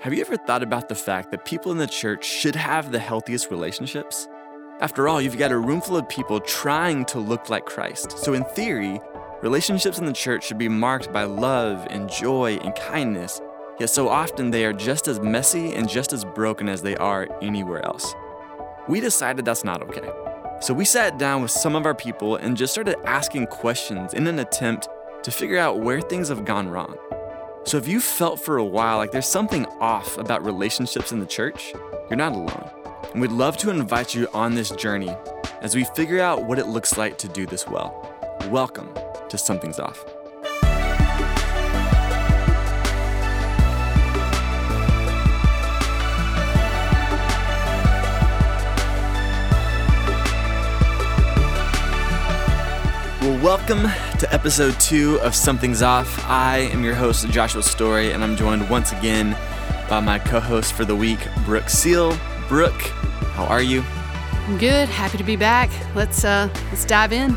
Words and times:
Have 0.00 0.12
you 0.12 0.20
ever 0.20 0.36
thought 0.36 0.62
about 0.62 0.90
the 0.90 0.94
fact 0.94 1.30
that 1.30 1.46
people 1.46 1.72
in 1.72 1.78
the 1.78 1.86
church 1.86 2.22
should 2.22 2.54
have 2.54 2.92
the 2.92 2.98
healthiest 2.98 3.50
relationships? 3.50 4.28
After 4.80 5.08
all, 5.08 5.22
you've 5.22 5.38
got 5.38 5.52
a 5.52 5.58
room 5.58 5.80
full 5.80 5.96
of 5.96 6.06
people 6.06 6.38
trying 6.38 7.06
to 7.06 7.18
look 7.18 7.48
like 7.48 7.64
Christ. 7.64 8.18
So, 8.18 8.34
in 8.34 8.44
theory, 8.44 9.00
relationships 9.40 9.98
in 9.98 10.04
the 10.04 10.12
church 10.12 10.46
should 10.46 10.58
be 10.58 10.68
marked 10.68 11.14
by 11.14 11.24
love 11.24 11.86
and 11.88 12.10
joy 12.10 12.58
and 12.62 12.74
kindness. 12.74 13.40
Yet, 13.80 13.88
so 13.88 14.10
often 14.10 14.50
they 14.50 14.66
are 14.66 14.74
just 14.74 15.08
as 15.08 15.18
messy 15.18 15.72
and 15.72 15.88
just 15.88 16.12
as 16.12 16.26
broken 16.26 16.68
as 16.68 16.82
they 16.82 16.94
are 16.96 17.26
anywhere 17.40 17.84
else. 17.84 18.14
We 18.88 19.00
decided 19.00 19.46
that's 19.46 19.64
not 19.64 19.82
okay. 19.82 20.08
So, 20.60 20.74
we 20.74 20.84
sat 20.84 21.16
down 21.16 21.40
with 21.40 21.50
some 21.50 21.74
of 21.74 21.86
our 21.86 21.94
people 21.94 22.36
and 22.36 22.54
just 22.54 22.74
started 22.74 22.96
asking 23.06 23.46
questions 23.46 24.12
in 24.12 24.26
an 24.26 24.40
attempt 24.40 24.88
to 25.22 25.30
figure 25.30 25.58
out 25.58 25.80
where 25.80 26.02
things 26.02 26.28
have 26.28 26.44
gone 26.44 26.68
wrong. 26.68 26.96
So 27.66 27.78
if 27.78 27.88
you 27.88 27.98
felt 28.00 28.38
for 28.38 28.58
a 28.58 28.64
while 28.64 28.98
like 28.98 29.10
there's 29.10 29.26
something 29.26 29.66
off 29.80 30.18
about 30.18 30.44
relationships 30.44 31.10
in 31.10 31.18
the 31.18 31.26
church, 31.26 31.74
you're 32.08 32.16
not 32.16 32.30
alone. 32.30 32.70
And 33.10 33.20
we'd 33.20 33.32
love 33.32 33.56
to 33.56 33.70
invite 33.70 34.14
you 34.14 34.28
on 34.32 34.54
this 34.54 34.70
journey 34.70 35.12
as 35.62 35.74
we 35.74 35.82
figure 35.82 36.20
out 36.20 36.44
what 36.44 36.60
it 36.60 36.68
looks 36.68 36.96
like 36.96 37.18
to 37.18 37.28
do 37.28 37.44
this 37.44 37.66
well. 37.66 38.08
Welcome 38.50 38.88
to 39.28 39.36
Something's 39.36 39.80
Off. 39.80 40.15
Well, 53.26 53.42
welcome 53.42 53.82
to 54.20 54.32
episode 54.32 54.78
two 54.78 55.18
of 55.18 55.34
Something's 55.34 55.82
Off. 55.82 56.24
I 56.28 56.58
am 56.58 56.84
your 56.84 56.94
host, 56.94 57.28
Joshua 57.28 57.60
Story, 57.60 58.12
and 58.12 58.22
I'm 58.22 58.36
joined 58.36 58.70
once 58.70 58.92
again 58.92 59.36
by 59.90 59.98
my 59.98 60.20
co 60.20 60.38
host 60.38 60.74
for 60.74 60.84
the 60.84 60.94
week, 60.94 61.18
Brooke 61.44 61.68
Seal. 61.68 62.16
Brooke, 62.48 62.80
how 63.32 63.44
are 63.46 63.60
you? 63.60 63.82
I'm 63.82 64.56
good. 64.58 64.88
Happy 64.88 65.18
to 65.18 65.24
be 65.24 65.34
back. 65.34 65.70
Let's 65.96 66.24
uh, 66.24 66.48
let's 66.66 66.84
dive 66.84 67.12
in. 67.12 67.36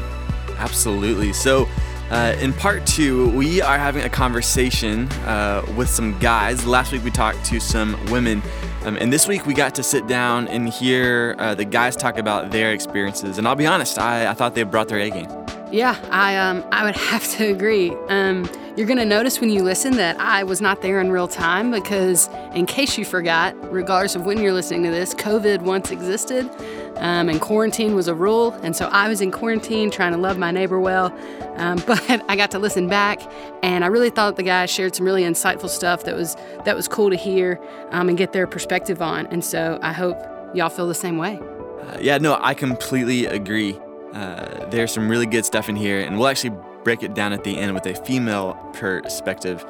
Absolutely. 0.59 1.33
So, 1.33 1.67
uh, 2.11 2.35
in 2.39 2.53
part 2.53 2.85
two, 2.85 3.35
we 3.35 3.59
are 3.59 3.79
having 3.79 4.03
a 4.03 4.09
conversation 4.09 5.11
uh, 5.25 5.65
with 5.75 5.89
some 5.89 6.19
guys. 6.19 6.67
Last 6.67 6.91
week 6.91 7.03
we 7.03 7.09
talked 7.09 7.43
to 7.45 7.59
some 7.59 7.97
women, 8.11 8.43
um, 8.83 8.95
and 8.97 9.11
this 9.11 9.27
week 9.27 9.47
we 9.47 9.55
got 9.55 9.73
to 9.73 9.81
sit 9.81 10.05
down 10.05 10.49
and 10.49 10.69
hear 10.69 11.35
uh, 11.39 11.55
the 11.55 11.65
guys 11.65 11.95
talk 11.95 12.19
about 12.19 12.51
their 12.51 12.73
experiences. 12.73 13.39
And 13.39 13.47
I'll 13.47 13.55
be 13.55 13.65
honest, 13.65 13.97
I, 13.97 14.29
I 14.29 14.35
thought 14.35 14.53
they 14.53 14.61
brought 14.61 14.87
their 14.87 14.99
A 14.99 15.09
game. 15.09 15.38
Yeah, 15.71 15.99
I 16.09 16.35
um 16.37 16.63
I 16.71 16.83
would 16.83 16.95
have 17.09 17.27
to 17.37 17.51
agree. 17.51 17.91
Um, 18.07 18.49
you're 18.75 18.87
gonna 18.87 19.05
notice 19.05 19.41
when 19.41 19.49
you 19.49 19.61
listen 19.61 19.97
that 19.97 20.19
I 20.19 20.43
was 20.43 20.61
not 20.61 20.81
there 20.81 21.01
in 21.01 21.11
real 21.11 21.27
time 21.27 21.69
because, 21.69 22.29
in 22.53 22.65
case 22.65 22.97
you 22.97 23.03
forgot, 23.03 23.53
regardless 23.71 24.15
of 24.15 24.25
when 24.25 24.39
you're 24.39 24.53
listening 24.53 24.83
to 24.83 24.89
this, 24.89 25.13
COVID 25.13 25.63
once 25.63 25.91
existed, 25.91 26.49
um, 26.95 27.27
and 27.29 27.41
quarantine 27.41 27.93
was 27.93 28.07
a 28.07 28.15
rule, 28.15 28.53
and 28.63 28.75
so 28.75 28.87
I 28.87 29.09
was 29.09 29.21
in 29.21 29.31
quarantine 29.31 29.91
trying 29.91 30.13
to 30.13 30.17
love 30.17 30.37
my 30.37 30.51
neighbor 30.51 30.79
well. 30.79 31.13
Um, 31.55 31.83
but 31.87 32.23
I 32.29 32.35
got 32.35 32.51
to 32.51 32.59
listen 32.59 32.87
back, 32.87 33.21
and 33.61 33.83
I 33.83 33.87
really 33.87 34.09
thought 34.09 34.37
the 34.37 34.43
guys 34.43 34.69
shared 34.69 34.95
some 34.95 35.05
really 35.05 35.23
insightful 35.23 35.69
stuff 35.69 36.05
that 36.05 36.15
was 36.15 36.35
that 36.63 36.75
was 36.75 36.87
cool 36.87 37.09
to 37.09 37.17
hear 37.17 37.59
um, 37.91 38.07
and 38.09 38.17
get 38.17 38.31
their 38.31 38.47
perspective 38.47 39.01
on. 39.01 39.27
And 39.27 39.43
so 39.43 39.77
I 39.81 39.91
hope 39.91 40.17
y'all 40.53 40.69
feel 40.69 40.87
the 40.87 40.95
same 40.95 41.17
way. 41.17 41.37
Uh, 41.81 41.97
yeah, 41.99 42.17
no, 42.17 42.39
I 42.41 42.53
completely 42.53 43.25
agree. 43.25 43.77
Uh, 44.13 44.67
there's 44.69 44.91
some 44.91 45.07
really 45.07 45.25
good 45.25 45.45
stuff 45.45 45.69
in 45.69 45.75
here, 45.75 45.99
and 45.99 46.17
we'll 46.17 46.27
actually 46.27 46.55
break 46.83 47.03
it 47.03 47.13
down 47.13 47.31
at 47.31 47.43
the 47.43 47.57
end 47.57 47.73
with 47.73 47.85
a 47.85 47.93
female 47.93 48.55
perspective. 48.73 49.63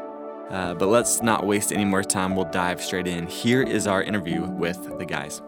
Uh, 0.49 0.73
but 0.73 0.87
let's 0.87 1.21
not 1.21 1.45
waste 1.45 1.71
any 1.71 1.85
more 1.85 2.03
time. 2.03 2.35
We'll 2.35 2.45
dive 2.45 2.81
straight 2.81 3.07
in. 3.07 3.27
Here 3.27 3.61
is 3.61 3.85
our 3.85 4.01
interview 4.01 4.43
with 4.43 4.97
the 4.97 5.05
guys. 5.05 5.41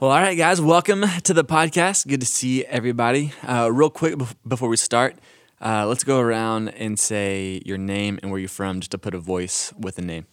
Well, 0.00 0.10
all 0.10 0.20
right, 0.20 0.36
guys, 0.36 0.60
welcome 0.60 1.04
to 1.22 1.32
the 1.32 1.44
podcast. 1.44 2.06
Good 2.06 2.20
to 2.20 2.26
see 2.26 2.64
everybody. 2.66 3.32
Uh, 3.42 3.70
real 3.72 3.90
quick 3.90 4.16
before 4.46 4.68
we 4.68 4.76
start, 4.76 5.16
uh, 5.60 5.86
let's 5.86 6.04
go 6.04 6.20
around 6.20 6.68
and 6.70 6.98
say 6.98 7.62
your 7.64 7.78
name 7.78 8.18
and 8.22 8.30
where 8.30 8.38
you're 8.38 8.48
from, 8.50 8.80
just 8.80 8.90
to 8.90 8.98
put 8.98 9.14
a 9.14 9.18
voice 9.18 9.72
with 9.78 9.98
a 9.98 10.02
name. 10.02 10.26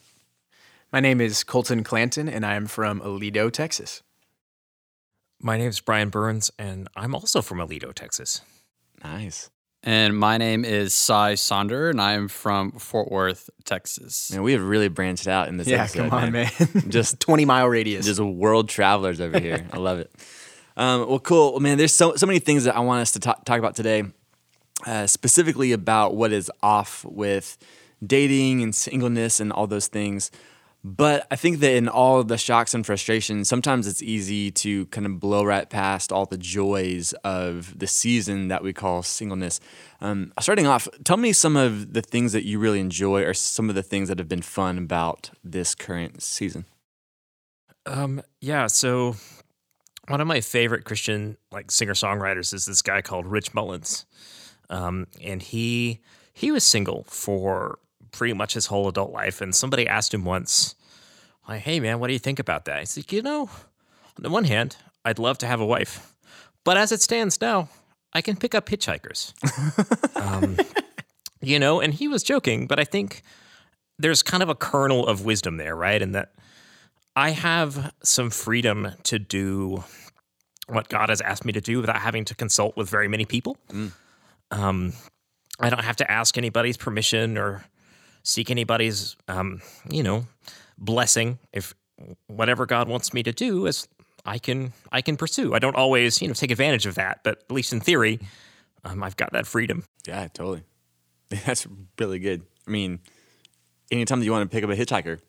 My 0.91 0.99
name 0.99 1.21
is 1.21 1.45
Colton 1.45 1.85
Clanton, 1.85 2.27
and 2.27 2.45
I 2.45 2.55
am 2.55 2.67
from 2.67 2.99
Aledo, 2.99 3.49
Texas. 3.49 4.03
My 5.43 5.57
name 5.57 5.69
is 5.69 5.79
Brian 5.79 6.09
Burns, 6.09 6.51
and 6.59 6.87
I'm 6.95 7.15
also 7.15 7.41
from 7.41 7.57
Aledo, 7.57 7.93
Texas. 7.95 8.41
Nice. 9.03 9.49
And 9.81 10.15
my 10.15 10.37
name 10.37 10.63
is 10.63 10.93
Cy 10.93 11.33
Sonder, 11.33 11.89
and 11.89 11.99
I'm 11.99 12.27
from 12.27 12.73
Fort 12.73 13.11
Worth, 13.11 13.49
Texas. 13.65 14.31
Man, 14.31 14.43
we 14.43 14.51
have 14.51 14.61
really 14.61 14.87
branched 14.87 15.27
out 15.27 15.47
in 15.47 15.57
this 15.57 15.67
yeah, 15.67 15.81
episode. 15.81 16.09
come 16.09 16.19
on, 16.25 16.31
man. 16.31 16.51
Just 16.89 17.19
20 17.19 17.45
mile 17.45 17.67
radius. 17.67 18.05
Just 18.05 18.19
world 18.19 18.69
travelers 18.69 19.19
over 19.19 19.39
here. 19.39 19.65
I 19.73 19.77
love 19.77 19.97
it. 19.97 20.11
Um, 20.77 21.09
well, 21.09 21.19
cool. 21.19 21.53
Well, 21.53 21.59
man, 21.59 21.79
there's 21.79 21.95
so, 21.95 22.15
so 22.15 22.27
many 22.27 22.37
things 22.37 22.65
that 22.65 22.75
I 22.75 22.81
want 22.81 23.01
us 23.01 23.13
to 23.13 23.19
talk, 23.19 23.43
talk 23.43 23.57
about 23.57 23.75
today, 23.75 24.03
uh, 24.85 25.07
specifically 25.07 25.71
about 25.71 26.15
what 26.15 26.31
is 26.31 26.51
off 26.61 27.03
with 27.03 27.57
dating 28.05 28.61
and 28.61 28.75
singleness 28.75 29.39
and 29.39 29.51
all 29.51 29.65
those 29.65 29.87
things. 29.87 30.29
But 30.83 31.27
I 31.29 31.35
think 31.35 31.59
that 31.59 31.73
in 31.73 31.87
all 31.87 32.23
the 32.23 32.37
shocks 32.37 32.73
and 32.73 32.83
frustrations, 32.83 33.47
sometimes 33.47 33.85
it's 33.85 34.01
easy 34.01 34.49
to 34.51 34.87
kind 34.87 35.05
of 35.05 35.19
blow 35.19 35.43
right 35.43 35.69
past 35.69 36.11
all 36.11 36.25
the 36.25 36.39
joys 36.39 37.13
of 37.23 37.77
the 37.77 37.85
season 37.85 38.47
that 38.47 38.63
we 38.63 38.73
call 38.73 39.03
singleness. 39.03 39.59
Um, 39.99 40.33
starting 40.39 40.65
off, 40.65 40.87
tell 41.03 41.17
me 41.17 41.33
some 41.33 41.55
of 41.55 41.93
the 41.93 42.01
things 42.01 42.33
that 42.33 42.45
you 42.45 42.57
really 42.57 42.79
enjoy 42.79 43.23
or 43.23 43.35
some 43.35 43.69
of 43.69 43.75
the 43.75 43.83
things 43.83 44.09
that 44.09 44.17
have 44.17 44.27
been 44.27 44.41
fun 44.41 44.79
about 44.79 45.29
this 45.43 45.75
current 45.75 46.23
season. 46.23 46.65
Um, 47.85 48.23
yeah, 48.39 48.65
so 48.65 49.15
one 50.07 50.19
of 50.19 50.27
my 50.27 50.41
favorite 50.41 50.83
Christian 50.83 51.37
like 51.51 51.69
singer 51.69 51.93
songwriters 51.93 52.53
is 52.53 52.65
this 52.65 52.81
guy 52.81 53.01
called 53.01 53.27
Rich 53.27 53.53
Mullins, 53.53 54.05
um, 54.69 55.07
and 55.23 55.41
he 55.41 55.99
he 56.33 56.51
was 56.51 56.63
single 56.63 57.03
for 57.03 57.79
pretty 58.11 58.33
much 58.33 58.53
his 58.53 58.67
whole 58.67 58.87
adult 58.87 59.11
life. 59.11 59.41
And 59.41 59.55
somebody 59.55 59.87
asked 59.87 60.13
him 60.13 60.25
once, 60.25 60.75
like, 61.47 61.61
hey, 61.61 61.79
man, 61.79 61.99
what 61.99 62.07
do 62.07 62.13
you 62.13 62.19
think 62.19 62.39
about 62.39 62.65
that? 62.65 62.79
He's 62.79 62.97
like, 62.97 63.11
you 63.11 63.21
know, 63.21 63.43
on 63.43 64.23
the 64.23 64.29
one 64.29 64.45
hand, 64.45 64.77
I'd 65.03 65.19
love 65.19 65.37
to 65.39 65.47
have 65.47 65.59
a 65.59 65.65
wife. 65.65 66.15
But 66.63 66.77
as 66.77 66.91
it 66.91 67.01
stands 67.01 67.41
now, 67.41 67.69
I 68.13 68.21
can 68.21 68.35
pick 68.35 68.53
up 68.53 68.67
hitchhikers. 68.67 69.33
um, 70.15 70.57
you 71.41 71.59
know, 71.59 71.81
and 71.81 71.93
he 71.93 72.07
was 72.07 72.23
joking, 72.23 72.67
but 72.67 72.79
I 72.79 72.83
think 72.83 73.23
there's 73.97 74.21
kind 74.21 74.43
of 74.43 74.49
a 74.49 74.55
kernel 74.55 75.07
of 75.07 75.25
wisdom 75.25 75.57
there, 75.57 75.75
right? 75.75 76.01
And 76.01 76.13
that 76.15 76.33
I 77.15 77.31
have 77.31 77.93
some 78.03 78.29
freedom 78.29 78.91
to 79.03 79.19
do 79.19 79.83
what 80.67 80.89
God 80.89 81.09
has 81.09 81.21
asked 81.21 81.45
me 81.45 81.53
to 81.53 81.61
do 81.61 81.81
without 81.81 81.97
having 81.97 82.25
to 82.25 82.35
consult 82.35 82.77
with 82.77 82.89
very 82.89 83.07
many 83.07 83.25
people. 83.25 83.57
Mm. 83.69 83.91
Um, 84.51 84.93
I 85.59 85.69
don't 85.69 85.83
have 85.83 85.97
to 85.97 86.09
ask 86.09 86.37
anybody's 86.37 86.77
permission 86.77 87.37
or 87.37 87.65
seek 88.23 88.49
anybody's, 88.49 89.15
um, 89.27 89.61
you 89.89 90.03
know, 90.03 90.25
blessing. 90.77 91.39
If 91.53 91.73
whatever 92.27 92.65
God 92.65 92.87
wants 92.87 93.13
me 93.13 93.23
to 93.23 93.31
do 93.31 93.65
is 93.65 93.87
I 94.25 94.37
can 94.37 94.73
I 94.91 95.01
can 95.01 95.17
pursue. 95.17 95.53
I 95.53 95.59
don't 95.59 95.75
always 95.75 96.21
you 96.21 96.27
know 96.27 96.33
take 96.33 96.51
advantage 96.51 96.85
of 96.85 96.95
that, 96.95 97.21
but 97.23 97.43
at 97.49 97.51
least 97.51 97.73
in 97.73 97.79
theory, 97.79 98.19
um, 98.83 99.03
I've 99.03 99.17
got 99.17 99.31
that 99.33 99.47
freedom. 99.47 99.83
Yeah, 100.07 100.27
totally. 100.27 100.63
That's 101.29 101.67
really 101.99 102.19
good. 102.19 102.43
I 102.67 102.71
mean, 102.71 102.99
anytime 103.91 104.19
that 104.19 104.25
you 104.25 104.31
want 104.31 104.49
to 104.49 104.53
pick 104.53 104.63
up 104.63 104.69
a 104.69 104.75
hitchhiker, 104.75 105.19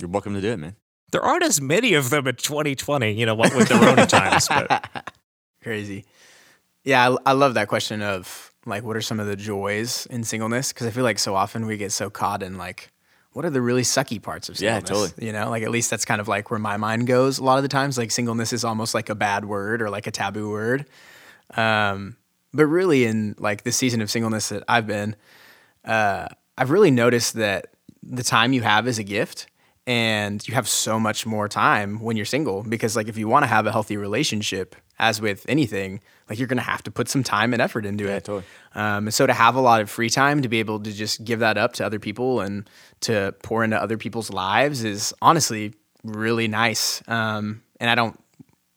you're 0.00 0.10
welcome 0.10 0.34
to 0.34 0.40
do 0.40 0.52
it, 0.52 0.58
man. 0.58 0.76
There 1.10 1.22
aren't 1.22 1.42
as 1.42 1.60
many 1.60 1.94
of 1.94 2.10
them 2.10 2.26
in 2.26 2.36
2020. 2.36 3.12
You 3.12 3.26
know 3.26 3.34
what 3.34 3.54
with 3.54 3.68
the 3.68 3.76
Rona 3.76 4.06
times, 4.06 4.48
but 4.48 5.12
crazy. 5.62 6.04
Yeah, 6.84 7.10
I, 7.10 7.30
I 7.30 7.32
love 7.32 7.54
that 7.54 7.68
question 7.68 8.02
of 8.02 8.52
like 8.68 8.84
what 8.84 8.96
are 8.96 9.02
some 9.02 9.18
of 9.20 9.26
the 9.26 9.36
joys 9.36 10.06
in 10.06 10.22
singleness 10.24 10.72
because 10.72 10.86
i 10.86 10.90
feel 10.90 11.04
like 11.04 11.18
so 11.18 11.34
often 11.34 11.66
we 11.66 11.76
get 11.76 11.92
so 11.92 12.10
caught 12.10 12.42
in 12.42 12.58
like 12.58 12.90
what 13.32 13.44
are 13.44 13.50
the 13.50 13.62
really 13.62 13.82
sucky 13.82 14.20
parts 14.20 14.48
of 14.48 14.58
singleness? 14.58 14.90
Yeah, 14.90 14.94
totally. 14.94 15.26
You 15.26 15.32
know, 15.32 15.48
like 15.48 15.62
at 15.62 15.70
least 15.70 15.90
that's 15.90 16.04
kind 16.04 16.20
of 16.20 16.26
like 16.26 16.50
where 16.50 16.58
my 16.58 16.76
mind 16.76 17.06
goes. 17.06 17.38
A 17.38 17.44
lot 17.44 17.56
of 17.56 17.62
the 17.62 17.68
times, 17.68 17.96
like 17.96 18.10
singleness 18.10 18.52
is 18.52 18.64
almost 18.64 18.94
like 18.94 19.10
a 19.10 19.14
bad 19.14 19.44
word 19.44 19.80
or 19.80 19.90
like 19.90 20.08
a 20.08 20.10
taboo 20.10 20.50
word. 20.50 20.86
Um, 21.56 22.16
but 22.52 22.66
really, 22.66 23.04
in 23.04 23.36
like 23.38 23.62
the 23.62 23.70
season 23.70 24.00
of 24.00 24.10
singleness 24.10 24.48
that 24.48 24.64
I've 24.66 24.88
been, 24.88 25.14
uh, 25.84 26.26
I've 26.56 26.70
really 26.70 26.90
noticed 26.90 27.34
that 27.34 27.74
the 28.02 28.24
time 28.24 28.52
you 28.52 28.62
have 28.62 28.88
is 28.88 28.98
a 28.98 29.04
gift, 29.04 29.46
and 29.86 30.46
you 30.48 30.54
have 30.54 30.68
so 30.68 30.98
much 30.98 31.24
more 31.24 31.48
time 31.48 32.00
when 32.00 32.16
you're 32.16 32.26
single 32.26 32.62
because, 32.62 32.96
like, 32.96 33.08
if 33.08 33.16
you 33.16 33.28
want 33.28 33.44
to 33.44 33.46
have 33.46 33.66
a 33.66 33.72
healthy 33.72 33.96
relationship, 33.96 34.74
as 34.98 35.20
with 35.20 35.46
anything, 35.48 36.00
like 36.28 36.38
you're 36.38 36.48
going 36.48 36.58
to 36.58 36.62
have 36.62 36.82
to 36.82 36.90
put 36.90 37.08
some 37.08 37.22
time 37.22 37.52
and 37.52 37.62
effort 37.62 37.86
into 37.86 38.04
yeah, 38.04 38.16
it. 38.16 38.24
Totally. 38.24 38.44
Um, 38.74 39.06
and 39.06 39.14
so 39.14 39.26
to 39.26 39.32
have 39.32 39.54
a 39.54 39.60
lot 39.60 39.80
of 39.80 39.90
free 39.90 40.10
time 40.10 40.42
to 40.42 40.48
be 40.48 40.58
able 40.58 40.80
to 40.80 40.92
just 40.92 41.24
give 41.24 41.40
that 41.40 41.56
up 41.56 41.74
to 41.74 41.86
other 41.86 41.98
people 41.98 42.40
and 42.40 42.68
to 43.00 43.34
pour 43.42 43.64
into 43.64 43.80
other 43.80 43.96
people's 43.96 44.30
lives 44.30 44.84
is 44.84 45.14
honestly 45.22 45.74
really 46.04 46.48
nice. 46.48 47.02
Um, 47.08 47.62
and 47.80 47.88
I 47.88 47.94
don't 47.94 48.18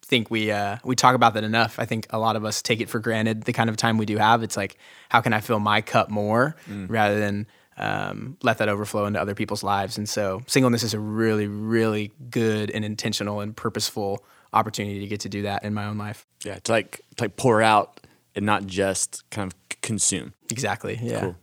think 0.04 0.30
we 0.30 0.52
uh, 0.52 0.78
we 0.84 0.96
talk 0.96 1.16
about 1.16 1.34
that 1.36 1.44
enough. 1.44 1.80
I 1.80 1.86
think 1.86 2.06
a 2.10 2.20
lot 2.20 2.36
of 2.36 2.44
us 2.44 2.62
take 2.62 2.82
it 2.82 2.90
for 2.90 3.00
granted 3.00 3.44
the 3.44 3.54
kind 3.54 3.70
of 3.70 3.78
time 3.78 3.98
we 3.98 4.06
do 4.06 4.18
have. 4.18 4.44
It's 4.44 4.58
like 4.58 4.78
how 5.10 5.22
can 5.22 5.34
I 5.34 5.40
fill 5.40 5.60
my 5.60 5.82
cup 5.82 6.10
more 6.10 6.56
mm. 6.70 6.88
rather 6.90 7.20
than 7.20 7.48
um, 7.78 8.38
let 8.44 8.60
that 8.60 8.70
overflow 8.70 9.06
into 9.06 9.20
other 9.20 9.34
people's 9.34 9.64
lives. 9.64 9.98
And 9.98 10.08
so 10.08 10.44
singleness 10.48 10.84
is 10.84 10.94
a 10.94 11.00
really, 11.00 11.48
really 11.48 12.12
good 12.30 12.70
and 12.70 12.86
intentional 12.86 13.40
and 13.40 13.56
purposeful 13.56 14.24
opportunity 14.54 15.00
to 15.00 15.08
get 15.08 15.22
to 15.22 15.30
do 15.30 15.44
that 15.44 15.64
in 15.64 15.74
my 15.74 15.86
own 15.86 15.98
life. 15.98 16.26
Yeah, 16.44 16.60
to 16.60 16.72
like 16.72 17.02
to 17.18 17.24
like 17.24 17.38
pour 17.38 17.62
out 17.62 18.02
and 18.36 18.46
not 18.46 18.66
just 18.66 19.30
kind 19.30 19.52
of 19.52 19.82
consume. 19.82 20.34
Exactly. 20.50 21.00
Yeah. 21.02 21.20
Cool. 21.22 21.36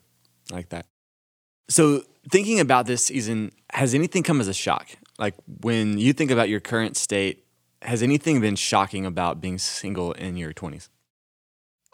I 0.53 0.55
like 0.55 0.69
that. 0.71 0.87
So 1.69 2.03
thinking 2.31 2.61
about 2.61 2.87
this 2.87 3.05
season, 3.05 3.53
has 3.73 3.95
anything 3.95 4.23
come 4.23 4.41
as 4.41 4.49
a 4.49 4.55
shock? 4.55 4.89
Like 5.19 5.35
when 5.61 5.99
you 5.99 6.13
think 6.13 6.31
about 6.31 6.49
your 6.49 6.61
current 6.61 6.97
state, 6.97 7.45
has 7.83 8.03
anything 8.03 8.41
been 8.41 8.57
shocking 8.57 9.05
about 9.05 9.41
being 9.41 9.59
single 9.59 10.13
in 10.13 10.37
your 10.37 10.53
twenties? 10.53 10.89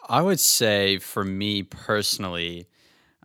I 0.08 0.22
would 0.22 0.40
say 0.40 0.98
for 0.98 1.24
me 1.24 1.62
personally, 1.62 2.68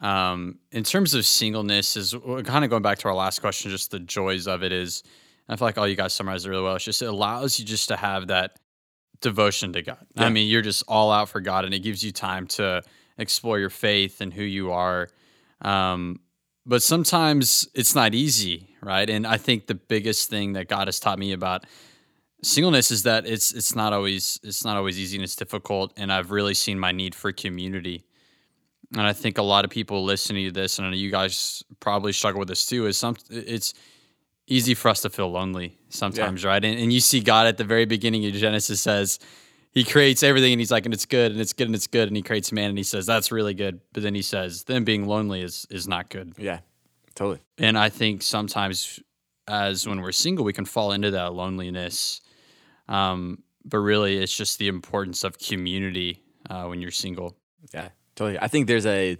um, 0.02 0.60
in 0.72 0.84
terms 0.84 1.14
of 1.14 1.26
singleness, 1.26 1.98
is 1.98 2.16
kind 2.46 2.64
of 2.64 2.70
going 2.70 2.82
back 2.82 3.00
to 3.00 3.10
our 3.10 3.14
last 3.14 3.40
question, 3.40 3.70
just 3.70 3.92
the 3.92 4.00
joys 4.00 4.48
of 4.48 4.64
it 4.64 4.72
is, 4.72 5.04
I 5.50 5.56
feel 5.56 5.68
like 5.68 5.78
all 5.78 5.88
you 5.88 5.96
guys 5.96 6.14
summarized 6.14 6.46
it 6.46 6.50
really 6.50 6.64
well. 6.64 6.76
It's 6.76 6.86
just 6.86 7.02
it 7.02 7.06
allows 7.06 7.60
you 7.60 7.66
just 7.66 7.88
to 7.90 7.98
have 7.98 8.28
that 8.28 8.60
devotion 9.22 9.74
to 9.74 9.82
God. 9.82 10.06
I 10.16 10.30
mean, 10.30 10.48
you're 10.48 10.62
just 10.62 10.84
all 10.88 11.12
out 11.12 11.30
for 11.30 11.42
God, 11.42 11.66
and 11.66 11.74
it 11.74 11.80
gives 11.80 12.04
you 12.04 12.12
time 12.12 12.48
to 12.48 12.84
explore 13.18 13.60
your 13.60 13.70
faith 13.70 14.22
and 14.22 14.34
who 14.34 14.44
you 14.44 14.72
are. 14.72 15.10
Um, 15.62 16.20
but 16.66 16.84
sometimes 16.84 17.68
it's 17.74 17.96
not 17.96 18.14
easy, 18.14 18.76
right? 18.82 19.10
And 19.10 19.26
I 19.26 19.38
think 19.38 19.68
the 19.68 19.76
biggest 19.76 20.30
thing 20.30 20.54
that 20.54 20.68
God 20.68 20.88
has 20.88 21.00
taught 21.00 21.18
me 21.18 21.32
about 21.32 21.66
singleness 22.44 22.92
is 22.92 23.04
that 23.04 23.26
it's 23.26 23.52
it's 23.52 23.76
not 23.76 23.92
always 23.92 24.40
it's 24.44 24.64
not 24.64 24.78
always 24.78 25.00
easy 25.00 25.18
and 25.18 25.24
it's 25.24 25.36
difficult. 25.36 25.94
And 25.98 26.14
I've 26.14 26.32
really 26.32 26.54
seen 26.54 26.80
my 26.80 26.92
need 26.92 27.16
for 27.16 27.32
community. 27.32 28.06
And 28.94 29.02
I 29.02 29.14
think 29.14 29.38
a 29.38 29.44
lot 29.44 29.66
of 29.66 29.72
people 29.72 30.04
listening 30.04 30.46
to 30.46 30.52
this, 30.52 30.80
and 30.80 30.88
I 30.88 30.92
know 30.92 30.96
you 30.96 31.12
guys 31.12 31.64
probably 31.80 32.12
struggle 32.12 32.40
with 32.40 32.48
this 32.48 32.66
too, 32.66 32.88
is 32.88 32.98
some 32.98 33.16
it's 33.30 33.74
easy 34.50 34.74
for 34.74 34.90
us 34.90 35.02
to 35.02 35.10
feel 35.10 35.30
lonely 35.32 35.78
sometimes, 35.90 36.44
right? 36.44 36.64
And, 36.64 36.80
and 36.80 36.92
you 36.92 37.00
see 37.00 37.22
God 37.22 37.48
at 37.48 37.58
the 37.58 37.64
very 37.64 37.86
beginning 37.86 38.26
of 38.26 38.34
Genesis 38.34 38.82
says 38.82 39.20
he 39.72 39.84
creates 39.84 40.24
everything 40.24 40.52
and 40.52 40.60
he's 40.60 40.72
like, 40.72 40.86
and 40.86 40.94
it's 40.94 41.06
good 41.06 41.32
and 41.32 41.40
it's 41.40 41.54
good 41.54 41.68
and 41.68 41.76
it's 41.76 41.88
good. 41.88 42.08
And 42.08 42.18
he 42.18 42.24
creates 42.24 42.52
man 42.52 42.70
and 42.70 42.78
he 42.78 42.84
says, 42.84 43.06
that's 43.06 43.32
really 43.32 43.54
good. 43.54 43.80
But 43.94 44.04
then 44.04 44.16
he 44.16 44.22
says, 44.22 44.64
then 44.64 44.84
being 44.84 45.08
lonely 45.08 45.42
is 45.42 45.68
is 45.70 45.88
not 45.88 46.10
good. 46.10 46.34
Yeah, 46.38 46.60
totally. 47.16 47.40
And 47.58 47.78
I 47.78 47.90
think 47.90 48.22
sometimes 48.24 49.00
as 49.48 49.88
when 49.88 50.02
we're 50.02 50.12
single, 50.12 50.46
we 50.46 50.54
can 50.54 50.66
fall 50.66 50.92
into 50.92 51.12
that 51.12 51.34
loneliness. 51.34 52.22
Um, 52.88 53.44
but 53.66 53.78
really 53.80 54.18
it's 54.18 54.36
just 54.36 54.58
the 54.58 54.68
importance 54.68 55.24
of 55.24 55.38
community 55.38 56.24
uh, 56.50 56.66
when 56.66 56.82
you're 56.82 56.92
single. 56.92 57.36
Yeah, 57.74 57.90
totally. 58.16 58.40
I 58.40 58.48
think 58.48 58.68
there's 58.68 58.86
a 58.86 59.18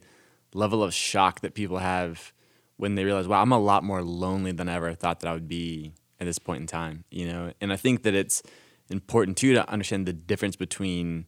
level 0.54 0.84
of 0.84 0.94
shock 0.94 1.42
that 1.42 1.54
people 1.54 1.78
have 1.78 2.34
when 2.80 2.96
they 2.96 3.04
realize, 3.04 3.28
wow, 3.28 3.42
I'm 3.42 3.52
a 3.52 3.60
lot 3.60 3.84
more 3.84 4.02
lonely 4.02 4.54
than 4.54 4.70
I 4.70 4.76
ever 4.76 4.94
thought 4.94 5.20
that 5.20 5.28
I 5.28 5.34
would 5.34 5.50
be 5.50 5.92
at 6.18 6.26
this 6.26 6.40
point 6.40 6.62
in 6.62 6.68
time, 6.68 7.04
you 7.12 7.28
know? 7.28 7.52
And 7.60 7.74
I 7.74 7.76
think 7.76 8.04
that 8.04 8.14
it's 8.14 8.42
important 8.90 9.36
too 9.36 9.54
to 9.54 9.70
understand 9.70 10.06
the 10.06 10.14
difference 10.14 10.56
between 10.56 11.26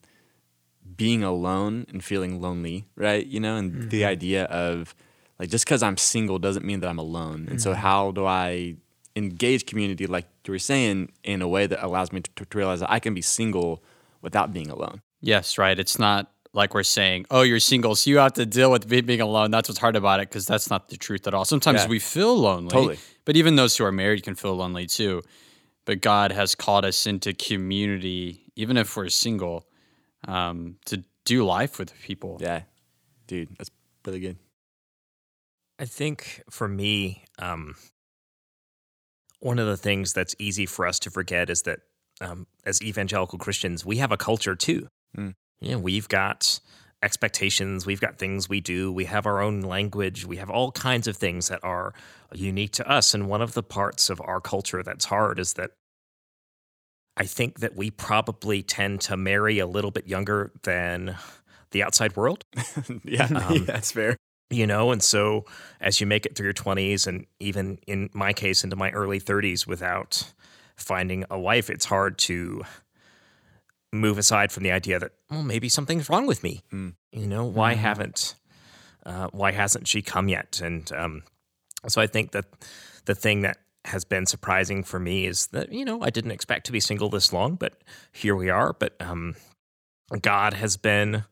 being 0.95 1.23
alone 1.23 1.85
and 1.89 2.01
feeling 2.01 2.41
lonely, 2.41 2.85
right? 2.95 3.27
You 3.27 3.41
know, 3.41 3.57
and 3.57 3.91
the 3.91 4.01
mm-hmm. 4.01 4.09
idea 4.09 4.45
of 4.45 4.95
like 5.39 5.49
just 5.49 5.65
because 5.65 5.83
I'm 5.83 5.97
single 5.97 6.39
doesn't 6.39 6.65
mean 6.65 6.79
that 6.79 6.87
I'm 6.87 6.99
alone. 6.99 7.47
And 7.49 7.61
so, 7.61 7.71
mm-hmm. 7.71 7.81
how 7.81 8.11
do 8.11 8.25
I 8.25 8.77
engage 9.17 9.65
community, 9.65 10.07
like 10.07 10.27
you 10.47 10.53
were 10.53 10.59
saying, 10.59 11.11
in 11.21 11.41
a 11.41 11.49
way 11.49 11.67
that 11.67 11.85
allows 11.85 12.13
me 12.13 12.21
to, 12.21 12.45
to 12.45 12.57
realize 12.57 12.79
that 12.79 12.89
I 12.89 12.99
can 12.99 13.13
be 13.13 13.21
single 13.21 13.83
without 14.21 14.53
being 14.53 14.69
alone? 14.69 15.01
Yes, 15.19 15.57
right. 15.57 15.77
It's 15.77 15.99
not 15.99 16.31
like 16.53 16.73
we're 16.73 16.83
saying, 16.83 17.25
oh, 17.31 17.41
you're 17.43 17.59
single, 17.59 17.95
so 17.95 18.09
you 18.09 18.17
have 18.17 18.33
to 18.33 18.45
deal 18.45 18.71
with 18.71 18.87
being 18.87 19.21
alone. 19.21 19.51
That's 19.51 19.69
what's 19.69 19.79
hard 19.79 19.95
about 19.95 20.19
it 20.19 20.29
because 20.29 20.45
that's 20.45 20.69
not 20.69 20.89
the 20.89 20.97
truth 20.97 21.25
at 21.27 21.33
all. 21.33 21.45
Sometimes 21.45 21.81
Yeah. 21.83 21.87
we 21.87 21.99
feel 21.99 22.35
lonely. 22.37 22.69
Totally. 22.69 22.99
But 23.25 23.37
even 23.37 23.55
those 23.55 23.77
who 23.77 23.85
are 23.85 23.91
married 23.91 24.23
can 24.23 24.35
feel 24.35 24.55
lonely 24.55 24.85
too. 24.85 25.21
But 25.85 26.01
God 26.01 26.31
has 26.31 26.53
called 26.55 26.85
us 26.85 27.07
into 27.07 27.33
community, 27.33 28.51
even 28.55 28.77
if 28.77 28.95
we're 28.95 29.09
single, 29.09 29.65
um, 30.27 30.75
to 30.85 31.03
do 31.25 31.45
life 31.45 31.79
with 31.79 31.93
people. 32.01 32.37
Yeah, 32.41 32.63
dude, 33.27 33.49
that's 33.57 33.71
really 34.05 34.19
good. 34.19 34.37
I 35.79 35.85
think 35.85 36.43
for 36.49 36.67
me, 36.67 37.23
um, 37.39 37.75
one 39.39 39.57
of 39.57 39.65
the 39.65 39.77
things 39.77 40.13
that's 40.13 40.35
easy 40.37 40.65
for 40.65 40.85
us 40.85 40.99
to 40.99 41.09
forget 41.09 41.49
is 41.49 41.63
that 41.63 41.79
um, 42.19 42.45
as 42.65 42.81
evangelical 42.83 43.39
Christians, 43.39 43.83
we 43.83 43.97
have 43.97 44.11
a 44.11 44.17
culture 44.17 44.55
too. 44.55 44.87
Mm. 45.17 45.33
Yeah, 45.61 45.75
we've 45.77 46.07
got 46.09 46.59
expectations, 47.03 47.85
we've 47.85 48.01
got 48.01 48.17
things 48.17 48.49
we 48.49 48.59
do, 48.61 48.91
we 48.91 49.05
have 49.05 49.25
our 49.25 49.41
own 49.41 49.61
language, 49.61 50.25
we 50.25 50.37
have 50.37 50.49
all 50.49 50.71
kinds 50.71 51.07
of 51.07 51.17
things 51.17 51.47
that 51.49 51.63
are 51.63 51.93
unique 52.33 52.71
to 52.73 52.89
us. 52.89 53.13
And 53.13 53.27
one 53.29 53.41
of 53.41 53.53
the 53.53 53.63
parts 53.63 54.09
of 54.09 54.21
our 54.21 54.39
culture 54.41 54.83
that's 54.83 55.05
hard 55.05 55.39
is 55.39 55.53
that 55.53 55.71
I 57.17 57.25
think 57.25 57.59
that 57.59 57.75
we 57.75 57.91
probably 57.91 58.63
tend 58.63 59.01
to 59.01 59.17
marry 59.17 59.59
a 59.59 59.67
little 59.67 59.91
bit 59.91 60.07
younger 60.07 60.51
than 60.63 61.15
the 61.71 61.83
outside 61.83 62.15
world 62.15 62.43
yeah, 63.03 63.25
Um, 63.25 63.65
that's 63.65 63.91
fair. 63.91 64.17
you 64.49 64.67
know 64.67 64.91
and 64.91 65.01
so 65.01 65.45
as 65.79 66.01
you 66.01 66.07
make 66.07 66.25
it 66.25 66.35
through 66.35 66.45
your 66.45 66.53
20s 66.53 67.07
and 67.07 67.25
even 67.39 67.77
in 67.87 68.09
my 68.13 68.33
case 68.33 68.63
into 68.63 68.75
my 68.75 68.89
early 68.91 69.19
30s 69.21 69.65
without 69.67 70.33
finding 70.75 71.23
a 71.29 71.39
wife 71.39 71.69
it's 71.69 71.85
hard 71.85 72.17
to 72.17 72.63
move 73.91 74.17
aside 74.17 74.51
from 74.51 74.63
the 74.63 74.71
idea 74.71 74.99
that 74.99 75.11
well 75.29 75.43
maybe 75.43 75.67
something's 75.69 76.09
wrong 76.09 76.25
with 76.27 76.43
me 76.43 76.61
Mm. 76.71 76.93
you 77.11 77.27
know 77.27 77.45
why 77.45 77.73
haven't 77.73 78.35
uh, 79.05 79.27
why 79.31 79.51
hasn't 79.51 79.87
she 79.87 80.01
come 80.01 80.29
yet 80.29 80.61
and 80.63 80.91
um, 80.93 81.23
so 81.87 82.01
i 82.01 82.07
think 82.07 82.31
that 82.31 82.45
the 83.05 83.15
thing 83.15 83.41
that 83.41 83.57
has 83.85 84.05
been 84.05 84.25
surprising 84.25 84.83
for 84.83 84.99
me 84.99 85.25
is 85.25 85.47
that 85.47 85.71
you 85.73 85.83
know 85.83 86.01
i 86.01 86.09
didn't 86.09 86.31
expect 86.31 86.65
to 86.67 86.71
be 86.71 86.79
single 86.79 87.09
this 87.09 87.33
long 87.33 87.55
but 87.55 87.73
here 88.11 88.35
we 88.35 88.49
are 88.49 88.73
but 88.73 88.93
um, 89.01 89.35
god 90.21 90.53
has 90.53 90.77
been 90.77 91.23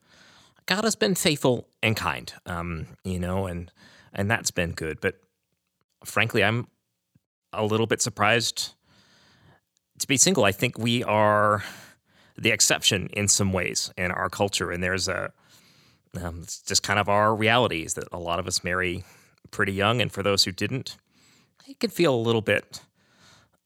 God 0.66 0.84
has 0.84 0.94
been 0.94 1.16
faithful 1.16 1.66
and 1.82 1.96
kind, 1.96 2.32
um, 2.46 2.86
you 3.02 3.18
know, 3.18 3.46
and 3.46 3.72
and 4.12 4.30
that's 4.30 4.52
been 4.52 4.70
good. 4.70 5.00
But 5.00 5.16
frankly, 6.04 6.44
I'm 6.44 6.68
a 7.52 7.64
little 7.64 7.88
bit 7.88 8.00
surprised 8.00 8.74
to 9.98 10.06
be 10.06 10.16
single. 10.16 10.44
I 10.44 10.52
think 10.52 10.78
we 10.78 11.02
are 11.02 11.64
the 12.40 12.50
exception 12.50 13.08
in 13.12 13.28
some 13.28 13.52
ways 13.52 13.92
in 13.96 14.10
our 14.10 14.30
culture, 14.30 14.72
and 14.72 14.82
there's 14.82 15.06
a 15.06 15.32
um, 16.20 16.40
it's 16.42 16.60
just 16.62 16.82
kind 16.82 16.98
of 16.98 17.08
our 17.08 17.34
reality 17.34 17.84
is 17.84 17.94
that 17.94 18.08
a 18.10 18.18
lot 18.18 18.40
of 18.40 18.48
us 18.48 18.64
marry 18.64 19.04
pretty 19.52 19.72
young, 19.72 20.00
and 20.00 20.10
for 20.10 20.22
those 20.22 20.44
who 20.44 20.50
didn't, 20.50 20.96
it 21.68 21.78
can 21.78 21.90
feel 21.90 22.12
a 22.14 22.16
little 22.16 22.40
bit 22.40 22.80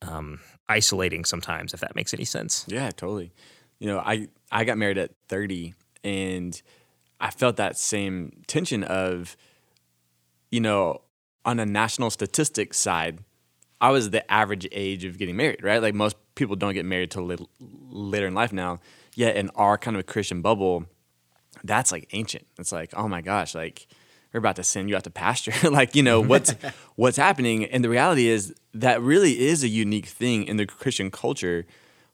um, 0.03 0.39
isolating 0.69 1.25
sometimes, 1.25 1.73
if 1.73 1.79
that 1.79 1.95
makes 1.95 2.13
any 2.13 2.25
sense. 2.25 2.65
yeah, 2.67 2.91
totally. 2.91 3.31
You 3.79 3.87
know, 3.87 3.99
I 3.99 4.27
I 4.51 4.65
got 4.65 4.77
married 4.77 4.97
at 4.97 5.11
30, 5.29 5.73
and 6.03 6.61
I 7.19 7.31
felt 7.31 7.55
that 7.55 7.77
same 7.77 8.43
tension 8.45 8.83
of, 8.83 9.35
you 10.51 10.59
know, 10.59 11.01
on 11.45 11.59
a 11.59 11.65
national 11.65 12.09
statistics 12.09 12.77
side, 12.77 13.19
I 13.79 13.91
was 13.91 14.09
the 14.09 14.29
average 14.31 14.67
age 14.71 15.05
of 15.05 15.17
getting 15.17 15.37
married, 15.37 15.63
right? 15.63 15.81
Like 15.81 15.93
most 15.93 16.17
people 16.35 16.55
don't 16.55 16.73
get 16.73 16.85
married 16.85 17.11
till 17.11 17.23
lit- 17.23 17.41
later 17.59 18.27
in 18.27 18.33
life 18.33 18.53
now. 18.53 18.79
Yet 19.15 19.37
in 19.37 19.49
our 19.55 19.77
kind 19.77 19.95
of 19.95 20.01
a 20.01 20.03
Christian 20.03 20.41
bubble, 20.41 20.85
that's 21.63 21.91
like 21.91 22.07
ancient. 22.11 22.45
It's 22.59 22.71
like, 22.71 22.93
oh 22.95 23.07
my 23.07 23.21
gosh, 23.21 23.55
like 23.55 23.87
we're 24.33 24.39
about 24.39 24.57
to 24.57 24.63
send 24.63 24.89
you 24.89 24.97
out 24.97 25.05
to 25.05 25.09
pasture. 25.09 25.53
like, 25.69 25.95
you 25.95 26.03
know, 26.03 26.19
what's 26.19 26.53
what's 26.95 27.17
happening? 27.17 27.65
And 27.65 27.83
the 27.83 27.89
reality 27.89 28.27
is 28.27 28.53
that 28.73 29.01
really 29.01 29.47
is 29.47 29.63
a 29.63 29.69
unique 29.69 30.07
thing 30.07 30.43
in 30.43 30.57
the 30.57 30.65
Christian 30.65 31.09
culture 31.09 31.65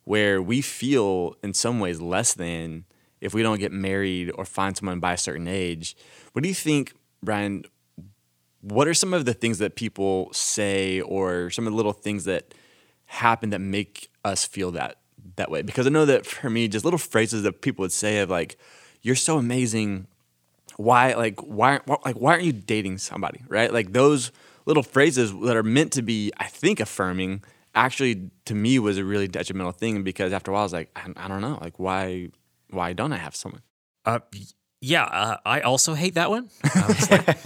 where 0.04 0.42
we 0.42 0.62
feel 0.62 1.36
in 1.44 1.54
some 1.54 1.80
ways 1.80 2.00
less 2.00 2.34
than 2.34 2.86
if 3.20 3.34
we 3.34 3.44
don't 3.44 3.60
get 3.60 3.72
married 3.72 4.32
or 4.36 4.46
find 4.46 4.78
someone 4.78 5.00
by 5.00 5.14
a 5.14 5.18
certain 5.18 5.48
age. 5.48 5.96
What 6.34 6.44
do 6.44 6.50
you 6.50 6.56
think, 6.56 6.94
Brian? 7.24 7.66
What 8.62 8.88
are 8.88 8.94
some 8.94 9.14
of 9.14 9.26
the 9.26 9.34
things 9.34 9.58
that 9.58 9.76
people 9.76 10.30
say 10.34 11.02
or 11.02 11.50
some 11.50 11.66
of 11.66 11.74
the 11.74 11.78
little 11.78 11.94
things 11.94 12.26
that 12.26 12.54
happen 13.12 13.50
that 13.52 13.60
make 13.62 14.10
us 14.24 14.46
feel 14.46 14.72
that 14.72 14.98
that 15.36 15.50
way? 15.52 15.62
Because 15.62 15.86
I 15.88 15.90
know 15.90 16.06
that 16.06 16.26
for 16.26 16.50
me, 16.50 16.68
just 16.68 16.86
little 16.86 16.98
phrases 16.98 17.44
that 17.44 17.62
people 17.62 17.84
would 17.84 17.92
say 17.92 18.20
of 18.20 18.30
like, 18.30 18.58
"You're 19.02 19.16
so 19.16 19.38
amazing," 19.38 20.08
why 20.78 21.14
like 21.14 21.40
why 21.42 21.80
why- 21.86 21.98
like 22.06 22.16
why 22.16 22.32
aren't 22.34 22.44
you 22.44 22.54
dating 22.54 22.98
somebody 22.98 23.44
right 23.50 23.72
like 23.74 23.92
those 23.94 24.32
little 24.66 24.84
phrases 24.84 25.32
that 25.44 25.56
are 25.58 25.64
meant 25.64 25.92
to 25.92 26.02
be 26.02 26.32
i 26.38 26.46
think 26.48 26.80
affirming 26.80 27.44
actually 27.76 28.30
to 28.46 28.56
me 28.56 28.80
was 28.80 28.98
a 28.98 29.04
really 29.04 29.28
detrimental 29.28 29.74
thing 29.74 30.02
because 30.04 30.32
after 30.32 30.50
a 30.50 30.54
while 30.54 30.62
i 30.62 30.64
was 30.64 30.74
like 30.74 30.90
i, 30.96 31.02
I 31.18 31.28
don't 31.28 31.42
know 31.42 31.58
like 31.62 31.78
why 31.78 32.30
why 32.70 32.94
don't 32.94 33.12
i 33.14 33.18
have 33.18 33.36
someone 33.36 33.62
Uh, 34.06 34.20
yeah, 34.84 35.04
uh, 35.04 35.38
I 35.46 35.62
also 35.62 35.94
hate 35.94 36.16
that 36.16 36.30
one. 36.32 36.50
It's 36.90 37.12
like, 37.12 37.38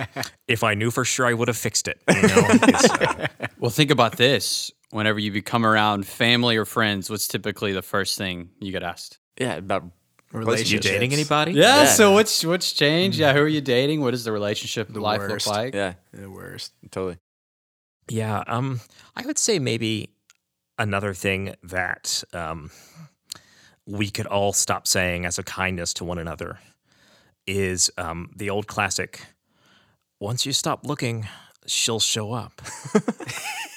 if 0.48 0.64
I 0.64 0.74
knew 0.74 0.90
for 0.90 1.04
sure, 1.04 1.26
I 1.26 1.34
would 1.34 1.50
have 1.50 1.58
fixed 1.58 1.90
it. 1.92 1.98
You 2.08 2.28
know? 2.30 2.44
Uh, 2.72 3.28
Well, 3.60 3.72
think 3.72 3.92
about 3.92 4.16
this. 4.16 4.72
Whenever 4.96 5.20
you 5.20 5.30
become 5.30 5.66
around 5.66 6.08
family 6.08 6.56
or 6.56 6.64
friends, 6.64 7.10
what's 7.10 7.28
typically 7.28 7.74
the 7.74 7.82
first 7.82 8.18
thing 8.18 8.50
you 8.62 8.72
get 8.72 8.82
asked? 8.82 9.20
yeah 9.38 9.56
about 9.56 9.84
relationships. 10.32 10.86
You 10.86 10.92
dating 10.92 11.12
anybody? 11.12 11.52
Yeah, 11.52 11.84
Yeah. 11.84 11.86
So 11.88 12.14
what's 12.14 12.46
what's 12.46 12.72
changed? 12.72 13.20
Yeah. 13.20 13.34
Who 13.34 13.42
are 13.42 13.48
you 13.48 13.60
dating? 13.60 14.00
What 14.00 14.12
does 14.12 14.24
the 14.24 14.32
relationship 14.32 14.96
life 14.96 15.20
worst. 15.20 15.48
look 15.48 15.56
like? 15.56 15.74
Yeah, 15.76 15.96
The 16.14 16.30
worst. 16.30 16.72
totally. 16.92 17.18
Yeah, 18.08 18.46
um, 18.48 18.80
I 19.18 19.26
would 19.26 19.38
say 19.38 19.60
maybe 19.60 20.12
another 20.78 21.14
thing 21.14 21.56
that 21.64 22.24
um, 22.32 22.72
we 23.86 24.10
could 24.10 24.28
all 24.28 24.54
stop 24.54 24.88
saying 24.88 25.26
as 25.26 25.38
a 25.38 25.44
kindness 25.44 25.94
to 25.96 26.06
one 26.06 26.20
another 26.20 26.60
is 27.46 27.92
um, 27.98 28.32
the 28.34 28.50
old 28.50 28.68
classic: 28.68 29.26
"Once 30.22 30.46
you 30.46 30.54
stop 30.54 30.86
looking, 30.86 31.28
she'll 31.66 32.00
show 32.00 32.32
up." 32.32 32.62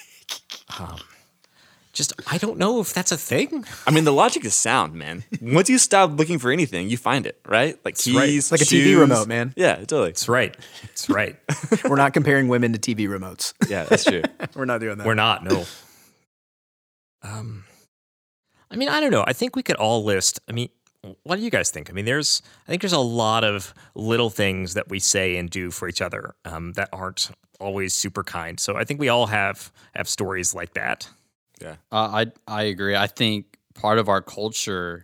just 1.98 2.12
I 2.30 2.38
don't 2.38 2.58
know 2.58 2.80
if 2.80 2.94
that's 2.94 3.10
a 3.10 3.16
thing. 3.16 3.64
I 3.86 3.90
mean, 3.90 4.04
the 4.04 4.12
logic 4.12 4.44
is 4.44 4.54
sound, 4.54 4.94
man. 4.94 5.24
Once 5.42 5.68
you 5.68 5.78
stop 5.78 6.12
looking 6.16 6.38
for 6.38 6.50
anything, 6.52 6.88
you 6.88 6.96
find 6.96 7.26
it, 7.26 7.40
right? 7.46 7.74
Like 7.84 7.96
right. 8.06 8.26
keys, 8.26 8.52
Like 8.52 8.60
a 8.60 8.64
TV 8.64 8.98
remote, 8.98 9.26
man. 9.26 9.52
Yeah, 9.56 9.76
totally. 9.76 10.10
That's 10.10 10.28
right. 10.28 10.56
That's 10.82 11.10
right. 11.10 11.36
We're 11.84 11.96
not 11.96 12.12
comparing 12.12 12.48
women 12.48 12.72
to 12.72 12.78
TV 12.78 13.08
remotes. 13.08 13.52
Yeah, 13.68 13.84
that's 13.84 14.04
true. 14.04 14.22
We're 14.54 14.64
not 14.64 14.80
doing 14.80 14.98
that. 14.98 15.06
We're 15.06 15.14
not. 15.14 15.44
No. 15.44 15.64
Um, 17.22 17.64
I 18.70 18.76
mean, 18.76 18.88
I 18.88 19.00
don't 19.00 19.10
know. 19.10 19.24
I 19.26 19.32
think 19.32 19.56
we 19.56 19.64
could 19.64 19.76
all 19.76 20.04
list. 20.04 20.40
I 20.48 20.52
mean, 20.52 20.68
what 21.24 21.36
do 21.36 21.42
you 21.42 21.50
guys 21.50 21.70
think? 21.70 21.90
I 21.90 21.92
mean, 21.92 22.04
there's. 22.04 22.42
I 22.66 22.70
think 22.70 22.82
there's 22.82 22.92
a 22.92 22.98
lot 22.98 23.42
of 23.42 23.74
little 23.96 24.30
things 24.30 24.74
that 24.74 24.88
we 24.88 25.00
say 25.00 25.36
and 25.36 25.50
do 25.50 25.72
for 25.72 25.88
each 25.88 26.00
other 26.00 26.36
um, 26.44 26.74
that 26.74 26.90
aren't 26.92 27.30
always 27.60 27.94
super 27.94 28.22
kind. 28.24 28.58
So 28.60 28.76
I 28.76 28.84
think 28.84 29.00
we 29.00 29.08
all 29.08 29.26
have 29.26 29.72
have 29.94 30.08
stories 30.08 30.54
like 30.54 30.74
that. 30.74 31.08
Yeah, 31.60 31.76
Uh, 31.90 32.24
I 32.24 32.26
I 32.46 32.62
agree. 32.64 32.94
I 32.96 33.06
think 33.08 33.58
part 33.74 33.98
of 33.98 34.08
our 34.08 34.22
culture 34.22 35.02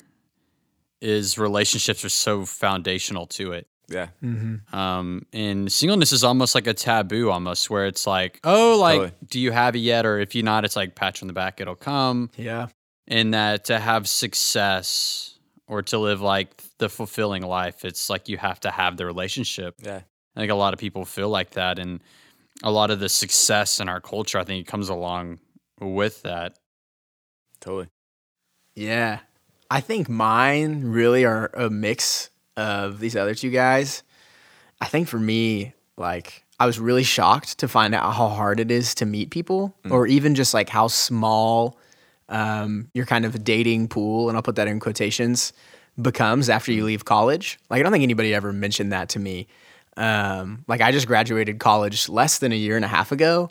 is 1.00 1.36
relationships 1.38 2.04
are 2.04 2.08
so 2.08 2.44
foundational 2.46 3.26
to 3.26 3.52
it. 3.52 3.66
yeah, 3.88 4.08
Mm-hmm. 4.22 4.74
Um, 4.74 5.26
and 5.32 5.70
singleness 5.70 6.12
is 6.12 6.24
almost 6.24 6.54
like 6.54 6.66
a 6.66 6.72
taboo, 6.74 7.30
almost 7.30 7.68
where 7.68 7.86
it's 7.86 8.06
like, 8.06 8.40
oh, 8.44 8.78
like, 8.80 8.94
Totally. 8.98 9.12
do 9.28 9.40
you 9.40 9.52
have 9.52 9.76
it 9.76 9.80
yet? 9.80 10.06
Or 10.06 10.18
if 10.18 10.34
you're 10.34 10.44
not, 10.44 10.64
it's 10.64 10.76
like 10.76 10.94
patch 10.94 11.22
on 11.22 11.26
the 11.28 11.34
back, 11.34 11.60
it'll 11.60 11.74
come. 11.74 12.30
Yeah. 12.36 12.68
And 13.06 13.34
that 13.34 13.66
to 13.66 13.78
have 13.78 14.08
success 14.08 15.38
or 15.66 15.82
to 15.82 15.98
live 15.98 16.20
like 16.22 16.62
the 16.78 16.88
fulfilling 16.88 17.42
life, 17.42 17.84
it's 17.84 18.08
like 18.08 18.28
you 18.28 18.38
have 18.38 18.60
to 18.60 18.70
have 18.70 18.96
the 18.96 19.04
relationship. 19.06 19.74
yeah. 19.82 20.00
I 20.36 20.40
think 20.40 20.50
a 20.50 20.54
lot 20.56 20.72
of 20.72 20.80
people 20.80 21.04
feel 21.04 21.28
like 21.28 21.50
that, 21.50 21.78
and 21.78 22.00
a 22.62 22.70
lot 22.70 22.90
of 22.90 23.00
the 23.00 23.08
success 23.08 23.80
in 23.80 23.88
our 23.88 24.00
culture, 24.00 24.38
I 24.38 24.44
think, 24.44 24.66
it 24.66 24.70
comes 24.70 24.88
along 24.88 25.40
with 25.80 26.22
that. 26.22 26.56
Totally. 27.60 27.88
Yeah. 28.74 29.20
I 29.70 29.80
think 29.80 30.08
mine 30.08 30.84
really 30.84 31.24
are 31.24 31.50
a 31.54 31.68
mix 31.70 32.30
of 32.56 33.00
these 33.00 33.16
other 33.16 33.34
two 33.34 33.50
guys. 33.50 34.02
I 34.80 34.86
think 34.86 35.08
for 35.08 35.18
me, 35.18 35.74
like, 35.96 36.44
I 36.60 36.66
was 36.66 36.78
really 36.78 37.02
shocked 37.02 37.58
to 37.58 37.68
find 37.68 37.94
out 37.94 38.14
how 38.14 38.28
hard 38.28 38.60
it 38.60 38.70
is 38.70 38.94
to 38.96 39.06
meet 39.06 39.30
people, 39.30 39.74
or 39.90 40.06
even 40.06 40.36
just 40.36 40.54
like 40.54 40.68
how 40.68 40.86
small 40.86 41.78
um, 42.28 42.88
your 42.94 43.06
kind 43.06 43.24
of 43.24 43.42
dating 43.42 43.88
pool, 43.88 44.28
and 44.28 44.36
I'll 44.36 44.42
put 44.42 44.56
that 44.56 44.68
in 44.68 44.78
quotations, 44.78 45.52
becomes 46.00 46.48
after 46.48 46.70
you 46.70 46.84
leave 46.84 47.04
college. 47.04 47.58
Like, 47.70 47.80
I 47.80 47.82
don't 47.82 47.90
think 47.90 48.04
anybody 48.04 48.32
ever 48.32 48.52
mentioned 48.52 48.92
that 48.92 49.08
to 49.10 49.18
me. 49.18 49.48
Um, 49.96 50.64
like, 50.68 50.80
I 50.80 50.92
just 50.92 51.06
graduated 51.06 51.58
college 51.58 52.08
less 52.08 52.38
than 52.38 52.52
a 52.52 52.56
year 52.56 52.76
and 52.76 52.84
a 52.84 52.88
half 52.88 53.12
ago, 53.12 53.50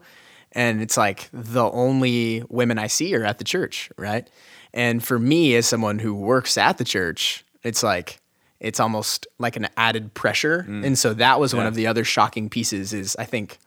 and 0.51 0.81
it's 0.81 0.97
like 0.97 1.29
the 1.33 1.63
only 1.71 2.43
women 2.50 2.77
I 2.77 2.88
see 2.88 3.15
are 3.15 3.23
at 3.23 3.38
the 3.38 3.43
church, 3.43 3.89
right? 3.97 4.29
And 4.73 5.03
for 5.03 5.17
me, 5.19 5.55
as 5.55 5.65
someone 5.67 6.00
who 6.00 6.13
works 6.13 6.57
at 6.57 6.77
the 6.77 6.83
church, 6.83 7.45
it's 7.63 7.83
like 7.83 8.19
it's 8.59 8.79
almost 8.79 9.27
like 9.39 9.55
an 9.55 9.67
added 9.77 10.13
pressure. 10.13 10.65
And 10.67 10.97
so 10.97 11.13
that 11.15 11.39
was 11.39 11.53
one 11.53 11.65
of 11.65 11.75
the 11.75 11.88
other 11.88 12.03
shocking 12.03 12.50
pieces. 12.50 12.93
Is 12.93 13.15
I 13.17 13.25
think 13.25 13.57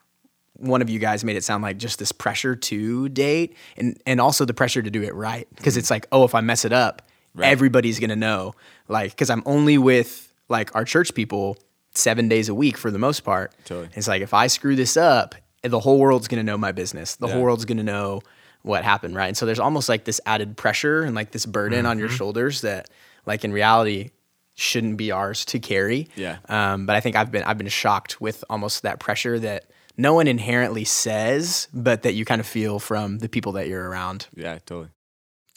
one 0.54 0.80
of 0.82 0.88
you 0.90 0.98
guys 0.98 1.22
made 1.22 1.36
it 1.36 1.44
sound 1.44 1.62
like 1.62 1.76
just 1.76 1.98
this 1.98 2.12
pressure 2.12 2.56
to 2.56 3.08
date, 3.10 3.54
and 3.76 4.00
and 4.06 4.20
also 4.20 4.44
the 4.44 4.54
pressure 4.54 4.82
to 4.82 4.90
do 4.90 5.02
it 5.02 5.14
right 5.14 5.46
because 5.54 5.76
it's 5.76 5.90
like, 5.90 6.06
oh, 6.12 6.24
if 6.24 6.34
I 6.34 6.40
mess 6.40 6.64
it 6.64 6.72
up, 6.72 7.02
Right. 7.34 7.48
everybody's 7.48 8.00
gonna 8.00 8.16
know. 8.16 8.54
Like, 8.88 9.10
because 9.10 9.28
I'm 9.30 9.42
only 9.46 9.76
with 9.78 10.32
like 10.48 10.74
our 10.74 10.84
church 10.84 11.12
people 11.14 11.58
seven 11.96 12.28
days 12.28 12.48
a 12.48 12.54
week 12.54 12.76
for 12.76 12.90
the 12.90 12.98
most 12.98 13.20
part. 13.20 13.52
Totally. 13.64 13.88
It's 13.94 14.08
like 14.08 14.22
if 14.22 14.34
I 14.34 14.46
screw 14.48 14.76
this 14.76 14.96
up, 14.96 15.34
the 15.62 15.80
whole 15.80 15.98
world's 15.98 16.28
gonna 16.28 16.42
know 16.42 16.56
my 16.58 16.72
business. 16.72 17.16
The 17.16 17.26
Yeah. 17.26 17.34
whole 17.34 17.42
world's 17.42 17.64
gonna 17.64 17.82
know 17.82 18.22
what 18.62 18.84
happened, 18.84 19.14
right? 19.14 19.28
And 19.28 19.36
so 19.36 19.46
there's 19.46 19.58
almost 19.60 19.88
like 19.88 20.04
this 20.04 20.20
added 20.26 20.56
pressure 20.56 21.02
and 21.02 21.14
like 21.14 21.30
this 21.32 21.46
burden 21.46 21.86
on 21.86 21.92
Mm-hmm. 21.96 22.00
your 22.00 22.08
shoulders 22.08 22.60
that, 22.62 22.88
like 23.24 23.44
in 23.44 23.52
reality, 23.52 24.10
shouldn't 24.54 24.96
be 24.96 25.10
ours 25.12 25.44
to 25.46 25.58
carry. 25.58 26.08
Yeah. 26.16 26.38
Um, 26.48 26.86
but 26.86 26.96
I 26.96 27.00
think 27.00 27.14
I've 27.16 27.30
been 27.30 27.42
I've 27.44 27.58
been 27.58 27.68
shocked 27.68 28.20
with 28.20 28.42
almost 28.50 28.82
that 28.82 28.98
pressure 29.00 29.38
that 29.40 29.66
no 29.98 30.14
one 30.14 30.26
inherently 30.26 30.84
says, 30.84 31.68
but 31.72 32.02
that 32.02 32.14
you 32.14 32.24
kind 32.24 32.40
of 32.40 32.46
feel 32.46 32.78
from 32.78 33.18
the 33.18 33.28
people 33.28 33.52
that 33.52 33.66
you're 33.68 33.88
around. 33.88 34.26
Yeah, 34.34 34.58
totally. 34.66 34.88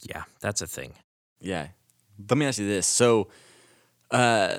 Yeah, 0.03 0.23
that's 0.39 0.61
a 0.61 0.67
thing. 0.67 0.93
Yeah. 1.41 1.67
Let 2.29 2.37
me 2.37 2.45
ask 2.45 2.59
you 2.59 2.67
this. 2.67 2.87
So, 2.87 3.27
uh, 4.11 4.57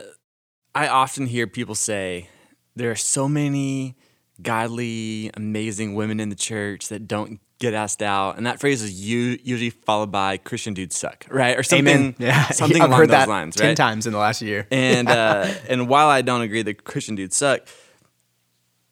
I 0.75 0.89
often 0.89 1.27
hear 1.27 1.47
people 1.47 1.75
say 1.75 2.29
there 2.77 2.91
are 2.91 2.97
so 2.97 3.29
many 3.29 3.97
godly, 4.43 5.31
amazing 5.35 5.95
women 5.95 6.21
in 6.21 6.29
the 6.29 6.37
church 6.37 6.89
that 6.89 7.07
don't 7.09 7.41
get 7.59 7.75
asked 7.75 8.03
out, 8.03 8.37
and 8.37 8.47
that 8.47 8.59
phrase 8.59 8.83
is 8.83 9.01
usually 9.01 9.71
followed 9.71 10.11
by 10.11 10.37
"Christian 10.39 10.73
dudes 10.75 10.97
suck," 10.97 11.27
right, 11.31 11.59
or 11.59 11.63
something, 11.63 11.87
Amen. 11.89 12.15
Yeah, 12.19 12.49
something 12.51 12.81
I've 12.81 12.89
along 12.89 13.01
heard 13.01 13.09
those 13.11 13.15
that 13.15 13.29
lines, 13.29 13.57
ten 13.57 13.69
right? 13.69 13.77
times 13.77 14.07
in 14.07 14.13
the 14.13 14.19
last 14.19 14.43
year. 14.43 14.67
And 14.73 15.09
uh, 15.09 15.49
and 15.69 15.89
while 15.89 16.09
I 16.09 16.23
don't 16.23 16.41
agree 16.41 16.63
that 16.63 16.85
Christian 16.85 17.15
dudes 17.17 17.37
suck, 17.37 17.69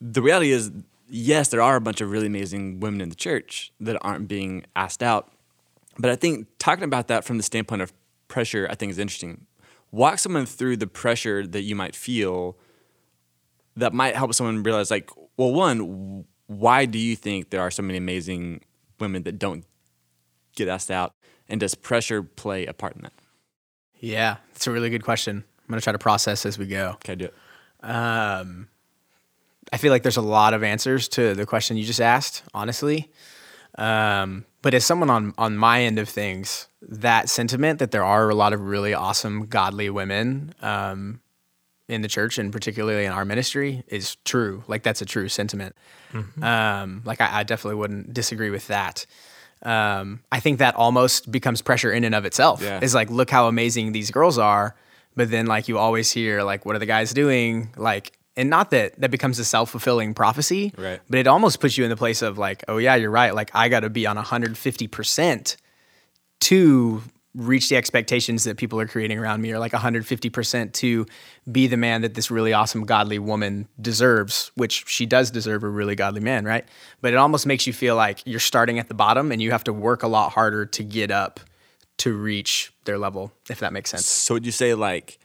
the 0.00 0.20
reality 0.20 0.50
is, 0.50 0.70
yes, 1.08 1.48
there 1.48 1.62
are 1.62 1.76
a 1.76 1.80
bunch 1.80 2.00
of 2.00 2.10
really 2.10 2.26
amazing 2.26 2.80
women 2.80 3.00
in 3.00 3.08
the 3.08 3.16
church 3.16 3.72
that 3.80 3.96
aren't 4.02 4.28
being 4.28 4.64
asked 4.76 5.02
out. 5.02 5.32
But 5.98 6.10
I 6.10 6.16
think 6.16 6.46
talking 6.58 6.84
about 6.84 7.08
that 7.08 7.24
from 7.24 7.38
the 7.38 7.42
standpoint 7.42 7.82
of 7.82 7.92
pressure, 8.28 8.68
I 8.70 8.74
think 8.74 8.90
is 8.90 8.98
interesting. 8.98 9.46
Walk 9.90 10.18
someone 10.18 10.46
through 10.46 10.76
the 10.76 10.86
pressure 10.86 11.46
that 11.46 11.62
you 11.62 11.74
might 11.74 11.96
feel 11.96 12.56
that 13.76 13.94
might 13.94 14.16
help 14.16 14.34
someone 14.34 14.62
realize, 14.62 14.90
like, 14.90 15.10
well, 15.36 15.52
one, 15.52 16.24
why 16.46 16.84
do 16.84 16.98
you 16.98 17.14
think 17.14 17.50
there 17.50 17.60
are 17.60 17.70
so 17.70 17.82
many 17.82 17.96
amazing 17.96 18.62
women 18.98 19.22
that 19.22 19.38
don't 19.38 19.64
get 20.56 20.68
asked 20.68 20.90
out? 20.90 21.12
And 21.48 21.60
does 21.60 21.74
pressure 21.74 22.22
play 22.22 22.66
a 22.66 22.72
part 22.72 22.96
in 22.96 23.02
that? 23.02 23.12
Yeah, 24.00 24.36
it's 24.54 24.66
a 24.66 24.70
really 24.70 24.90
good 24.90 25.04
question. 25.04 25.44
I'm 25.60 25.68
gonna 25.68 25.80
try 25.80 25.92
to 25.92 25.98
process 25.98 26.44
as 26.44 26.58
we 26.58 26.66
go. 26.66 26.96
Can 27.04 27.12
I 27.12 27.14
do 27.14 27.24
it? 27.26 27.34
Um, 27.80 28.68
I 29.72 29.76
feel 29.76 29.92
like 29.92 30.02
there's 30.02 30.16
a 30.16 30.22
lot 30.22 30.54
of 30.54 30.62
answers 30.62 31.08
to 31.10 31.34
the 31.34 31.46
question 31.46 31.76
you 31.76 31.84
just 31.84 32.00
asked, 32.00 32.42
honestly. 32.54 33.10
Um, 33.78 34.44
but 34.60 34.74
as 34.74 34.84
someone 34.84 35.08
on 35.08 35.32
on 35.38 35.56
my 35.56 35.82
end 35.82 35.98
of 35.98 36.08
things, 36.08 36.68
that 36.82 37.28
sentiment 37.28 37.78
that 37.78 37.92
there 37.92 38.04
are 38.04 38.28
a 38.28 38.34
lot 38.34 38.52
of 38.52 38.60
really 38.60 38.92
awesome, 38.92 39.46
godly 39.46 39.88
women 39.88 40.52
um, 40.60 41.20
in 41.88 42.02
the 42.02 42.08
church, 42.08 42.38
and 42.38 42.52
particularly 42.52 43.04
in 43.04 43.12
our 43.12 43.24
ministry, 43.24 43.84
is 43.86 44.16
true. 44.24 44.64
Like 44.66 44.82
that's 44.82 45.00
a 45.00 45.06
true 45.06 45.28
sentiment. 45.28 45.76
Um, 46.42 47.02
like 47.04 47.20
I, 47.20 47.40
I 47.40 47.42
definitely 47.44 47.76
wouldn't 47.76 48.12
disagree 48.12 48.50
with 48.50 48.66
that. 48.66 49.06
Um, 49.62 50.20
I 50.30 50.40
think 50.40 50.58
that 50.58 50.74
almost 50.74 51.30
becomes 51.30 51.62
pressure 51.62 51.92
in 51.92 52.04
and 52.04 52.14
of 52.14 52.24
itself. 52.24 52.60
Yeah. 52.60 52.80
Is 52.82 52.94
like, 52.94 53.10
look 53.10 53.30
how 53.30 53.46
amazing 53.46 53.92
these 53.92 54.10
girls 54.10 54.38
are, 54.38 54.74
but 55.16 55.30
then 55.30 55.46
like 55.46 55.68
you 55.68 55.78
always 55.78 56.10
hear 56.10 56.42
like, 56.42 56.66
what 56.66 56.74
are 56.74 56.80
the 56.80 56.86
guys 56.86 57.12
doing? 57.12 57.70
Like, 57.76 58.17
and 58.38 58.48
not 58.48 58.70
that 58.70 58.98
that 59.00 59.10
becomes 59.10 59.38
a 59.38 59.44
self 59.44 59.70
fulfilling 59.70 60.14
prophecy, 60.14 60.72
Right. 60.78 61.00
But 61.10 61.18
it 61.18 61.26
almost 61.26 61.60
puts 61.60 61.76
you 61.76 61.84
in 61.84 61.90
the 61.90 61.96
place 61.96 62.22
of 62.22 62.38
like, 62.38 62.64
oh 62.68 62.78
yeah, 62.78 62.94
you're 62.94 63.10
right. 63.10 63.34
Like 63.34 63.50
I 63.52 63.68
got 63.68 63.80
to 63.80 63.90
be 63.90 64.06
on 64.06 64.16
150 64.16 64.86
percent 64.86 65.56
to 66.40 67.02
reach 67.34 67.68
the 67.68 67.76
expectations 67.76 68.44
that 68.44 68.56
people 68.56 68.80
are 68.80 68.86
creating 68.86 69.18
around 69.18 69.42
me, 69.42 69.52
or 69.52 69.58
like 69.58 69.72
150 69.72 70.30
percent 70.30 70.72
to 70.74 71.04
be 71.50 71.66
the 71.66 71.76
man 71.76 72.02
that 72.02 72.14
this 72.14 72.30
really 72.30 72.52
awesome 72.52 72.84
godly 72.84 73.18
woman 73.18 73.68
deserves, 73.80 74.52
which 74.54 74.84
she 74.86 75.04
does 75.04 75.30
deserve 75.30 75.64
a 75.64 75.68
really 75.68 75.96
godly 75.96 76.20
man, 76.20 76.44
right? 76.44 76.64
But 77.00 77.12
it 77.12 77.16
almost 77.16 77.44
makes 77.44 77.66
you 77.66 77.72
feel 77.72 77.96
like 77.96 78.20
you're 78.24 78.40
starting 78.40 78.78
at 78.78 78.86
the 78.86 78.94
bottom 78.94 79.32
and 79.32 79.42
you 79.42 79.50
have 79.50 79.64
to 79.64 79.72
work 79.72 80.04
a 80.04 80.08
lot 80.08 80.30
harder 80.30 80.64
to 80.64 80.84
get 80.84 81.10
up 81.10 81.40
to 81.98 82.16
reach 82.16 82.72
their 82.84 82.98
level, 82.98 83.32
if 83.50 83.58
that 83.58 83.72
makes 83.72 83.90
sense. 83.90 84.06
So 84.06 84.34
would 84.34 84.46
you 84.46 84.52
say 84.52 84.74
like 84.74 85.17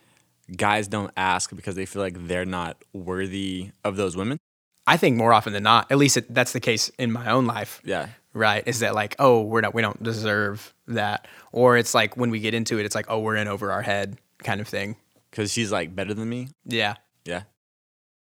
guys 0.55 0.87
don't 0.87 1.11
ask 1.15 1.55
because 1.55 1.75
they 1.75 1.85
feel 1.85 2.01
like 2.01 2.27
they're 2.27 2.45
not 2.45 2.83
worthy 2.93 3.71
of 3.83 3.95
those 3.95 4.15
women? 4.15 4.37
I 4.85 4.97
think 4.97 5.15
more 5.15 5.33
often 5.33 5.53
than 5.53 5.63
not, 5.63 5.91
at 5.91 5.97
least 5.97 6.17
it, 6.17 6.33
that's 6.33 6.51
the 6.51 6.59
case 6.59 6.89
in 6.99 7.11
my 7.11 7.31
own 7.31 7.45
life. 7.45 7.81
Yeah. 7.85 8.07
Right? 8.33 8.67
Is 8.67 8.79
that 8.79 8.95
like, 8.95 9.15
oh, 9.19 9.43
we're 9.43 9.61
not, 9.61 9.73
we 9.73 9.81
don't 9.81 10.01
deserve 10.01 10.73
that, 10.87 11.27
or 11.51 11.77
it's 11.77 11.93
like 11.93 12.17
when 12.17 12.31
we 12.31 12.39
get 12.39 12.53
into 12.53 12.79
it, 12.79 12.85
it's 12.85 12.95
like, 12.95 13.05
oh, 13.07 13.19
we're 13.19 13.35
in 13.35 13.47
over 13.47 13.71
our 13.71 13.81
head 13.81 14.17
kind 14.39 14.59
of 14.59 14.67
thing. 14.67 14.97
Because 15.29 15.51
she's 15.51 15.71
like 15.71 15.95
better 15.95 16.13
than 16.13 16.29
me. 16.29 16.49
Yeah. 16.65 16.95
Yeah. 17.25 17.43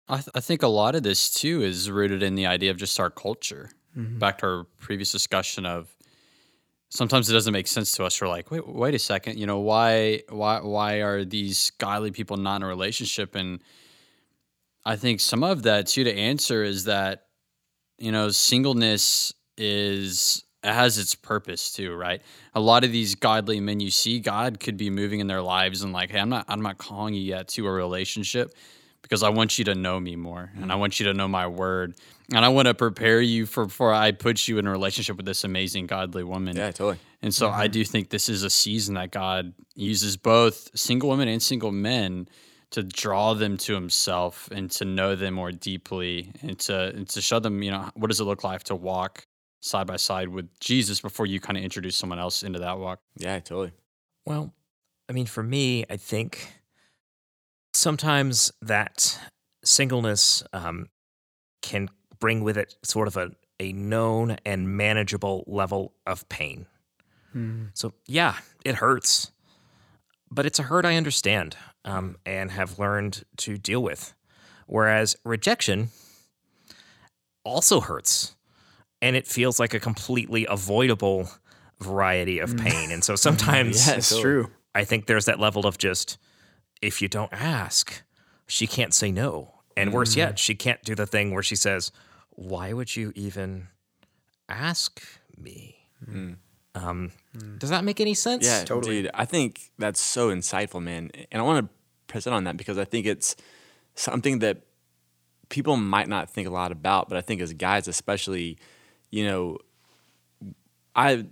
I, 0.09 0.17
th- 0.17 0.31
I 0.35 0.41
think 0.41 0.63
a 0.63 0.69
lot 0.69 0.95
of 0.95 1.03
this 1.03 1.31
too 1.31 1.63
is 1.63 1.91
rooted 1.91 2.23
in 2.23 2.35
the 2.35 2.47
idea 2.47 2.71
of 2.71 2.77
just 2.79 2.99
our 2.99 3.11
culture. 3.11 3.71
Mm-hmm. 3.97 4.19
Back 4.19 4.39
to 4.39 4.47
our 4.47 4.65
previous 4.79 5.13
discussion 5.13 5.67
of 5.67 5.89
sometimes 6.91 7.29
it 7.29 7.33
doesn't 7.33 7.53
make 7.53 7.67
sense 7.67 7.93
to 7.93 8.05
us. 8.05 8.21
We're 8.21 8.29
like, 8.29 8.51
wait, 8.51 8.67
wait 8.67 8.95
a 8.95 8.99
second. 8.99 9.39
You 9.39 9.47
know, 9.47 9.59
why, 9.59 10.23
why, 10.29 10.61
why 10.61 10.97
are 11.03 11.25
these 11.25 11.71
godly 11.79 12.11
people 12.11 12.37
not 12.37 12.57
in 12.57 12.63
a 12.63 12.67
relationship? 12.67 13.35
And 13.35 13.61
I 14.85 14.97
think 14.97 15.21
some 15.21 15.43
of 15.43 15.63
that 15.65 15.87
too 15.87 16.05
to 16.05 16.15
answer 16.15 16.63
is 16.63 16.85
that, 16.85 17.27
you 17.99 18.13
know, 18.13 18.31
singleness 18.31 19.33
is 19.57 20.45
it 20.63 20.73
has 20.73 20.99
its 20.99 21.15
purpose 21.15 21.73
too, 21.73 21.95
right? 21.95 22.21
A 22.55 22.61
lot 22.61 22.85
of 22.85 22.91
these 22.91 23.15
godly 23.15 23.61
men 23.61 23.81
you 23.81 23.91
see, 23.91 24.19
God 24.19 24.59
could 24.59 24.77
be 24.77 24.91
moving 24.91 25.21
in 25.21 25.27
their 25.27 25.43
lives 25.43 25.83
and 25.83 25.93
like, 25.93 26.11
hey, 26.11 26.19
I'm 26.19 26.29
not, 26.29 26.47
I'm 26.49 26.63
not 26.63 26.79
calling 26.79 27.15
you 27.15 27.21
yet 27.21 27.49
to 27.49 27.67
a 27.67 27.71
relationship 27.71 28.53
because 29.03 29.23
I 29.23 29.29
want 29.29 29.59
you 29.59 29.65
to 29.67 29.75
know 29.75 30.01
me 30.01 30.17
more 30.17 30.51
and 30.57 30.73
I 30.73 30.75
mm. 30.75 30.81
want 30.81 30.99
you 30.99 31.07
to 31.07 31.15
know 31.15 31.29
my 31.29 31.47
word 31.47 31.95
and 32.35 32.45
I 32.45 32.49
want 32.49 32.69
to 32.69 32.75
prepare 32.75 33.21
you 33.21 33.47
for 33.47 33.67
before 33.67 33.93
I 33.93 34.13
put 34.13 34.49
you 34.49 34.59
in 34.59 34.67
a 34.67 34.71
relationship 34.71 35.17
with 35.17 35.27
this 35.27 35.45
amazing 35.45 35.87
godly 35.87 36.25
woman. 36.25 36.57
Yeah, 36.57 36.71
totally. 36.71 36.99
And 37.23 37.35
so 37.35 37.49
I 37.49 37.67
do 37.67 37.85
think 37.85 38.11
this 38.11 38.29
is 38.29 38.43
a 38.43 38.51
season 38.51 38.95
that 38.95 39.11
God 39.11 39.55
uses 39.75 40.17
both 40.17 40.71
single 40.79 41.11
women 41.11 41.29
and 41.29 41.43
single 41.43 41.73
men 41.73 42.29
to 42.71 42.83
draw 42.83 43.35
them 43.35 43.57
to 43.57 43.75
himself 43.75 44.49
and 44.53 44.71
to 44.73 44.85
know 44.85 45.17
them 45.17 45.35
more 45.35 45.53
deeply 45.53 46.33
and 46.43 46.59
to 46.61 46.89
and 46.95 47.09
to 47.09 47.21
show 47.21 47.39
them, 47.39 47.63
you 47.63 47.71
know, 47.71 47.91
what 47.95 48.09
does 48.09 48.21
it 48.21 48.25
look 48.25 48.45
like 48.45 48.65
to 48.65 48.75
walk 48.75 49.25
side 49.61 49.87
by 49.87 49.97
side 49.97 50.29
with 50.29 50.49
Jesus 50.61 51.01
before 51.01 51.27
you 51.27 51.41
kind 51.41 51.57
of 51.57 51.65
introduce 51.65 51.97
someone 51.97 52.19
else 52.19 52.43
into 52.43 52.59
that 52.61 52.79
walk. 52.79 53.01
Yeah, 53.17 53.39
totally. 53.41 53.73
Well, 54.25 54.53
I 55.09 55.13
mean, 55.13 55.27
for 55.27 55.43
me, 55.43 55.85
I 55.89 55.97
think 55.97 56.61
sometimes 57.73 58.53
that 58.63 59.19
singleness 59.65 60.43
um, 60.53 60.87
can 61.63 61.89
bring 62.21 62.43
with 62.43 62.57
it 62.57 62.77
sort 62.83 63.09
of 63.09 63.17
a, 63.17 63.31
a 63.61 63.73
known 63.73 64.37
and 64.45 64.77
manageable 64.77 65.45
level 65.47 65.93
of 66.07 66.29
pain. 66.29 66.67
Hmm. 67.33 67.67
So, 67.75 67.93
yeah, 68.07 68.37
it 68.65 68.77
hurts, 68.77 69.33
but 70.31 70.47
it's 70.47 70.59
a 70.59 70.65
hurt 70.65 70.85
I 70.85 70.97
understand 70.97 71.57
um, 71.85 72.17
and 72.25 72.51
have 72.51 72.79
learned 72.79 73.25
to 73.39 73.57
deal 73.57 73.83
with. 73.83 74.15
Whereas 74.67 75.17
rejection 75.25 75.89
also 77.45 77.81
hurts 77.81 78.37
and 79.01 79.17
it 79.17 79.27
feels 79.27 79.59
like 79.59 79.75
a 79.75 79.81
completely 79.81 80.47
avoidable 80.47 81.31
variety 81.81 82.39
of 82.39 82.51
hmm. 82.51 82.59
pain. 82.59 82.91
And 82.91 83.03
so 83.03 83.17
sometimes 83.17 83.87
Yeah, 83.87 83.95
It's 83.95 84.09
totally. 84.09 84.23
true. 84.23 84.51
I 84.75 84.85
think 84.85 85.07
there's 85.07 85.25
that 85.25 85.41
level 85.41 85.67
of 85.67 85.79
just 85.79 86.19
if 86.81 87.03
you 87.03 87.09
don't 87.09 87.33
ask, 87.33 88.03
she 88.47 88.67
can't 88.67 88.95
say 88.95 89.11
no. 89.11 89.55
And 89.77 89.93
worse 89.93 90.15
hmm. 90.15 90.21
yet, 90.21 90.39
she 90.39 90.55
can't 90.55 90.83
do 90.83 90.95
the 90.95 91.07
thing 91.07 91.33
where 91.33 91.43
she 91.43 91.57
says, 91.57 91.93
Why 92.39 92.73
would 92.73 92.95
you 92.95 93.13
even 93.17 93.67
ask 94.49 95.03
me? 95.37 95.77
Um, 96.77 97.11
Does 97.59 97.71
that 97.71 97.83
make 97.83 98.01
any 98.01 98.15
sense? 98.15 98.47
Yeah, 98.47 98.63
Totally. 98.63 99.03
dude. 99.03 99.11
I 99.13 99.25
think 99.25 99.73
that's 99.77 100.01
so 100.01 100.29
insightful, 100.29 100.81
man. 100.81 101.11
And 101.33 101.43
I 101.43 101.45
want 101.45 101.67
to 101.67 101.75
present 102.07 102.35
on 102.35 102.45
that 102.45 102.57
because 102.57 102.79
I 102.79 102.85
think 102.85 103.07
it's 103.07 103.35
something 103.97 104.39
that 104.39 104.63
people 105.49 105.77
might 105.77 106.07
not 106.07 106.31
think 106.31 106.47
a 106.47 106.51
lot 106.53 106.71
about, 106.71 107.09
but 107.09 107.19
I 107.19 107.23
think 107.23 107.41
as 107.41 107.53
guys, 107.55 107.89
especially, 107.89 108.57
you 109.11 109.25
know, 109.25 109.59
I 110.95 111.27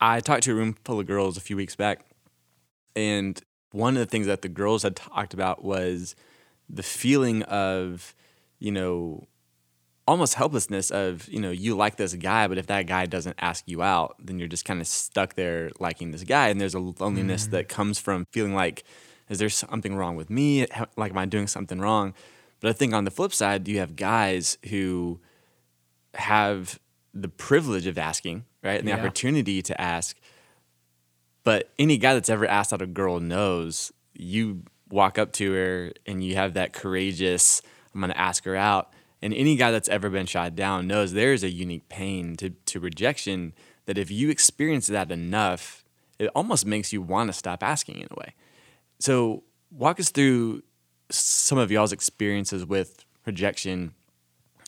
I 0.00 0.20
talked 0.20 0.44
to 0.44 0.52
a 0.52 0.54
room 0.54 0.76
full 0.82 0.98
of 0.98 1.06
girls 1.06 1.36
a 1.36 1.40
few 1.40 1.56
weeks 1.56 1.76
back, 1.76 2.06
and 2.96 3.38
one 3.72 3.96
of 3.96 4.00
the 4.00 4.06
things 4.06 4.26
that 4.26 4.40
the 4.40 4.48
girls 4.48 4.82
had 4.82 4.96
talked 4.96 5.34
about 5.34 5.62
was 5.62 6.16
the 6.70 6.82
feeling 6.82 7.42
of, 7.42 8.14
you 8.58 8.72
know, 8.72 9.26
almost 10.08 10.34
helplessness 10.34 10.90
of 10.90 11.28
you 11.28 11.38
know 11.38 11.50
you 11.50 11.76
like 11.76 11.96
this 11.96 12.14
guy 12.14 12.48
but 12.48 12.56
if 12.56 12.66
that 12.66 12.86
guy 12.86 13.04
doesn't 13.04 13.36
ask 13.38 13.62
you 13.66 13.82
out 13.82 14.16
then 14.18 14.38
you're 14.38 14.48
just 14.48 14.64
kind 14.64 14.80
of 14.80 14.86
stuck 14.86 15.34
there 15.34 15.70
liking 15.78 16.10
this 16.10 16.24
guy 16.24 16.48
and 16.48 16.60
there's 16.60 16.74
a 16.74 16.78
loneliness 16.78 17.46
that 17.48 17.66
mm. 17.66 17.68
comes 17.68 17.98
from 17.98 18.24
feeling 18.32 18.54
like 18.54 18.84
is 19.28 19.38
there 19.38 19.50
something 19.50 19.94
wrong 19.94 20.16
with 20.16 20.30
me 20.30 20.66
like 20.96 21.12
am 21.12 21.18
i 21.18 21.26
doing 21.26 21.46
something 21.46 21.78
wrong 21.78 22.14
but 22.60 22.70
i 22.70 22.72
think 22.72 22.94
on 22.94 23.04
the 23.04 23.10
flip 23.10 23.34
side 23.34 23.68
you 23.68 23.78
have 23.78 23.96
guys 23.96 24.56
who 24.70 25.20
have 26.14 26.80
the 27.12 27.28
privilege 27.28 27.86
of 27.86 27.98
asking 27.98 28.44
right 28.62 28.78
and 28.78 28.88
the 28.88 28.92
Yeah. 28.92 28.98
opportunity 28.98 29.60
to 29.60 29.78
ask 29.80 30.16
but 31.44 31.70
any 31.78 31.98
guy 31.98 32.14
that's 32.14 32.30
ever 32.30 32.46
asked 32.46 32.72
out 32.72 32.80
a 32.82 32.86
girl 32.86 33.20
knows 33.20 33.92
you 34.14 34.62
walk 34.90 35.18
up 35.18 35.32
to 35.32 35.52
her 35.52 35.92
and 36.06 36.22
you 36.24 36.34
have 36.34 36.54
that 36.54 36.72
courageous, 36.72 37.62
I'm 37.94 38.00
going 38.00 38.10
to 38.12 38.18
ask 38.18 38.44
her 38.44 38.56
out. 38.56 38.92
And 39.20 39.34
any 39.34 39.56
guy 39.56 39.70
that's 39.70 39.88
ever 39.88 40.10
been 40.10 40.26
shot 40.26 40.54
down 40.54 40.86
knows 40.86 41.12
there 41.12 41.32
is 41.32 41.42
a 41.42 41.50
unique 41.50 41.88
pain 41.88 42.36
to, 42.36 42.50
to 42.50 42.80
rejection 42.80 43.52
that 43.86 43.98
if 43.98 44.10
you 44.10 44.30
experience 44.30 44.86
that 44.88 45.10
enough, 45.10 45.84
it 46.18 46.30
almost 46.34 46.66
makes 46.66 46.92
you 46.92 47.02
want 47.02 47.28
to 47.28 47.32
stop 47.32 47.62
asking 47.62 48.00
in 48.00 48.08
a 48.10 48.14
way. 48.20 48.34
So, 49.00 49.44
walk 49.70 50.00
us 50.00 50.10
through 50.10 50.62
some 51.10 51.58
of 51.58 51.70
y'all's 51.70 51.92
experiences 51.92 52.64
with 52.64 53.04
rejection 53.26 53.92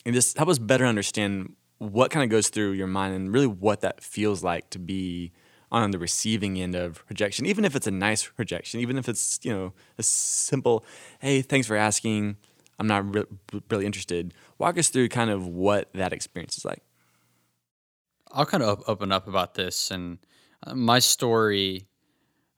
and 0.05 0.15
just 0.15 0.37
help 0.37 0.49
us 0.49 0.59
better 0.59 0.87
understand 0.87 1.55
what 1.79 2.11
kind 2.11 2.23
of 2.25 2.31
goes 2.31 2.49
through 2.49 2.73
your 2.73 2.87
mind 2.87 3.15
and 3.15 3.33
really 3.33 3.47
what 3.47 3.81
that 3.81 4.03
feels 4.03 4.45
like 4.45 4.69
to 4.71 4.79
be 4.79 5.33
on 5.73 5.91
the 5.93 5.99
receiving 5.99 6.61
end 6.61 6.75
of 6.75 7.05
rejection, 7.09 7.47
even 7.47 7.65
if 7.65 7.77
it's 7.77 7.87
a 7.87 7.93
nice 7.93 8.31
rejection, 8.37 8.81
even 8.81 8.99
if 8.99 9.09
it's, 9.09 9.39
you 9.43 9.53
know, 9.53 9.73
a 9.99 10.03
simple, 10.03 10.85
hey, 11.21 11.43
thanks 11.43 11.67
for 11.67 11.77
asking. 11.77 12.37
I'm 12.81 12.87
not 12.87 13.14
re- 13.14 13.25
really 13.71 13.87
interested. 13.87 14.35
Walk 14.59 14.79
us 14.79 14.88
through 14.88 15.11
kind 15.11 15.31
of 15.31 15.47
what 15.47 15.93
that 15.93 16.12
experience 16.14 16.57
is 16.57 16.64
like. 16.64 16.83
I'll 18.33 18.47
kind 18.47 18.62
of 18.62 18.81
op- 18.81 18.88
open 18.88 19.12
up 19.12 19.29
about 19.29 19.55
this, 19.55 19.90
and 19.90 20.19
uh, 20.66 20.75
my 20.75 20.99
story 20.99 21.87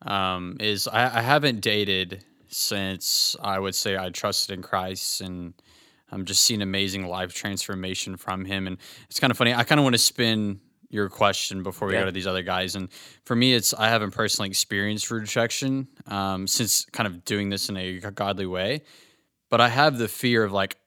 um, 0.03 0.57
is 0.61 0.87
I, 0.87 1.19
I 1.19 1.23
haven't 1.23 1.61
dated 1.61 2.25
since 2.49 3.35
I 3.43 3.59
would 3.59 3.75
say 3.75 3.97
I 3.97 4.11
trusted 4.11 4.55
in 4.55 4.63
Christ, 4.63 5.21
and 5.23 5.55
I'm 6.11 6.25
just 6.25 6.43
seeing 6.43 6.63
amazing 6.63 7.07
life 7.07 7.35
transformation 7.35 8.17
from 8.17 8.45
Him. 8.45 8.67
And 8.67 8.77
it's 9.11 9.19
kind 9.19 9.31
of 9.31 9.37
funny. 9.37 9.55
I 9.55 9.65
kind 9.65 9.79
of 9.81 9.85
want 9.85 9.95
to 9.95 9.99
spin 9.99 10.61
your 10.91 11.09
question 11.09 11.63
before 11.63 11.89
we 11.89 11.95
Yeah. 11.95 12.01
go 12.01 12.07
to 12.07 12.13
these 12.13 12.27
other 12.27 12.43
guys. 12.43 12.77
And 12.77 12.91
for 13.25 13.35
me, 13.35 13.55
it's 13.55 13.73
I 13.73 13.89
haven't 13.89 14.11
personally 14.11 14.51
experienced 14.51 15.11
rejection 15.11 15.89
um, 16.07 16.47
since 16.47 16.85
kind 16.93 17.07
of 17.07 17.25
doing 17.25 17.49
this 17.49 17.71
in 17.71 17.77
a 17.79 17.99
godly 17.99 18.45
way, 18.47 18.83
but 19.53 19.61
I 19.61 19.69
have 19.69 19.99
the 19.99 20.09
fear 20.09 20.45
of 20.45 20.51
like, 20.51 20.79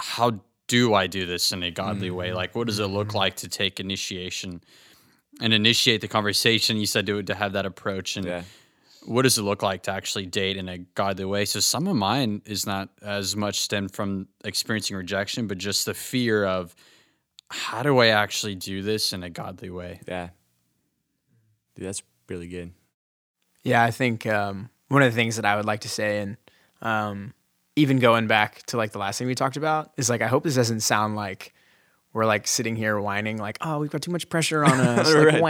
how 0.00 0.40
do 0.66 0.92
I 0.92 1.06
do 1.06 1.24
this 1.24 1.52
in 1.52 1.62
a 1.62 1.70
godly 1.70 2.10
way? 2.10 2.32
Like, 2.32 2.56
what 2.56 2.66
does 2.66 2.80
it 2.80 2.86
look 2.88 3.14
like 3.14 3.36
to 3.36 3.48
take 3.48 3.78
initiation 3.78 4.60
and 5.40 5.54
initiate 5.54 6.00
the 6.00 6.08
conversation? 6.08 6.78
You 6.78 6.86
said 6.86 7.06
to 7.06 7.22
to 7.22 7.34
have 7.36 7.52
that 7.52 7.64
approach, 7.64 8.16
and 8.16 8.26
Yeah. 8.26 8.42
what 9.06 9.22
does 9.22 9.38
it 9.38 9.42
look 9.42 9.62
like 9.62 9.84
to 9.84 9.92
actually 9.92 10.26
date 10.26 10.56
in 10.56 10.68
a 10.68 10.78
godly 10.78 11.24
way? 11.24 11.44
So 11.44 11.60
some 11.60 11.86
of 11.86 11.94
mine 11.94 12.42
is 12.44 12.66
not 12.66 12.88
as 13.02 13.36
much 13.36 13.60
stemmed 13.60 13.94
from 13.94 14.26
experiencing 14.44 14.96
rejection, 14.96 15.46
but 15.46 15.58
just 15.58 15.86
the 15.86 15.94
fear 15.94 16.44
of 16.44 16.74
how 17.50 17.84
do 17.84 17.98
I 17.98 18.08
actually 18.08 18.56
do 18.56 18.82
this 18.82 19.12
in 19.12 19.22
a 19.22 19.30
godly 19.30 19.70
way? 19.70 20.00
Yeah. 20.08 20.30
Dude, 21.76 21.86
that's 21.86 22.02
really 22.28 22.48
good. 22.48 22.72
Yeah, 23.62 23.84
I 23.84 23.92
think 23.92 24.26
um, 24.26 24.70
one 24.88 25.02
of 25.04 25.12
the 25.12 25.14
things 25.14 25.36
that 25.36 25.44
I 25.44 25.54
would 25.54 25.66
like 25.66 25.82
to 25.82 25.88
say, 25.88 26.18
and 26.18 26.36
um, 26.80 27.32
even 27.76 27.98
going 27.98 28.26
back 28.26 28.64
to 28.66 28.76
like 28.76 28.92
the 28.92 28.98
last 28.98 29.18
thing 29.18 29.26
we 29.26 29.34
talked 29.34 29.56
about, 29.56 29.92
is 29.96 30.10
like 30.10 30.22
I 30.22 30.26
hope 30.26 30.44
this 30.44 30.54
doesn't 30.54 30.80
sound 30.80 31.16
like 31.16 31.54
we're 32.12 32.26
like 32.26 32.46
sitting 32.46 32.76
here 32.76 33.00
whining, 33.00 33.38
like, 33.38 33.58
"Oh, 33.60 33.78
we've 33.78 33.90
got 33.90 34.02
too 34.02 34.10
much 34.10 34.28
pressure 34.28 34.64
on 34.64 34.72
us." 34.80 35.12
like, 35.14 35.42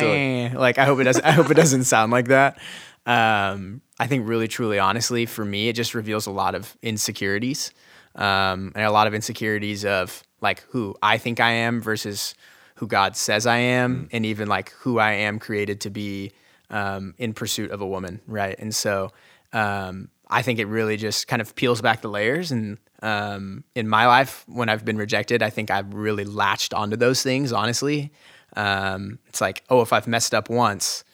Right, 0.53 0.61
like 0.61 0.79
I 0.79 0.85
hope 0.85 1.01
it 1.01 1.05
doesn't. 1.05 1.25
I 1.25 1.33
hope 1.33 1.51
it 1.51 1.55
doesn't 1.55 1.85
sound 1.85 2.13
like 2.13 2.29
that. 2.29 2.59
Um, 3.05 3.81
I 3.99 4.07
think 4.07 4.29
really, 4.29 4.47
truly, 4.49 4.79
honestly, 4.79 5.27
for 5.27 5.45
me, 5.45 5.69
it 5.69 5.75
just 5.75 5.95
reveals 5.95 6.27
a 6.27 6.31
lot 6.31 6.55
of 6.55 6.77
insecurities, 6.83 7.73
um, 8.15 8.73
and 8.75 8.85
a 8.85 8.93
lot 8.93 9.07
of 9.07 9.15
insecurities 9.15 9.85
of 9.85 10.23
like 10.41 10.61
who 10.71 10.97
I 11.03 11.19
think 11.19 11.41
I 11.41 11.51
am 11.51 11.81
versus 11.81 12.35
who 12.77 12.87
God 12.87 13.17
says 13.17 13.47
I 13.47 13.59
am, 13.59 14.09
and 14.13 14.25
even 14.25 14.49
like 14.49 14.71
who 14.71 14.99
I 14.99 15.13
am 15.13 15.39
created 15.39 15.81
to 15.83 15.91
be 15.91 16.33
um, 16.71 17.15
in 17.19 17.33
pursuit 17.33 17.71
of 17.71 17.81
a 17.81 17.87
woman, 17.87 18.21
right? 18.27 18.57
And 18.59 18.75
so 18.75 19.11
um, 19.53 20.09
I 20.33 20.43
think 20.43 20.59
it 20.59 20.65
really 20.65 20.97
just 20.97 21.29
kind 21.29 21.43
of 21.43 21.55
peels 21.55 21.83
back 21.83 22.01
the 22.01 22.09
layers. 22.09 22.51
And 22.51 22.79
um, 23.03 23.65
in 23.75 23.87
my 23.87 24.07
life, 24.07 24.45
when 24.49 24.69
I've 24.71 24.85
been 24.85 24.97
rejected, 24.97 25.43
I 25.43 25.51
think 25.51 25.71
I've 25.71 25.93
really 25.93 26.25
latched 26.25 26.73
onto 26.73 26.97
those 26.97 27.23
things. 27.23 27.53
Honestly, 27.53 28.11
um, 28.57 29.19
it's 29.27 29.43
like, 29.43 29.63
oh, 29.69 29.83
if 29.83 29.93
I've 29.93 30.07
messed 30.07 30.35
up 30.35 30.49
once, 30.49 31.05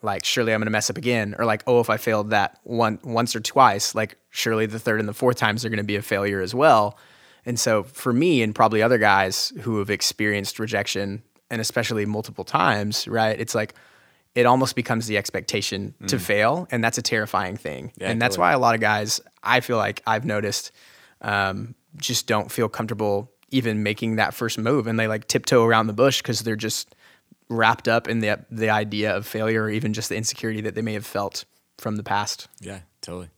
like 0.00 0.24
surely 0.24 0.54
I'm 0.54 0.60
gonna 0.60 0.70
mess 0.70 0.90
up 0.90 0.96
again, 0.96 1.34
or 1.38 1.44
like, 1.44 1.64
oh, 1.66 1.80
if 1.80 1.90
I 1.90 1.96
failed 1.96 2.30
that 2.30 2.60
one 2.62 3.00
once 3.02 3.34
or 3.34 3.40
twice, 3.40 3.96
like 3.96 4.16
surely 4.30 4.66
the 4.66 4.78
third 4.78 5.00
and 5.00 5.08
the 5.08 5.14
fourth 5.14 5.36
times 5.36 5.64
are 5.64 5.68
gonna 5.68 5.82
be 5.82 5.96
a 5.96 6.02
failure 6.02 6.40
as 6.40 6.54
well. 6.54 6.96
And 7.44 7.58
so 7.58 7.82
for 7.82 8.12
me 8.12 8.42
and 8.42 8.54
probably 8.54 8.80
other 8.80 8.98
guys 8.98 9.52
who 9.62 9.78
have 9.78 9.90
experienced 9.90 10.60
rejection 10.60 11.22
and 11.50 11.60
especially 11.60 12.06
multiple 12.06 12.44
times, 12.44 13.08
right? 13.08 13.40
It's 13.40 13.54
like 13.54 13.74
it 14.38 14.46
almost 14.46 14.76
becomes 14.76 15.08
the 15.08 15.16
expectation 15.16 15.94
to 16.06 16.16
fail, 16.16 16.68
and 16.70 16.82
that's 16.84 16.96
a 16.96 17.02
terrifying 17.02 17.56
thing. 17.56 17.92
Yeah, 17.96 18.08
and 18.08 18.22
that's 18.22 18.36
totally. 18.36 18.50
why 18.50 18.52
a 18.52 18.58
lot 18.60 18.76
of 18.76 18.80
guys, 18.80 19.20
I 19.42 19.58
feel 19.58 19.78
like 19.78 20.00
I've 20.06 20.24
noticed, 20.24 20.70
um, 21.22 21.74
just 21.96 22.28
don't 22.28 22.48
feel 22.48 22.68
comfortable 22.68 23.32
even 23.50 23.82
making 23.82 24.14
that 24.14 24.34
first 24.34 24.56
move, 24.56 24.86
and 24.86 24.96
they 24.96 25.08
like 25.08 25.26
tiptoe 25.26 25.64
around 25.64 25.88
the 25.88 25.92
bush 25.92 26.22
because 26.22 26.42
they're 26.42 26.54
just 26.54 26.94
wrapped 27.48 27.88
up 27.88 28.06
in 28.06 28.20
the 28.20 28.38
the 28.48 28.70
idea 28.70 29.16
of 29.16 29.26
failure 29.26 29.64
or 29.64 29.70
even 29.70 29.92
just 29.92 30.08
the 30.08 30.14
insecurity 30.16 30.60
that 30.60 30.76
they 30.76 30.82
may 30.82 30.92
have 30.92 31.06
felt 31.06 31.44
from 31.76 31.96
the 31.96 32.04
past. 32.04 32.46
Yeah, 32.60 32.82
totally. 33.00 33.30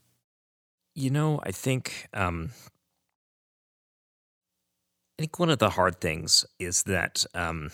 You 0.94 1.08
know, 1.08 1.40
I 1.44 1.50
think 1.50 2.08
um, 2.12 2.50
I 5.18 5.22
think 5.22 5.38
one 5.38 5.48
of 5.48 5.60
the 5.60 5.70
hard 5.70 5.98
things 6.02 6.44
is 6.58 6.82
that 6.82 7.24
um, 7.34 7.70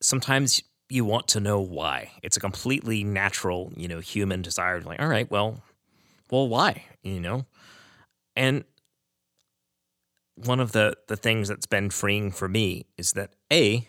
sometimes 0.00 0.62
you 0.88 1.04
want 1.04 1.28
to 1.28 1.40
know 1.40 1.60
why. 1.60 2.12
It's 2.22 2.36
a 2.36 2.40
completely 2.40 3.04
natural, 3.04 3.72
you 3.76 3.88
know, 3.88 4.00
human 4.00 4.42
desire 4.42 4.80
to 4.80 4.86
like, 4.86 5.00
all 5.00 5.08
right, 5.08 5.30
well, 5.30 5.62
well, 6.30 6.48
why? 6.48 6.84
You 7.02 7.20
know, 7.20 7.46
and 8.36 8.64
one 10.36 10.60
of 10.60 10.72
the 10.72 10.96
the 11.08 11.16
things 11.16 11.48
that's 11.48 11.66
been 11.66 11.90
freeing 11.90 12.30
for 12.30 12.48
me 12.48 12.86
is 12.98 13.12
that 13.12 13.30
a 13.52 13.86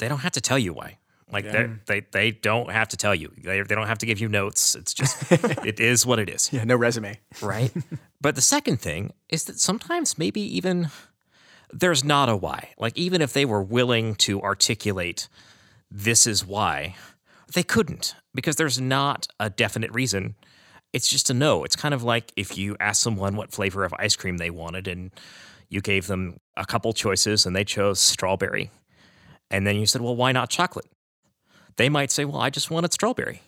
they 0.00 0.08
don't 0.08 0.18
have 0.18 0.32
to 0.32 0.40
tell 0.40 0.58
you 0.58 0.72
why. 0.72 0.98
Like 1.30 1.50
they 1.50 1.68
they 1.86 2.00
they 2.12 2.30
don't 2.30 2.70
have 2.70 2.88
to 2.88 2.96
tell 2.96 3.14
you. 3.14 3.32
They 3.42 3.60
they 3.62 3.74
don't 3.74 3.86
have 3.86 3.98
to 3.98 4.06
give 4.06 4.20
you 4.20 4.28
notes. 4.28 4.74
It's 4.74 4.92
just 4.92 5.16
it 5.64 5.80
is 5.80 6.04
what 6.06 6.18
it 6.18 6.28
is 6.28 6.52
Yeah, 6.52 6.64
no 6.64 6.76
resume. 6.76 7.18
right? 7.40 7.72
but 8.20 8.34
the 8.34 8.40
second 8.40 8.80
thing 8.80 9.12
is 9.28 9.44
that 9.44 9.58
sometimes 9.58 10.18
maybe 10.18 10.40
even 10.40 10.88
there's 11.72 12.04
not 12.04 12.28
a 12.28 12.36
why. 12.36 12.70
Like 12.78 12.96
even 12.96 13.22
if 13.22 13.32
they 13.32 13.44
were 13.44 13.62
willing 13.62 14.14
to 14.16 14.40
articulate 14.42 15.28
this 15.90 16.26
is 16.26 16.44
why, 16.46 16.96
they 17.54 17.62
couldn't 17.62 18.14
because 18.34 18.56
there's 18.56 18.80
not 18.80 19.26
a 19.38 19.50
definite 19.50 19.92
reason. 19.92 20.34
It's 20.92 21.08
just 21.08 21.30
a 21.30 21.34
no. 21.34 21.64
It's 21.64 21.76
kind 21.76 21.94
of 21.94 22.02
like 22.02 22.32
if 22.36 22.56
you 22.56 22.76
ask 22.80 23.02
someone 23.02 23.36
what 23.36 23.52
flavor 23.52 23.84
of 23.84 23.92
ice 23.98 24.16
cream 24.16 24.36
they 24.38 24.50
wanted 24.50 24.88
and 24.88 25.10
you 25.68 25.80
gave 25.80 26.06
them 26.06 26.36
a 26.56 26.64
couple 26.64 26.92
choices 26.92 27.46
and 27.46 27.54
they 27.54 27.64
chose 27.64 27.98
strawberry. 28.00 28.70
And 29.50 29.66
then 29.66 29.76
you 29.76 29.86
said, 29.86 30.00
"Well, 30.02 30.16
why 30.16 30.32
not 30.32 30.50
chocolate?" 30.50 30.86
They 31.76 31.88
might 31.88 32.10
say, 32.10 32.24
"Well, 32.24 32.40
I 32.40 32.50
just 32.50 32.70
wanted 32.70 32.92
strawberry." 32.92 33.42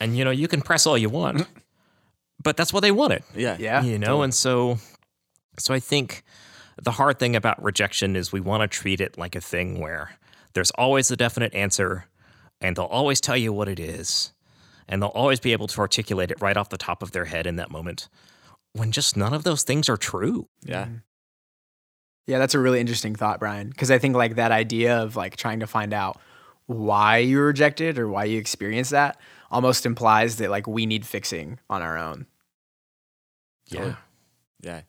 And 0.00 0.16
you 0.16 0.24
know, 0.24 0.30
you 0.30 0.48
can 0.48 0.60
press 0.60 0.86
all 0.86 0.98
you 0.98 1.08
want, 1.08 1.46
but 2.42 2.56
that's 2.56 2.72
what 2.72 2.80
they 2.80 2.90
wanted 2.90 3.22
Yeah. 3.34 3.56
Yeah. 3.58 3.82
you 3.82 3.98
know 3.98 4.22
and 4.22 4.34
so 4.34 4.78
so 5.58 5.72
i 5.74 5.78
think 5.78 6.24
the 6.82 6.90
hard 6.90 7.18
thing 7.18 7.36
about 7.36 7.62
rejection 7.62 8.16
is 8.16 8.32
we 8.32 8.40
want 8.40 8.62
to 8.62 8.68
treat 8.68 9.00
it 9.00 9.16
like 9.16 9.36
a 9.36 9.40
thing 9.40 9.78
where 9.78 10.10
there's 10.54 10.70
always 10.72 11.10
a 11.10 11.16
definite 11.16 11.54
answer 11.54 12.06
and 12.60 12.76
they'll 12.76 12.84
always 12.86 13.20
tell 13.20 13.36
you 13.36 13.52
what 13.52 13.68
it 13.68 13.80
is 13.80 14.32
and 14.88 15.00
they'll 15.00 15.08
always 15.10 15.40
be 15.40 15.52
able 15.52 15.66
to 15.68 15.80
articulate 15.80 16.30
it 16.30 16.40
right 16.40 16.56
off 16.56 16.68
the 16.68 16.78
top 16.78 17.02
of 17.02 17.12
their 17.12 17.26
head 17.26 17.46
in 17.46 17.56
that 17.56 17.70
moment 17.70 18.08
when 18.72 18.92
just 18.92 19.16
none 19.16 19.34
of 19.34 19.44
those 19.44 19.62
things 19.62 19.88
are 19.88 19.96
true 19.96 20.48
Yeah. 20.64 20.84
Mm-hmm. 20.84 20.96
Yeah, 22.26 22.38
that's 22.38 22.54
a 22.54 22.60
really 22.60 22.78
interesting 22.78 23.16
thought, 23.16 23.40
Brian. 23.40 23.68
Because 23.68 23.90
I 23.90 23.98
think 23.98 24.14
like 24.14 24.36
that 24.36 24.52
idea 24.52 24.98
of 24.98 25.16
like 25.16 25.36
trying 25.36 25.58
to 25.60 25.66
find 25.66 25.92
out 25.92 26.20
why 26.66 27.18
you 27.18 27.38
were 27.38 27.46
rejected 27.46 27.98
or 27.98 28.08
why 28.08 28.24
you 28.24 28.38
experienced 28.38 28.92
that 28.92 29.18
almost 29.50 29.84
implies 29.84 30.36
that 30.36 30.48
like 30.48 30.66
we 30.68 30.86
need 30.86 31.04
fixing 31.04 31.58
on 31.68 31.82
our 31.82 31.98
own. 31.98 32.26
yeah 33.66 33.96
Yeah. 34.60 34.82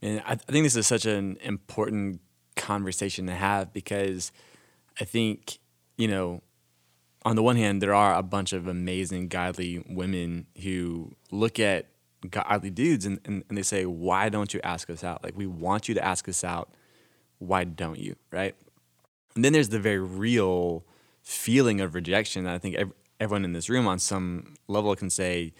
And 0.00 0.22
I, 0.24 0.32
I 0.32 0.36
think 0.36 0.64
this 0.64 0.76
is 0.76 0.86
such 0.86 1.04
an 1.04 1.36
important 1.42 2.20
conversation 2.56 3.26
to 3.26 3.34
have 3.34 3.72
because 3.72 4.30
I 5.00 5.04
think, 5.04 5.58
you 5.96 6.08
know, 6.08 6.42
on 7.24 7.36
the 7.36 7.42
one 7.42 7.56
hand, 7.56 7.82
there 7.82 7.94
are 7.94 8.14
a 8.14 8.22
bunch 8.22 8.52
of 8.52 8.66
amazing, 8.66 9.28
godly 9.28 9.84
women 9.88 10.46
who 10.62 11.14
look 11.30 11.58
at 11.60 11.86
godly 12.30 12.70
dudes 12.70 13.04
and, 13.06 13.20
and, 13.24 13.44
and 13.48 13.58
they 13.58 13.62
say, 13.62 13.84
Why 13.86 14.28
don't 14.28 14.52
you 14.54 14.60
ask 14.62 14.88
us 14.90 15.04
out? 15.04 15.22
Like, 15.22 15.36
we 15.36 15.46
want 15.46 15.88
you 15.88 15.94
to 15.94 16.04
ask 16.04 16.28
us 16.28 16.42
out. 16.44 16.72
Why 17.38 17.64
don't 17.64 17.98
you? 17.98 18.16
Right. 18.32 18.54
And 19.34 19.44
then 19.44 19.52
there's 19.52 19.68
the 19.68 19.78
very 19.78 20.00
real 20.00 20.84
feeling 21.22 21.80
of 21.80 21.94
rejection 21.94 22.44
that 22.44 22.54
I 22.54 22.58
think 22.58 22.76
ev- 22.76 22.92
everyone 23.20 23.44
in 23.44 23.52
this 23.52 23.68
room 23.68 23.86
on 23.86 23.98
some 23.98 24.54
level 24.66 24.94
can 24.96 25.10
say, 25.10 25.52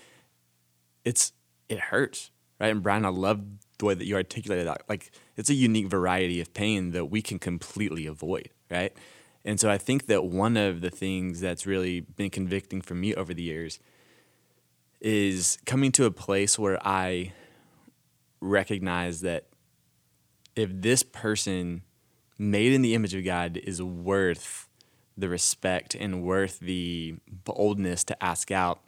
it's 1.04 1.32
it 1.68 1.78
hurts, 1.78 2.30
right? 2.60 2.68
And 2.68 2.82
Brian, 2.82 3.04
I 3.04 3.10
love 3.10 3.40
the 3.78 3.84
way 3.84 3.94
that 3.94 4.06
you 4.06 4.16
articulated 4.16 4.66
that. 4.66 4.82
Like 4.88 5.10
it's 5.36 5.50
a 5.50 5.54
unique 5.54 5.86
variety 5.86 6.40
of 6.40 6.52
pain 6.54 6.90
that 6.92 7.06
we 7.06 7.22
can 7.22 7.38
completely 7.38 8.06
avoid, 8.06 8.50
right? 8.70 8.92
And 9.48 9.58
so 9.58 9.70
I 9.70 9.78
think 9.78 10.08
that 10.08 10.26
one 10.26 10.58
of 10.58 10.82
the 10.82 10.90
things 10.90 11.40
that's 11.40 11.64
really 11.64 12.00
been 12.00 12.28
convicting 12.28 12.82
for 12.82 12.94
me 12.94 13.14
over 13.14 13.32
the 13.32 13.42
years 13.42 13.80
is 15.00 15.56
coming 15.64 15.90
to 15.92 16.04
a 16.04 16.10
place 16.10 16.58
where 16.58 16.78
I 16.86 17.32
recognize 18.42 19.22
that 19.22 19.46
if 20.54 20.68
this 20.70 21.02
person 21.02 21.80
made 22.36 22.74
in 22.74 22.82
the 22.82 22.94
image 22.94 23.14
of 23.14 23.24
God 23.24 23.56
is 23.56 23.82
worth 23.82 24.68
the 25.16 25.30
respect 25.30 25.94
and 25.94 26.22
worth 26.22 26.60
the 26.60 27.14
boldness 27.26 28.04
to 28.04 28.22
ask 28.22 28.50
out, 28.50 28.80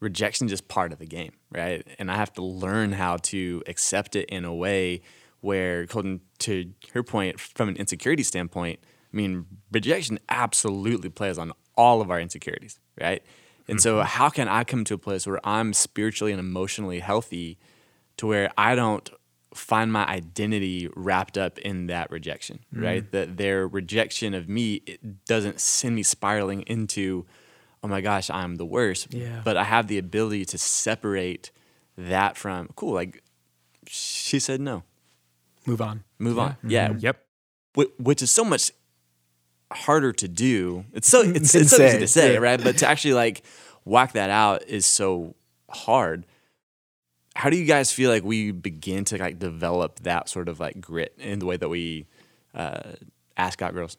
rejection 0.00 0.46
is 0.46 0.50
just 0.50 0.66
part 0.66 0.92
of 0.92 0.98
the 0.98 1.06
game, 1.06 1.34
right? 1.52 1.86
And 2.00 2.10
I 2.10 2.16
have 2.16 2.32
to 2.32 2.42
learn 2.42 2.90
how 2.90 3.18
to 3.18 3.62
accept 3.68 4.16
it 4.16 4.28
in 4.30 4.44
a 4.44 4.52
way 4.52 5.02
where, 5.42 5.86
Colton, 5.86 6.22
to 6.40 6.72
her 6.92 7.04
point, 7.04 7.38
from 7.38 7.68
an 7.68 7.76
insecurity 7.76 8.24
standpoint, 8.24 8.80
I 9.16 9.18
mean, 9.18 9.46
rejection 9.72 10.18
absolutely 10.28 11.08
plays 11.08 11.38
on 11.38 11.52
all 11.74 12.02
of 12.02 12.10
our 12.10 12.20
insecurities, 12.20 12.78
right? 13.00 13.22
And 13.66 13.80
so, 13.80 13.96
mm-hmm. 13.96 14.06
how 14.06 14.28
can 14.28 14.46
I 14.46 14.62
come 14.62 14.84
to 14.84 14.94
a 14.94 14.98
place 14.98 15.26
where 15.26 15.40
I'm 15.42 15.72
spiritually 15.72 16.32
and 16.32 16.38
emotionally 16.38 17.00
healthy 17.00 17.58
to 18.18 18.26
where 18.26 18.52
I 18.58 18.74
don't 18.74 19.08
find 19.54 19.90
my 19.90 20.04
identity 20.06 20.90
wrapped 20.94 21.38
up 21.38 21.58
in 21.58 21.86
that 21.86 22.10
rejection, 22.10 22.58
mm. 22.74 22.84
right? 22.84 23.10
That 23.10 23.38
their 23.38 23.66
rejection 23.66 24.34
of 24.34 24.50
me 24.50 24.82
it 24.86 25.24
doesn't 25.24 25.60
send 25.60 25.96
me 25.96 26.02
spiraling 26.02 26.60
into, 26.62 27.24
oh 27.82 27.88
my 27.88 28.02
gosh, 28.02 28.28
I'm 28.28 28.56
the 28.56 28.66
worst. 28.66 29.14
Yeah. 29.14 29.40
But 29.42 29.56
I 29.56 29.64
have 29.64 29.86
the 29.86 29.96
ability 29.96 30.44
to 30.44 30.58
separate 30.58 31.52
that 31.96 32.36
from, 32.36 32.68
cool, 32.76 32.92
like 32.92 33.22
she 33.86 34.38
said 34.38 34.60
no, 34.60 34.82
Move 35.64 35.80
on. 35.80 36.04
move 36.18 36.38
on. 36.38 36.56
Yeah. 36.62 36.92
yep 36.98 37.24
mm-hmm. 37.74 38.02
Which 38.02 38.20
is 38.20 38.30
so 38.30 38.44
much 38.44 38.72
harder 39.72 40.12
to 40.12 40.28
do. 40.28 40.84
It's 40.92 41.08
so 41.08 41.22
it's, 41.22 41.54
it's 41.54 41.70
so 41.70 41.84
easy 41.84 41.98
to 41.98 42.08
say, 42.08 42.34
yeah. 42.34 42.38
right? 42.38 42.62
But 42.62 42.78
to 42.78 42.88
actually 42.88 43.14
like 43.14 43.42
whack 43.84 44.12
that 44.12 44.30
out 44.30 44.64
is 44.68 44.86
so 44.86 45.34
hard. 45.70 46.26
How 47.34 47.50
do 47.50 47.56
you 47.56 47.66
guys 47.66 47.92
feel 47.92 48.10
like 48.10 48.24
we 48.24 48.50
begin 48.50 49.04
to 49.06 49.18
like 49.18 49.38
develop 49.38 50.00
that 50.00 50.28
sort 50.28 50.48
of 50.48 50.58
like 50.58 50.80
grit 50.80 51.14
in 51.18 51.38
the 51.38 51.46
way 51.46 51.56
that 51.56 51.68
we 51.68 52.06
uh, 52.54 52.80
ask 53.36 53.60
out 53.60 53.74
girls? 53.74 53.96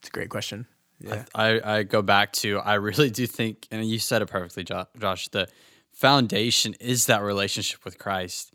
It's 0.00 0.08
a 0.08 0.12
great 0.12 0.30
question. 0.30 0.66
Yeah. 1.00 1.24
I, 1.34 1.60
I 1.62 1.82
go 1.82 2.02
back 2.02 2.32
to 2.34 2.58
I 2.58 2.74
really 2.74 3.10
do 3.10 3.26
think, 3.26 3.66
and 3.70 3.84
you 3.84 3.98
said 3.98 4.22
it 4.22 4.26
perfectly, 4.26 4.64
Josh. 4.64 5.28
The 5.28 5.48
foundation 5.92 6.74
is 6.80 7.06
that 7.06 7.22
relationship 7.22 7.84
with 7.84 7.98
Christ 7.98 8.54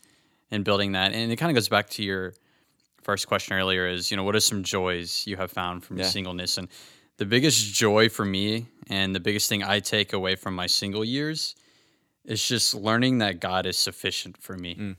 and 0.52 0.64
building 0.64 0.94
that, 0.94 1.14
and 1.14 1.32
it 1.32 1.36
kind 1.38 1.52
of 1.52 1.56
goes 1.56 1.70
back 1.70 1.90
to 1.92 2.04
your 2.04 2.34
first 3.06 3.28
question 3.28 3.56
earlier. 3.56 3.88
Is 3.88 4.10
you 4.12 4.18
know 4.18 4.24
what 4.24 4.36
are 4.36 4.40
some 4.40 4.64
joys 4.64 5.26
you 5.28 5.38
have 5.38 5.52
found 5.52 5.84
from 5.86 5.98
Yeah. 6.00 6.10
singleness? 6.10 6.58
And 6.58 6.68
the 7.18 7.26
biggest 7.26 7.74
joy 7.74 8.10
for 8.10 8.26
me, 8.26 8.66
and 8.88 9.16
the 9.16 9.20
biggest 9.20 9.48
thing 9.48 9.64
I 9.64 9.80
take 9.80 10.12
away 10.12 10.36
from 10.36 10.56
my 10.56 10.68
single 10.68 11.06
years, 11.06 11.56
is 12.26 12.46
just 12.46 12.74
learning 12.74 13.20
that 13.20 13.40
God 13.40 13.66
is 13.68 13.78
sufficient 13.78 14.36
for 14.42 14.58
me. 14.58 14.76
Mm. 14.76 14.96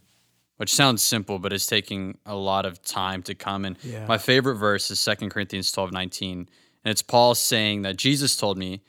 Which 0.59 0.73
sounds 0.73 1.03
simple, 1.03 1.39
but 1.39 1.53
it's 1.53 1.67
taking 1.67 2.17
a 2.25 2.35
lot 2.35 2.65
of 2.65 2.81
time 2.83 3.23
to 3.25 3.35
come. 3.35 3.65
And 3.67 3.77
Yeah. 3.83 4.07
my 4.07 4.17
favorite 4.17 4.55
verse 4.55 4.91
is 4.91 4.99
2 5.01 5.29
Corinthians 5.31 5.71
12 5.73 5.93
19. 5.93 6.49
And 6.85 6.91
it's 6.93 7.03
Paul 7.03 7.35
saying 7.35 7.83
that 7.83 7.97
Jesus 7.97 8.37
told 8.37 8.57
me, 8.57 8.81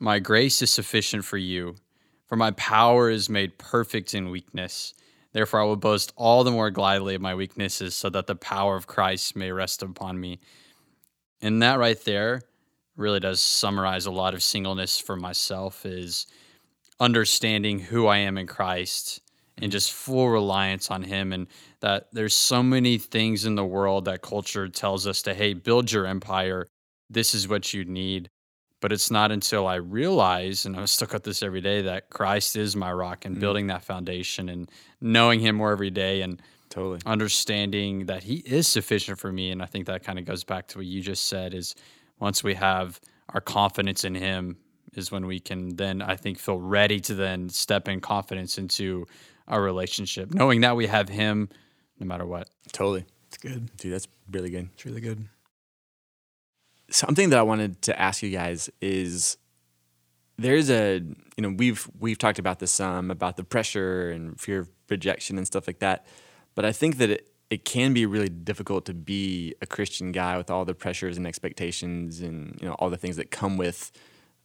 My 0.00 0.18
grace 0.18 0.60
is 0.60 0.70
sufficient 0.70 1.24
for 1.24 1.38
you, 1.38 1.76
for 2.26 2.36
my 2.36 2.50
power 2.52 3.08
is 3.08 3.28
made 3.30 3.56
perfect 3.58 4.12
in 4.14 4.28
weakness. 4.30 4.92
Therefore, 5.32 5.60
I 5.60 5.64
will 5.64 5.76
boast 5.76 6.12
all 6.16 6.44
the 6.44 6.50
more 6.50 6.70
gladly 6.70 7.14
of 7.14 7.20
my 7.20 7.34
weaknesses, 7.34 7.94
so 7.94 8.08
that 8.10 8.26
the 8.26 8.34
power 8.34 8.76
of 8.76 8.86
Christ 8.86 9.36
may 9.36 9.52
rest 9.52 9.82
upon 9.82 10.18
me. 10.20 10.40
And 11.40 11.62
that 11.62 11.78
right 11.78 12.02
there 12.04 12.42
really 12.96 13.20
does 13.20 13.40
summarize 13.40 14.06
a 14.06 14.10
lot 14.10 14.34
of 14.34 14.42
singleness 14.42 14.98
for 14.98 15.16
myself 15.16 15.86
is 15.86 16.26
understanding 17.00 17.78
who 17.78 18.06
I 18.06 18.18
am 18.18 18.36
in 18.36 18.46
Christ 18.46 19.20
and 19.56 19.64
mm-hmm. 19.64 19.70
just 19.70 19.92
full 19.92 20.28
reliance 20.28 20.90
on 20.90 21.02
him 21.04 21.32
and 21.32 21.46
that 21.80 22.08
there's 22.12 22.34
so 22.34 22.62
many 22.62 22.98
things 22.98 23.44
in 23.44 23.54
the 23.54 23.64
world 23.64 24.06
that 24.06 24.22
culture 24.22 24.68
tells 24.68 25.06
us 25.06 25.22
to 25.22 25.34
hey 25.34 25.54
build 25.54 25.92
your 25.92 26.06
empire. 26.06 26.66
This 27.08 27.34
is 27.34 27.48
what 27.48 27.72
you 27.72 27.84
need 27.84 28.30
but 28.80 28.92
it's 28.92 29.10
not 29.10 29.32
until 29.32 29.66
I 29.66 29.76
realize 29.76 30.66
and 30.66 30.76
I'm 30.76 30.86
stuck 30.86 31.12
with 31.12 31.24
this 31.24 31.42
every 31.42 31.60
day 31.60 31.82
that 31.82 32.10
Christ 32.10 32.56
is 32.56 32.76
my 32.76 32.92
rock 32.92 33.24
and 33.24 33.34
mm-hmm. 33.34 33.40
building 33.40 33.66
that 33.68 33.84
foundation 33.84 34.48
and 34.48 34.70
knowing 35.00 35.40
him 35.40 35.56
more 35.56 35.72
every 35.72 35.90
day 35.90 36.22
and 36.22 36.40
Totally. 36.70 37.00
understanding 37.06 38.06
that 38.06 38.22
he 38.22 38.36
is 38.36 38.68
sufficient 38.68 39.18
for 39.18 39.32
me 39.32 39.50
and 39.50 39.62
i 39.62 39.64
think 39.64 39.86
that 39.86 40.04
kind 40.04 40.18
of 40.18 40.26
goes 40.26 40.44
back 40.44 40.68
to 40.68 40.78
what 40.78 40.86
you 40.86 41.00
just 41.00 41.26
said 41.26 41.54
is 41.54 41.74
once 42.20 42.44
we 42.44 42.52
have 42.52 43.00
our 43.30 43.40
confidence 43.40 44.04
in 44.04 44.14
him 44.14 44.58
is 44.92 45.10
when 45.10 45.24
we 45.24 45.40
can 45.40 45.74
then 45.76 46.02
i 46.02 46.14
think 46.14 46.38
feel 46.38 46.60
ready 46.60 47.00
to 47.00 47.14
then 47.14 47.48
step 47.48 47.88
in 47.88 48.02
confidence 48.02 48.58
into 48.58 49.06
our 49.48 49.62
relationship 49.62 50.34
knowing 50.34 50.60
that 50.60 50.76
we 50.76 50.86
have 50.86 51.08
him 51.08 51.48
no 51.98 52.06
matter 52.06 52.26
what 52.26 52.50
Totally. 52.72 53.04
It's 53.28 53.38
good. 53.38 53.74
Dude, 53.76 53.92
that's 53.92 54.08
really 54.30 54.50
good. 54.50 54.68
It's 54.74 54.84
really 54.84 55.00
good. 55.00 55.28
Something 56.90 57.30
that 57.30 57.38
I 57.38 57.42
wanted 57.42 57.82
to 57.82 58.00
ask 58.00 58.22
you 58.22 58.30
guys 58.30 58.70
is 58.80 59.36
there's 60.38 60.70
a 60.70 61.02
you 61.36 61.42
know 61.42 61.50
we've 61.50 61.88
we've 61.98 62.18
talked 62.18 62.38
about 62.38 62.58
this 62.58 62.72
some 62.72 63.10
about 63.10 63.36
the 63.36 63.44
pressure 63.44 64.10
and 64.10 64.40
fear 64.40 64.60
of 64.60 64.70
rejection 64.88 65.36
and 65.36 65.46
stuff 65.46 65.66
like 65.66 65.80
that, 65.80 66.06
but 66.54 66.64
I 66.64 66.72
think 66.72 66.98
that 66.98 67.10
it 67.10 67.28
it 67.50 67.64
can 67.64 67.94
be 67.94 68.04
really 68.04 68.28
difficult 68.28 68.84
to 68.86 68.94
be 68.94 69.54
a 69.62 69.66
Christian 69.66 70.12
guy 70.12 70.36
with 70.36 70.50
all 70.50 70.64
the 70.64 70.74
pressures 70.74 71.16
and 71.16 71.26
expectations 71.26 72.20
and 72.20 72.58
you 72.60 72.68
know 72.68 72.74
all 72.74 72.90
the 72.90 72.96
things 72.96 73.16
that 73.16 73.30
come 73.30 73.56
with 73.56 73.90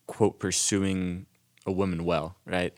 quote 0.08 0.40
pursuing 0.40 1.26
a 1.66 1.72
woman 1.72 2.04
well, 2.04 2.36
right? 2.46 2.74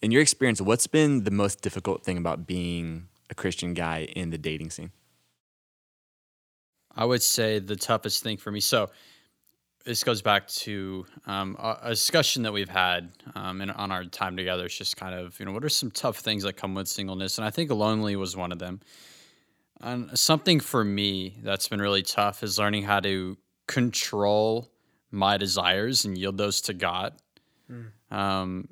In 0.00 0.10
your 0.10 0.22
experience, 0.22 0.60
what's 0.60 0.86
been 0.86 1.24
the 1.24 1.30
most 1.30 1.60
difficult 1.60 2.04
thing 2.04 2.16
about 2.16 2.46
being 2.46 3.08
a 3.30 3.34
Christian 3.34 3.74
guy 3.74 4.08
in 4.14 4.30
the 4.30 4.38
dating 4.38 4.70
scene? 4.70 4.92
I 6.98 7.04
would 7.04 7.22
say 7.22 7.60
the 7.60 7.76
toughest 7.76 8.24
thing 8.24 8.38
for 8.38 8.50
me. 8.50 8.58
So 8.58 8.90
this 9.84 10.02
goes 10.02 10.20
back 10.20 10.48
to 10.48 11.06
um, 11.26 11.56
a, 11.60 11.90
discussion 11.90 12.42
that 12.42 12.52
we've 12.52 12.68
had 12.68 13.12
um, 13.36 13.60
in, 13.60 13.70
on 13.70 13.92
our 13.92 14.04
time 14.04 14.36
together. 14.36 14.64
It's 14.66 14.76
just 14.76 14.96
kind 14.96 15.14
of 15.14 15.38
you 15.38 15.46
know 15.46 15.52
what 15.52 15.64
are 15.64 15.68
some 15.68 15.92
tough 15.92 16.18
things 16.18 16.42
that 16.42 16.54
come 16.56 16.74
with 16.74 16.88
singleness, 16.88 17.38
and 17.38 17.46
I 17.46 17.50
think 17.50 17.70
lonely 17.70 18.16
was 18.16 18.36
one 18.36 18.50
of 18.50 18.58
them. 18.58 18.80
And 19.80 20.18
something 20.18 20.58
for 20.58 20.84
me 20.84 21.38
that's 21.44 21.68
been 21.68 21.80
really 21.80 22.02
tough 22.02 22.42
is 22.42 22.58
learning 22.58 22.82
how 22.82 22.98
to 22.98 23.38
control 23.68 24.68
my 25.12 25.36
desires 25.36 26.04
and 26.04 26.18
yield 26.18 26.36
those 26.36 26.60
to 26.62 26.74
God. 26.74 27.14
Um, 28.10 28.68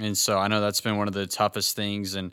and 0.00 0.16
so 0.16 0.38
I 0.38 0.46
know 0.46 0.60
that's 0.60 0.80
been 0.80 0.96
one 0.96 1.08
of 1.08 1.14
the 1.14 1.26
toughest 1.26 1.74
things. 1.74 2.14
And 2.14 2.30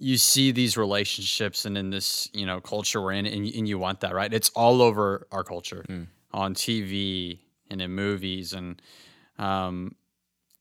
you 0.00 0.16
see 0.16 0.50
these 0.50 0.76
relationships 0.78 1.66
and 1.66 1.76
in 1.76 1.90
this 1.90 2.28
you 2.32 2.46
know 2.46 2.60
culture 2.60 3.00
we're 3.00 3.12
in, 3.12 3.26
and, 3.26 3.46
and 3.46 3.68
you 3.68 3.78
want 3.78 4.00
that, 4.00 4.14
right? 4.14 4.32
It's 4.32 4.48
all 4.50 4.82
over 4.82 5.26
our 5.30 5.44
culture 5.44 5.84
on 6.32 6.54
TV 6.54 7.38
and 7.70 7.80
in 7.82 7.90
movies, 7.92 8.52
and 8.54 8.80
um, 9.38 9.94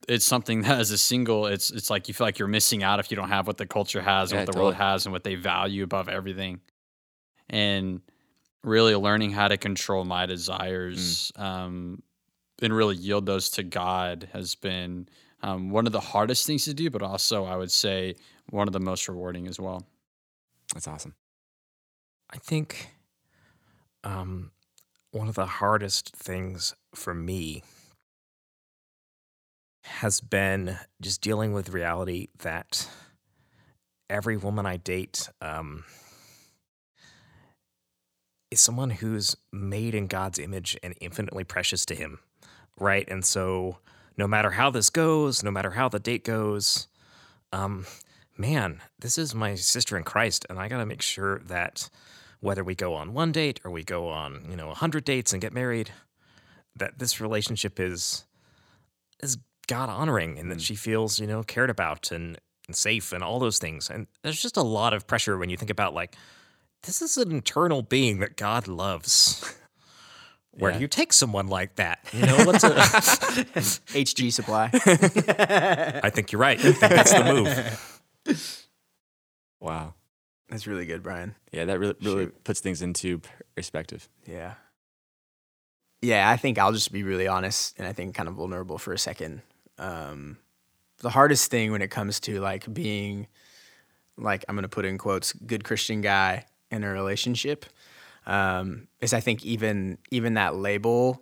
it's 0.08 0.26
something 0.26 0.62
that 0.64 0.80
as 0.80 0.92
a 0.92 0.98
single, 0.98 1.48
it's 1.48 1.72
it's 1.72 1.90
like 1.90 2.08
you 2.08 2.14
feel 2.14 2.28
like 2.28 2.38
you're 2.38 2.48
missing 2.50 2.84
out 2.84 3.00
if 3.00 3.10
you 3.10 3.16
don't 3.16 3.30
have 3.30 3.48
what 3.48 3.58
the 3.58 3.66
culture 3.66 4.02
has 4.02 4.32
and 4.32 4.38
Yeah, 4.38 4.46
what 4.46 4.54
the 4.54 4.60
world 4.60 4.76
has 4.76 5.06
and 5.06 5.14
what 5.14 5.24
they 5.24 5.36
value 5.36 5.84
above 5.84 6.10
everything. 6.10 6.60
And 7.50 8.02
really 8.64 8.94
learning 8.96 9.32
how 9.32 9.48
to 9.48 9.58
control 9.58 10.04
my 10.04 10.26
desires 10.26 11.32
um, 11.38 12.04
and 12.62 12.76
really 12.76 12.96
yield 12.98 13.26
those 13.26 13.50
to 13.52 13.64
God 13.64 14.28
has 14.34 14.54
been 14.54 15.08
um, 15.42 15.70
one 15.70 15.88
of 15.88 15.94
the 15.94 16.00
hardest 16.00 16.46
things 16.46 16.66
to 16.66 16.74
do, 16.74 16.90
but 16.90 17.02
also 17.02 17.46
I 17.46 17.56
would 17.56 17.72
say 17.72 18.16
one 18.50 18.68
of 18.68 18.74
the 18.74 18.80
most 18.80 19.08
rewarding 19.08 19.48
as 19.48 19.60
well. 19.60 19.86
That's 20.74 20.88
awesome. 20.88 21.16
I 22.32 22.38
think 22.38 22.92
um, 24.04 24.52
one 25.12 25.28
of 25.28 25.36
the 25.36 25.46
hardest 25.46 26.16
things 26.16 26.76
for 26.94 27.14
me 27.14 27.64
has 29.84 30.22
been 30.22 30.78
just 31.02 31.22
dealing 31.22 31.54
with 31.54 31.70
reality 31.70 32.28
that 32.40 32.88
every 34.10 34.38
woman 34.38 34.66
I 34.66 34.78
date 34.78 35.30
um, 35.42 35.86
is 38.52 38.60
someone 38.60 38.92
who's 38.92 39.36
made 39.52 39.96
in 39.96 40.08
God's 40.08 40.40
image 40.40 40.78
and 40.84 40.94
infinitely 41.02 41.44
precious 41.44 41.86
to 41.88 41.96
Him, 41.96 42.20
right? 42.80 43.08
And 43.10 43.26
so, 43.26 43.78
no 44.18 44.28
matter 44.28 44.52
how 44.52 44.70
this 44.70 44.90
goes, 44.90 45.44
no 45.44 45.52
matter 45.52 45.72
how 45.72 45.90
the 45.90 46.00
date 46.00 46.24
goes, 46.24 46.88
um, 47.52 47.86
man, 48.40 48.82
this 48.98 49.18
is 49.18 49.36
my 49.36 49.54
sister 49.56 49.98
in 49.98 50.04
Christ, 50.04 50.46
and 50.50 50.58
I 50.58 50.70
got 50.70 50.78
to 50.78 50.86
make 50.86 51.02
sure 51.02 51.40
that 51.40 51.90
whether 52.40 52.64
we 52.64 52.74
go 52.74 52.94
on 52.94 53.14
one 53.14 53.34
date 53.34 53.60
or 53.66 53.72
we 53.72 53.84
go 53.84 54.08
on, 54.08 54.46
you 54.50 54.56
know, 54.56 54.70
a 54.70 54.76
hundred 54.76 55.04
dates 55.04 55.34
and 55.34 55.42
get 55.42 55.54
married, 55.54 55.92
that 56.76 56.98
this 56.98 57.20
relationship 57.20 57.80
is 57.80 58.26
is 59.22 59.38
God 59.68 59.90
honoring 59.90 60.40
and 60.40 60.50
that 60.50 60.60
mm. 60.60 60.66
she 60.66 60.76
feels, 60.76 61.20
you 61.20 61.28
know, 61.28 61.44
cared 61.44 61.70
about 61.70 62.12
and, 62.12 62.38
and 62.68 62.76
safe 62.76 63.12
and 63.12 63.22
all 63.22 63.38
those 63.40 63.60
things. 63.60 63.90
And 63.90 64.08
there's 64.24 64.42
just 64.42 64.56
a 64.56 64.62
lot 64.62 64.94
of 64.94 65.06
pressure 65.06 65.38
when 65.38 65.50
you 65.50 65.58
think 65.58 65.70
about 65.70 65.94
like 65.94 66.16
this 66.84 67.02
is 67.02 67.18
an 67.18 67.32
internal 67.32 67.82
being 67.82 68.20
that 68.20 68.38
God 68.38 68.70
loves. 68.70 69.56
Where 70.52 70.72
Yeah. 70.72 70.78
do 70.78 70.82
you 70.82 70.88
take 70.88 71.12
someone 71.14 71.48
like 71.48 71.76
that? 71.76 72.00
You 72.14 72.26
know, 72.26 72.46
what's 72.46 72.64
a, 72.64 72.70
HG 72.72 74.32
supply. 74.34 74.70
I 74.74 76.10
think 76.10 76.32
you're 76.32 76.42
right. 76.42 76.58
I 76.58 76.72
think 76.72 76.80
that's 76.80 77.14
the 77.14 77.24
move. 77.26 77.96
Wow. 79.62 79.94
That's 80.48 80.66
really 80.68 80.86
good, 80.86 81.04
Brian. 81.04 81.36
Yeah, 81.52 81.66
that 81.66 81.80
really 81.80 81.96
really 82.02 82.26
Shoot. 82.26 82.44
puts 82.44 82.60
things 82.60 82.82
into 82.82 83.22
perspective. 83.56 84.08
Yeah. 84.26 84.54
Yeah, 86.02 86.30
I 86.30 86.38
think 86.38 86.58
I'll 86.58 86.72
just 86.72 86.92
be 86.92 87.04
really 87.04 87.28
honest 87.28 87.78
and 87.78 87.86
I 87.86 87.92
think 87.94 88.16
kind 88.16 88.30
of 88.30 88.36
vulnerable 88.36 88.78
for 88.78 88.94
a 88.94 88.98
second. 88.98 89.42
Um, 89.78 90.38
the 91.00 91.10
hardest 91.10 91.52
thing 91.52 91.72
when 91.72 91.82
it 91.82 91.90
comes 91.92 92.20
to 92.22 92.40
like 92.40 92.74
being 92.74 93.28
like 94.18 94.46
I'm 94.48 94.56
gonna 94.56 94.70
put 94.70 94.86
in 94.86 94.98
quotes 94.98 95.34
good 95.34 95.64
Christian 95.64 96.02
guy 96.02 96.46
in 96.72 96.84
a 96.84 96.90
relationship 96.90 97.66
um, 98.26 98.88
is 99.02 99.14
I 99.14 99.20
think 99.20 99.46
even 99.46 99.98
even 100.10 100.34
that 100.36 100.56
label 100.56 101.22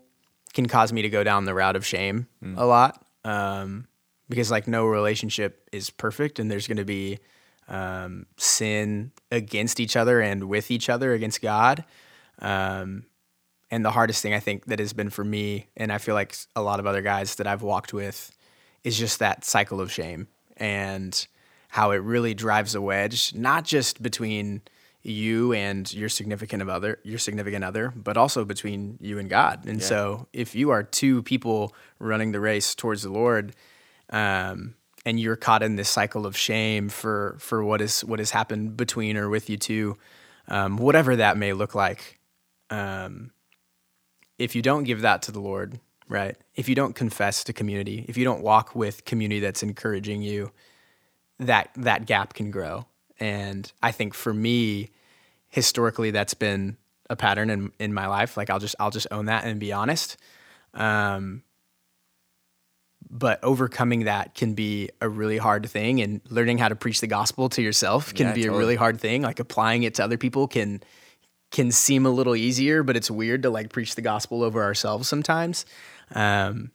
can 0.54 0.68
cause 0.68 0.94
me 0.94 1.02
to 1.02 1.10
go 1.10 1.24
down 1.24 1.46
the 1.46 1.54
route 1.54 1.76
of 1.76 1.86
shame 1.86 2.28
a 2.56 2.66
lot 2.66 3.06
um, 3.26 3.88
because 4.30 4.52
like 4.52 4.68
no 4.68 4.86
relationship 4.86 5.70
is 5.72 5.90
perfect 5.90 6.40
and 6.40 6.50
there's 6.50 6.68
gonna 6.68 6.86
be 6.86 7.20
um, 7.68 8.26
sin 8.38 9.12
against 9.32 9.80
each 9.80 9.96
other 9.96 10.22
and 10.22 10.46
with 10.46 10.72
each 10.72 10.90
other 10.90 11.14
against 11.14 11.42
God. 11.42 11.84
Um, 12.40 13.06
and 13.70 13.84
the 13.84 13.92
hardest 13.92 14.22
thing 14.22 14.34
I 14.34 14.40
think 14.40 14.66
that 14.68 14.80
has 14.80 14.94
been 14.94 15.10
for 15.10 15.24
me, 15.24 15.68
and 15.76 15.92
I 15.92 15.98
feel 15.98 16.16
like 16.16 16.36
a 16.56 16.62
lot 16.62 16.80
of 16.80 16.86
other 16.86 17.02
guys 17.02 17.36
that 17.36 17.48
I've 17.48 17.62
walked 17.62 17.94
with, 17.94 18.32
is 18.84 18.98
just 18.98 19.20
that 19.20 19.44
cycle 19.44 19.82
of 19.82 19.92
shame 19.92 20.28
and 20.56 21.28
how 21.70 21.92
it 21.92 21.98
really 21.98 22.34
drives 22.34 22.76
a 22.76 22.82
wedge, 22.82 23.34
not 23.36 23.66
just 23.66 24.02
between 24.02 24.62
you 25.04 25.54
and 25.54 25.92
your 25.94 26.10
significant 26.10 26.62
of 26.62 26.70
other, 26.70 27.00
your 27.04 27.20
significant 27.20 27.64
other, 27.64 27.94
but 27.96 28.18
also 28.18 28.46
between 28.46 28.98
you 29.02 29.20
and 29.20 29.30
God. 29.30 29.66
And 29.66 29.82
so, 29.82 30.28
if 30.34 30.56
you 30.56 30.70
are 30.70 30.84
two 30.84 31.24
people 31.24 31.74
running 32.00 32.32
the 32.32 32.40
race 32.40 32.76
towards 32.76 33.04
the 33.04 33.10
Lord, 33.10 33.54
um, 34.10 34.76
and 35.06 35.20
you're 35.20 35.36
caught 35.36 35.64
in 35.64 35.76
this 35.76 35.90
cycle 35.90 36.26
of 36.26 36.36
shame 36.38 36.90
for 36.90 37.38
for 37.40 37.64
what 37.64 37.82
is 37.82 38.04
what 38.04 38.20
has 38.20 38.32
happened 38.32 38.78
between 38.78 39.18
or 39.18 39.30
with 39.30 39.50
you 39.50 39.58
two, 39.58 39.98
um, 40.48 40.78
whatever 40.78 41.16
that 41.16 41.38
may 41.38 41.54
look 41.54 41.76
like, 41.76 42.20
um, 42.70 43.32
if 44.38 44.56
you 44.56 44.62
don't 44.62 44.84
give 44.84 45.02
that 45.02 45.22
to 45.24 45.32
the 45.32 45.40
Lord, 45.40 45.80
right? 46.10 46.36
If 46.56 46.70
you 46.70 46.76
don't 46.76 46.94
confess 46.94 47.44
to 47.46 47.54
community, 47.54 48.06
if 48.08 48.18
you 48.18 48.24
don't 48.24 48.42
walk 48.42 48.76
with 48.76 49.06
community 49.06 49.40
that's 49.40 49.64
encouraging 49.64 50.22
you, 50.22 50.52
that 51.40 51.70
that 51.76 52.06
gap 52.06 52.34
can 52.34 52.52
grow. 52.52 52.86
And 53.20 53.72
I 53.82 53.92
think 53.92 54.14
for 54.14 54.34
me, 54.34 54.92
historically, 55.50 56.12
that's 56.12 56.34
been 56.34 56.78
a 57.10 57.16
pattern 57.16 57.50
in 57.50 57.72
in 57.80 57.94
my 57.94 58.08
life. 58.08 58.38
Like 58.38 58.50
I'll 58.50 58.60
just 58.60 58.76
I'll 58.80 58.92
just 58.92 59.08
own 59.12 59.26
that 59.26 59.44
and 59.46 59.60
be 59.60 59.72
honest. 59.72 60.18
Um, 60.74 61.44
but 63.10 63.44
overcoming 63.44 64.06
that 64.06 64.36
can 64.36 64.54
be 64.54 64.90
a 65.02 65.08
really 65.08 65.38
hard 65.38 65.70
thing, 65.70 66.02
and 66.02 66.22
learning 66.30 66.58
how 66.58 66.68
to 66.70 66.76
preach 66.76 67.02
the 67.02 67.08
gospel 67.08 67.50
to 67.50 67.62
yourself 67.62 68.14
can 68.14 68.28
Yeah, 68.28 68.34
be 68.34 68.46
a 68.46 68.52
really 68.52 68.76
hard 68.76 69.00
thing. 69.00 69.22
Like 69.22 69.40
applying 69.40 69.84
it 69.84 69.96
to 69.96 70.04
other 70.04 70.18
people 70.18 70.48
can 70.48 70.82
can 71.52 71.72
seem 71.72 72.06
a 72.06 72.10
little 72.10 72.36
easier, 72.36 72.84
but 72.84 72.98
it's 72.98 73.10
weird 73.10 73.44
to 73.44 73.50
like 73.50 73.70
preach 73.72 73.96
the 73.96 74.02
gospel 74.02 74.44
over 74.44 74.62
ourselves 74.64 75.08
sometimes. 75.08 75.66
Um, 76.14 76.72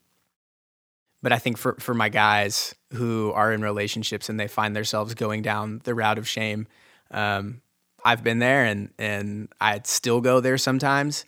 but 1.23 1.33
I 1.33 1.39
think 1.39 1.59
for 1.59 1.77
for 1.79 1.95
my 1.95 2.09
guys 2.09 2.75
who 2.95 3.33
are 3.33 3.53
in 3.53 3.61
relationships 3.63 4.29
and 4.29 4.41
they 4.41 4.49
find 4.49 4.75
themselves 4.75 5.15
going 5.15 5.43
down 5.43 5.81
the 5.85 5.95
route 5.95 6.19
of 6.19 6.27
shame, 6.27 6.67
um, 7.11 7.61
I've 8.05 8.25
been 8.25 8.39
there 8.39 8.65
and 8.65 8.91
and 8.99 9.49
I 9.61 9.81
still 9.85 10.21
go 10.21 10.41
there 10.41 10.59
sometimes. 10.59 11.25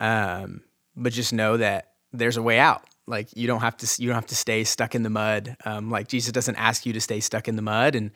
Um, 0.00 0.62
but 0.96 1.12
just 1.12 1.32
know 1.32 1.56
that 1.56 1.92
there's 2.12 2.36
a 2.36 2.42
way 2.42 2.58
out. 2.58 2.82
Like 3.10 3.36
you 3.36 3.48
don't 3.48 3.60
have 3.60 3.76
to 3.78 4.02
you 4.02 4.08
don't 4.08 4.14
have 4.14 4.26
to 4.28 4.36
stay 4.36 4.62
stuck 4.62 4.94
in 4.94 5.02
the 5.02 5.10
mud. 5.10 5.56
Um, 5.64 5.90
like 5.90 6.06
Jesus 6.06 6.30
doesn't 6.30 6.54
ask 6.54 6.86
you 6.86 6.92
to 6.92 7.00
stay 7.00 7.18
stuck 7.18 7.48
in 7.48 7.56
the 7.56 7.62
mud, 7.62 7.96
and 7.96 8.12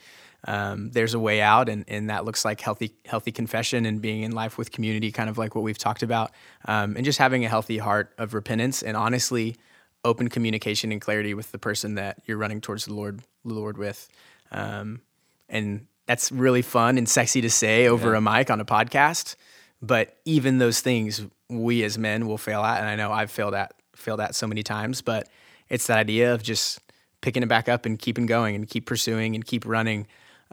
um, 0.46 0.90
there's 0.92 1.14
a 1.14 1.18
way 1.18 1.40
out, 1.40 1.68
and, 1.68 1.84
and 1.88 2.10
that 2.10 2.24
looks 2.24 2.44
like 2.44 2.60
healthy 2.60 2.94
healthy 3.04 3.32
confession 3.32 3.86
and 3.86 4.00
being 4.00 4.22
in 4.22 4.32
life 4.32 4.56
with 4.56 4.70
community, 4.70 5.10
kind 5.10 5.28
of 5.28 5.36
like 5.36 5.56
what 5.56 5.62
we've 5.64 5.78
talked 5.78 6.04
about, 6.04 6.30
um, 6.66 6.94
and 6.96 7.04
just 7.04 7.18
having 7.18 7.44
a 7.44 7.48
healthy 7.48 7.76
heart 7.76 8.14
of 8.18 8.34
repentance 8.34 8.82
and 8.82 8.96
honestly 8.96 9.56
open 10.04 10.28
communication 10.28 10.92
and 10.92 11.00
clarity 11.00 11.34
with 11.34 11.50
the 11.50 11.58
person 11.58 11.96
that 11.96 12.22
you're 12.26 12.38
running 12.38 12.60
towards 12.60 12.84
the 12.84 12.94
Lord 12.94 13.20
the 13.44 13.54
Lord 13.54 13.76
with, 13.76 14.08
um, 14.52 15.00
and 15.48 15.86
that's 16.06 16.30
really 16.30 16.62
fun 16.62 16.98
and 16.98 17.08
sexy 17.08 17.40
to 17.40 17.50
say 17.50 17.88
over 17.88 18.14
a 18.14 18.20
mic 18.20 18.48
on 18.48 18.60
a 18.60 18.64
podcast. 18.64 19.34
But 19.82 20.16
even 20.24 20.58
those 20.58 20.80
things, 20.80 21.20
we 21.50 21.82
as 21.82 21.98
men 21.98 22.28
will 22.28 22.38
fail 22.38 22.62
at, 22.62 22.78
and 22.80 22.88
I 22.88 22.94
know 22.96 23.10
I've 23.10 23.30
failed 23.30 23.54
at 23.54 23.74
failed 23.96 24.20
at 24.20 24.34
so 24.34 24.46
many 24.46 24.62
times. 24.62 25.02
But 25.02 25.28
it's 25.68 25.86
that 25.86 25.98
idea 25.98 26.34
of 26.34 26.42
just 26.42 26.80
picking 27.20 27.42
it 27.42 27.48
back 27.48 27.68
up 27.68 27.86
and 27.86 27.98
keeping 27.98 28.26
going 28.26 28.54
and 28.54 28.68
keep 28.68 28.86
pursuing 28.86 29.34
and 29.34 29.44
keep 29.44 29.66
running. 29.66 30.06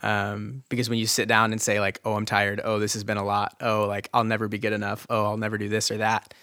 Um, 0.04 0.64
because 0.70 0.90
when 0.90 1.00
you 1.00 1.06
sit 1.06 1.28
down 1.28 1.52
and 1.52 1.62
say 1.62 1.80
like, 1.80 2.00
"Oh, 2.06 2.14
I'm 2.16 2.26
tired. 2.26 2.62
Oh, 2.64 2.80
this 2.80 2.94
has 2.94 3.04
been 3.04 3.18
a 3.18 3.26
lot. 3.26 3.56
Oh, 3.62 3.86
like 3.88 4.10
I'll 4.14 4.24
never 4.24 4.48
be 4.48 4.58
good 4.58 4.74
enough. 4.74 5.06
Oh, 5.10 5.26
I'll 5.26 5.38
never 5.38 5.58
do 5.58 5.70
this 5.70 5.92
or 5.92 5.98
that," 5.98 6.34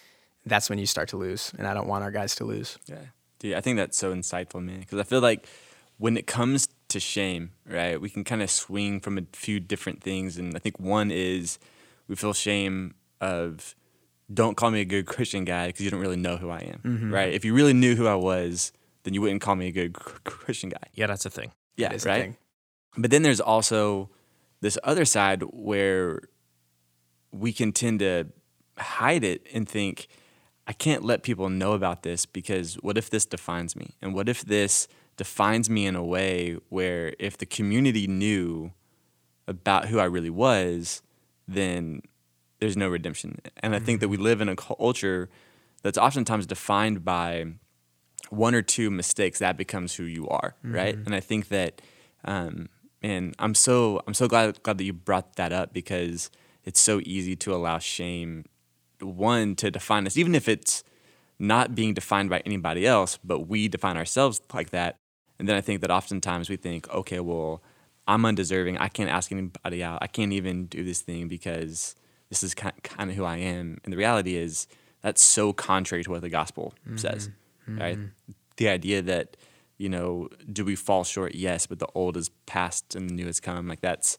that's 0.46 0.68
when 0.70 0.78
you 0.78 0.86
start 0.86 1.08
to 1.10 1.16
lose. 1.16 1.52
And 1.58 1.66
I 1.66 1.74
don't 1.74 1.88
want 1.88 2.04
our 2.04 2.10
guys 2.10 2.34
to 2.36 2.44
lose. 2.44 2.78
Yeah. 2.86 2.96
Dude, 3.38 3.54
I 3.54 3.60
think 3.60 3.76
that's 3.76 3.96
so 3.96 4.14
insightful, 4.14 4.62
man. 4.62 4.80
Because 4.80 4.98
I 4.98 5.04
feel 5.04 5.20
like 5.20 5.46
when 5.96 6.16
it 6.16 6.26
comes 6.26 6.68
to 6.88 7.00
shame, 7.00 7.52
right, 7.66 8.00
we 8.00 8.10
can 8.10 8.24
kind 8.24 8.42
of 8.42 8.50
swing 8.50 9.00
from 9.00 9.18
a 9.18 9.22
few 9.32 9.60
different 9.60 10.02
things. 10.02 10.36
And 10.36 10.56
I 10.56 10.58
think 10.58 10.78
one 10.78 11.10
is 11.10 11.58
we 12.06 12.16
feel 12.16 12.32
shame 12.32 12.94
of 13.20 13.74
don't 14.32 14.56
call 14.56 14.70
me 14.70 14.80
a 14.80 14.84
good 14.84 15.06
Christian 15.06 15.44
guy 15.44 15.68
because 15.68 15.80
you 15.80 15.90
don't 15.90 16.00
really 16.00 16.16
know 16.16 16.36
who 16.36 16.50
I 16.50 16.58
am, 16.58 16.80
mm-hmm. 16.84 17.14
right? 17.14 17.32
If 17.32 17.44
you 17.44 17.54
really 17.54 17.72
knew 17.72 17.94
who 17.96 18.06
I 18.06 18.14
was, 18.14 18.72
then 19.04 19.14
you 19.14 19.20
wouldn't 19.20 19.40
call 19.40 19.56
me 19.56 19.68
a 19.68 19.72
good 19.72 19.94
Christian 19.94 20.68
guy. 20.68 20.82
Yeah, 20.94 21.06
that's 21.06 21.24
a 21.24 21.30
thing. 21.30 21.52
Yeah, 21.76 21.92
is 21.92 22.04
a 22.04 22.08
right. 22.08 22.22
thing. 22.22 22.36
But 22.96 23.10
then 23.10 23.22
there's 23.22 23.40
also 23.40 24.10
this 24.60 24.76
other 24.84 25.04
side 25.04 25.42
where 25.42 26.22
we 27.32 27.52
can 27.52 27.72
tend 27.72 28.00
to 28.00 28.26
hide 28.76 29.24
it 29.24 29.46
and 29.52 29.68
think, 29.68 30.08
I 30.66 30.72
can't 30.72 31.04
let 31.04 31.22
people 31.22 31.48
know 31.48 31.72
about 31.72 32.02
this 32.02 32.26
because 32.26 32.74
what 32.76 32.98
if 32.98 33.08
this 33.08 33.24
defines 33.24 33.74
me? 33.74 33.94
And 34.02 34.14
what 34.14 34.28
if 34.28 34.44
this 34.44 34.88
defines 35.16 35.70
me 35.70 35.86
in 35.86 35.96
a 35.96 36.04
way 36.04 36.58
where 36.68 37.14
if 37.18 37.38
the 37.38 37.46
community 37.46 38.06
knew 38.06 38.72
about 39.46 39.86
who 39.86 39.98
I 39.98 40.04
really 40.04 40.30
was, 40.30 41.02
then 41.46 42.02
there's 42.60 42.76
no 42.76 42.88
redemption. 42.88 43.40
And 43.58 43.74
I 43.74 43.78
think 43.78 44.00
that 44.00 44.08
we 44.08 44.16
live 44.16 44.40
in 44.40 44.48
a 44.48 44.56
culture 44.56 45.28
that's 45.82 45.98
oftentimes 45.98 46.46
defined 46.46 47.04
by 47.04 47.46
one 48.30 48.54
or 48.54 48.62
two 48.62 48.90
mistakes 48.90 49.38
that 49.38 49.56
becomes 49.56 49.94
who 49.94 50.04
you 50.04 50.28
are, 50.28 50.54
right? 50.62 50.94
And 51.06 51.14
I 51.14 51.20
think 51.20 51.48
that, 51.48 51.80
um, 52.24 52.68
and 53.02 53.34
I'm 53.38 53.54
so 53.54 54.02
I'm 54.06 54.14
so 54.14 54.26
glad 54.26 54.62
glad 54.62 54.78
that 54.78 54.84
you 54.84 54.92
brought 54.92 55.36
that 55.36 55.52
up 55.52 55.72
because 55.72 56.30
it's 56.64 56.80
so 56.80 57.00
easy 57.04 57.36
to 57.36 57.54
allow 57.54 57.78
shame, 57.78 58.44
one 59.00 59.54
to 59.56 59.70
define 59.70 60.06
us, 60.06 60.16
even 60.16 60.34
if 60.34 60.48
it's 60.48 60.82
not 61.38 61.74
being 61.74 61.94
defined 61.94 62.28
by 62.28 62.40
anybody 62.44 62.86
else, 62.86 63.18
but 63.22 63.40
we 63.48 63.68
define 63.68 63.96
ourselves 63.96 64.40
like 64.52 64.70
that. 64.70 64.96
And 65.38 65.48
then 65.48 65.54
I 65.54 65.60
think 65.60 65.80
that 65.82 65.90
oftentimes 65.90 66.50
we 66.50 66.56
think, 66.56 66.92
okay, 66.92 67.20
well, 67.20 67.62
I'm 68.08 68.24
undeserving. 68.24 68.78
I 68.78 68.88
can't 68.88 69.08
ask 69.08 69.30
anybody 69.30 69.84
out. 69.84 70.00
I 70.02 70.08
can't 70.08 70.32
even 70.32 70.66
do 70.66 70.82
this 70.82 71.00
thing 71.00 71.28
because 71.28 71.94
this 72.28 72.42
is 72.42 72.54
kind 72.54 73.10
of 73.10 73.16
who 73.16 73.24
I 73.24 73.38
am. 73.38 73.78
And 73.84 73.92
the 73.92 73.96
reality 73.96 74.36
is 74.36 74.66
that's 75.02 75.22
so 75.22 75.52
contrary 75.52 76.04
to 76.04 76.10
what 76.10 76.22
the 76.22 76.28
gospel 76.28 76.74
mm-hmm. 76.86 76.96
says, 76.96 77.30
mm-hmm. 77.68 77.80
right? 77.80 77.98
The 78.56 78.68
idea 78.68 79.02
that 79.02 79.36
you 79.78 79.88
know, 79.88 80.28
do 80.52 80.64
we 80.64 80.74
fall 80.74 81.04
short? 81.04 81.36
Yes, 81.36 81.66
but 81.66 81.78
the 81.78 81.86
old 81.94 82.16
is 82.16 82.30
past 82.46 82.96
and 82.96 83.08
the 83.08 83.14
new 83.14 83.26
has 83.26 83.40
come. 83.40 83.68
Like 83.68 83.80
that's 83.80 84.18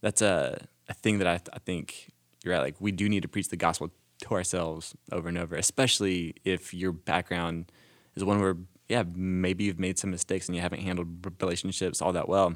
that's 0.00 0.20
a 0.20 0.66
a 0.88 0.94
thing 0.94 1.18
that 1.18 1.28
I 1.28 1.40
I 1.52 1.58
think 1.60 2.10
you're 2.44 2.54
right. 2.54 2.60
Like 2.60 2.76
we 2.80 2.92
do 2.92 3.08
need 3.08 3.22
to 3.22 3.28
preach 3.28 3.48
the 3.48 3.56
gospel 3.56 3.90
to 4.22 4.34
ourselves 4.34 4.94
over 5.10 5.28
and 5.28 5.38
over, 5.38 5.56
especially 5.56 6.34
if 6.44 6.74
your 6.74 6.92
background 6.92 7.70
is 8.16 8.24
one 8.24 8.40
where 8.40 8.56
yeah 8.88 9.04
maybe 9.14 9.64
you've 9.64 9.78
made 9.78 9.98
some 9.98 10.10
mistakes 10.10 10.48
and 10.48 10.56
you 10.56 10.60
haven't 10.60 10.80
handled 10.80 11.24
relationships 11.40 12.02
all 12.02 12.12
that 12.12 12.28
well. 12.28 12.54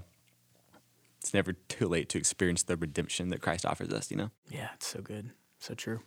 It's 1.21 1.35
never 1.35 1.53
too 1.53 1.89
late 1.89 2.09
to 2.11 2.19
experience 2.19 2.63
the 2.63 2.77
redemption 2.77 3.31
that 3.31 3.41
Christ 3.41 3.67
offers 3.67 3.91
us. 3.91 4.11
You 4.11 4.17
know. 4.17 4.31
Yeah, 4.49 4.69
it's 4.75 4.87
so 4.87 5.01
good. 5.01 5.31
So 5.59 5.75
true. 5.75 6.01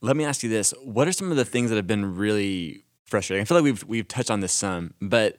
Let 0.00 0.16
me 0.16 0.24
ask 0.24 0.42
you 0.42 0.48
this: 0.48 0.72
What 0.82 1.08
are 1.08 1.12
some 1.12 1.30
of 1.30 1.36
the 1.36 1.44
things 1.44 1.70
that 1.70 1.76
have 1.76 1.86
been 1.86 2.16
really 2.16 2.84
frustrating? 3.04 3.42
I 3.42 3.44
feel 3.44 3.56
like 3.56 3.64
we've 3.64 3.84
we've 3.84 4.08
touched 4.08 4.30
on 4.30 4.40
this 4.40 4.52
some, 4.52 4.94
but 5.00 5.36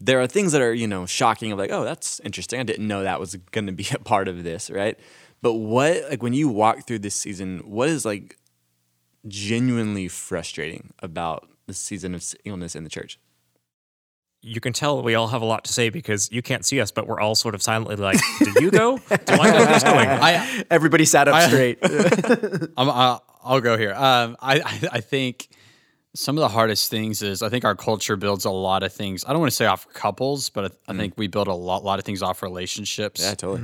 there 0.00 0.20
are 0.20 0.26
things 0.26 0.52
that 0.52 0.62
are 0.62 0.72
you 0.72 0.86
know 0.86 1.06
shocking. 1.06 1.52
Of 1.52 1.58
like, 1.58 1.70
oh, 1.70 1.84
that's 1.84 2.20
interesting. 2.20 2.60
I 2.60 2.64
didn't 2.64 2.88
know 2.88 3.02
that 3.02 3.20
was 3.20 3.36
going 3.36 3.66
to 3.66 3.72
be 3.72 3.86
a 3.94 3.98
part 3.98 4.28
of 4.28 4.42
this, 4.42 4.70
right? 4.70 4.98
But 5.42 5.54
what 5.54 6.10
like 6.10 6.22
when 6.22 6.32
you 6.32 6.48
walk 6.48 6.86
through 6.86 7.00
this 7.00 7.14
season, 7.14 7.58
what 7.60 7.88
is 7.88 8.04
like 8.04 8.38
genuinely 9.28 10.08
frustrating 10.08 10.92
about 11.00 11.48
the 11.66 11.74
season 11.74 12.14
of 12.14 12.24
illness 12.44 12.74
in 12.74 12.84
the 12.84 12.90
church? 12.90 13.18
You 14.42 14.60
can 14.60 14.72
tell 14.72 15.02
we 15.02 15.14
all 15.14 15.28
have 15.28 15.42
a 15.42 15.44
lot 15.44 15.64
to 15.64 15.72
say 15.72 15.90
because 15.90 16.32
you 16.32 16.40
can't 16.40 16.64
see 16.64 16.80
us, 16.80 16.90
but 16.90 17.06
we're 17.06 17.20
all 17.20 17.34
sort 17.34 17.54
of 17.54 17.62
silently 17.62 17.96
like, 17.96 18.18
"Did 18.38 18.54
you 18.56 18.70
go? 18.70 18.96
Do 18.98 19.14
I 19.28 19.50
know 19.50 19.64
who's 19.66 19.84
going?" 19.84 20.08
I, 20.08 20.64
Everybody 20.70 21.04
sat 21.04 21.28
up 21.28 21.34
I- 21.34 21.46
straight. 21.48 21.78
I'm, 22.76 22.88
I'll, 22.90 23.22
I'll 23.44 23.60
go 23.60 23.76
here. 23.76 23.92
Um, 23.94 24.36
I, 24.40 24.60
I, 24.60 24.80
I 24.92 25.00
think 25.00 25.48
some 26.14 26.36
of 26.38 26.40
the 26.40 26.48
hardest 26.48 26.90
things 26.90 27.22
is 27.22 27.42
I 27.42 27.50
think 27.50 27.64
our 27.64 27.74
culture 27.76 28.16
builds 28.16 28.44
a 28.46 28.50
lot 28.50 28.82
of 28.82 28.92
things. 28.92 29.24
I 29.26 29.32
don't 29.32 29.40
want 29.40 29.50
to 29.52 29.56
say 29.56 29.66
off 29.66 29.86
couples, 29.92 30.48
but 30.50 30.72
I, 30.88 30.92
I 30.92 30.96
think 30.96 31.14
we 31.16 31.26
build 31.28 31.46
a 31.48 31.54
lot, 31.54 31.84
lot 31.84 31.98
of 31.98 32.04
things 32.06 32.22
off 32.22 32.42
relationships. 32.42 33.20
Yeah, 33.22 33.34
totally. 33.34 33.60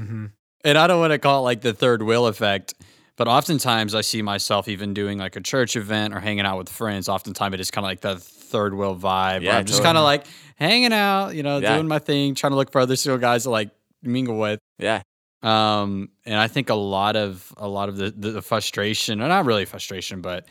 and 0.65 0.77
I 0.79 0.87
don't 0.87 1.01
want 1.01 1.13
to 1.13 1.19
call 1.19 1.41
it 1.41 1.43
like 1.45 1.61
the 1.63 1.73
third 1.73 2.03
wheel 2.03 2.27
effect, 2.27 2.75
but 3.17 3.29
oftentimes 3.29 3.95
I 3.95 4.03
see 4.03 4.21
myself 4.23 4.69
even 4.69 4.93
doing 4.95 5.19
like 5.19 5.37
a 5.37 5.41
church 5.41 5.75
event 5.75 6.13
or 6.15 6.21
hanging 6.21 6.45
out 6.45 6.59
with 6.59 6.69
friends. 6.69 7.09
Oftentimes 7.09 7.55
it 7.55 7.61
is 7.61 7.71
kind 7.71 7.85
of 7.85 7.89
like 7.89 8.01
the 8.01 8.17
third 8.47 8.75
wheel 8.75 8.97
vibe. 8.97 9.43
Yeah, 9.43 9.59
I'm 9.59 9.65
just 9.67 9.79
totally. 9.79 9.87
kind 9.87 9.99
of 9.99 10.05
like 10.05 10.27
hanging 10.57 10.93
out, 10.93 11.31
you 11.31 11.43
know, 11.43 11.59
Yeah. 11.59 11.75
doing 11.75 11.89
my 11.89 11.99
thing, 11.99 12.35
trying 12.35 12.53
to 12.53 12.57
look 12.57 12.71
for 12.73 12.81
other 12.81 12.97
single 12.97 13.19
guys 13.19 13.43
to 13.45 13.51
like 13.51 13.71
mingle 14.03 14.39
with. 14.39 14.59
Yeah, 14.79 15.03
Um, 15.43 16.11
and 16.25 16.35
I 16.39 16.49
think 16.49 16.71
a 16.71 16.75
lot 16.75 17.17
of 17.17 17.53
a 17.57 17.69
lot 17.69 17.89
of 17.89 17.97
the, 17.97 18.11
the, 18.17 18.31
the 18.33 18.43
frustration, 18.43 19.21
or 19.21 19.29
not 19.29 19.45
really 19.45 19.65
frustration, 19.65 20.21
but 20.23 20.47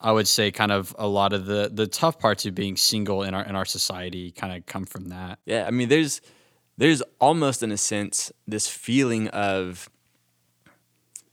I 0.00 0.12
would 0.12 0.28
say 0.28 0.50
kind 0.52 0.70
of 0.72 0.94
a 0.98 1.06
lot 1.08 1.32
of 1.32 1.46
the 1.46 1.70
the 1.72 1.86
tough 1.86 2.18
parts 2.18 2.46
of 2.46 2.54
being 2.54 2.76
single 2.76 3.22
in 3.22 3.34
our 3.34 3.44
in 3.44 3.54
our 3.56 3.64
society 3.64 4.30
kind 4.32 4.56
of 4.56 4.64
come 4.66 4.84
from 4.84 5.06
that. 5.10 5.38
Yeah, 5.46 5.64
I 5.66 5.70
mean, 5.70 5.88
there's 5.88 6.20
there's 6.76 7.02
almost 7.20 7.62
in 7.62 7.72
a 7.72 7.76
sense 7.76 8.30
this 8.46 8.68
feeling 8.68 9.26
of 9.28 9.88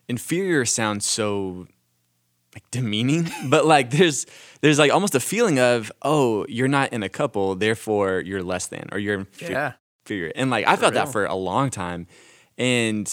inferior 0.08 0.66
sounds 0.66 1.06
so 1.06 1.68
like 2.56 2.64
demeaning, 2.72 3.30
but 3.50 3.66
like 3.66 3.92
there's 3.92 4.26
there's 4.62 4.80
like 4.80 4.92
almost 4.92 5.14
a 5.16 5.20
feeling 5.20 5.60
of 5.60 5.92
oh 6.02 6.46
you're 6.50 6.68
not 6.70 6.94
in 6.94 7.04
a 7.04 7.10
couple, 7.10 7.56
therefore 7.56 8.22
you're 8.22 8.42
less 8.44 8.68
than 8.68 8.88
or 8.92 8.98
you're 9.00 9.28
Yeah. 9.40 9.74
inferior, 10.06 10.32
and 10.36 10.50
like 10.50 10.66
I 10.68 10.76
felt 10.78 10.94
that 10.94 11.10
for 11.12 11.26
a 11.26 11.36
long 11.36 11.70
time, 11.70 12.08
and 12.58 13.06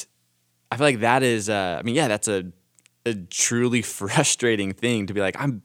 I 0.71 0.77
feel 0.77 0.87
like 0.87 1.01
that 1.01 1.23
is 1.23 1.49
uh, 1.51 1.77
I 1.79 1.83
mean 1.83 1.95
yeah 1.97 2.09
that's 2.09 2.29
a 2.29 2.53
a 3.05 3.15
truly 3.15 3.83
frustrating 3.99 4.73
thing 4.73 5.07
to 5.09 5.15
be 5.15 5.21
like 5.21 5.37
I'm 5.41 5.63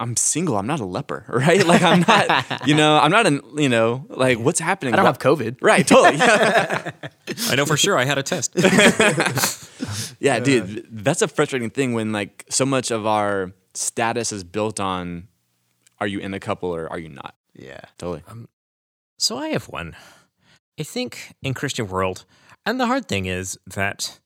I'm 0.00 0.16
single. 0.16 0.56
I'm 0.56 0.66
not 0.66 0.80
a 0.80 0.84
leper, 0.84 1.24
right? 1.28 1.64
Like 1.64 1.82
I'm 1.82 2.00
not, 2.08 2.66
you 2.66 2.74
know, 2.74 2.96
I'm 2.98 3.10
not 3.10 3.26
an, 3.26 3.42
you 3.56 3.68
know, 3.68 4.06
like 4.08 4.38
what's 4.38 4.58
happening? 4.58 4.94
I 4.94 4.96
don't 4.96 5.04
What- 5.04 5.22
have 5.22 5.38
COVID. 5.38 5.58
Right, 5.60 5.86
totally. 5.86 6.16
I 7.50 7.54
know 7.54 7.66
for 7.66 7.76
sure 7.76 7.96
I 7.98 8.04
had 8.04 8.18
a 8.18 8.22
test. 8.22 8.52
yeah 10.20 10.40
dude, 10.40 10.86
that's 10.90 11.22
a 11.22 11.28
frustrating 11.28 11.70
thing 11.70 11.92
when 11.92 12.12
like 12.12 12.44
so 12.48 12.64
much 12.66 12.90
of 12.90 13.06
our 13.06 13.52
status 13.74 14.32
is 14.32 14.42
built 14.42 14.80
on 14.80 15.28
are 16.00 16.06
you 16.06 16.18
in 16.18 16.32
a 16.34 16.40
couple 16.40 16.74
or 16.74 16.88
are 16.90 16.98
you 16.98 17.10
not? 17.10 17.34
Yeah. 17.54 17.80
Totally. 17.98 18.22
Um, 18.26 18.48
so 19.18 19.36
I 19.36 19.48
have 19.48 19.68
one. 19.68 19.94
I 20.78 20.82
think 20.82 21.34
in 21.42 21.52
Christian 21.52 21.88
world, 21.88 22.24
and 22.64 22.80
the 22.80 22.86
hard 22.86 23.06
thing 23.06 23.26
is 23.26 23.58
that 23.66 24.18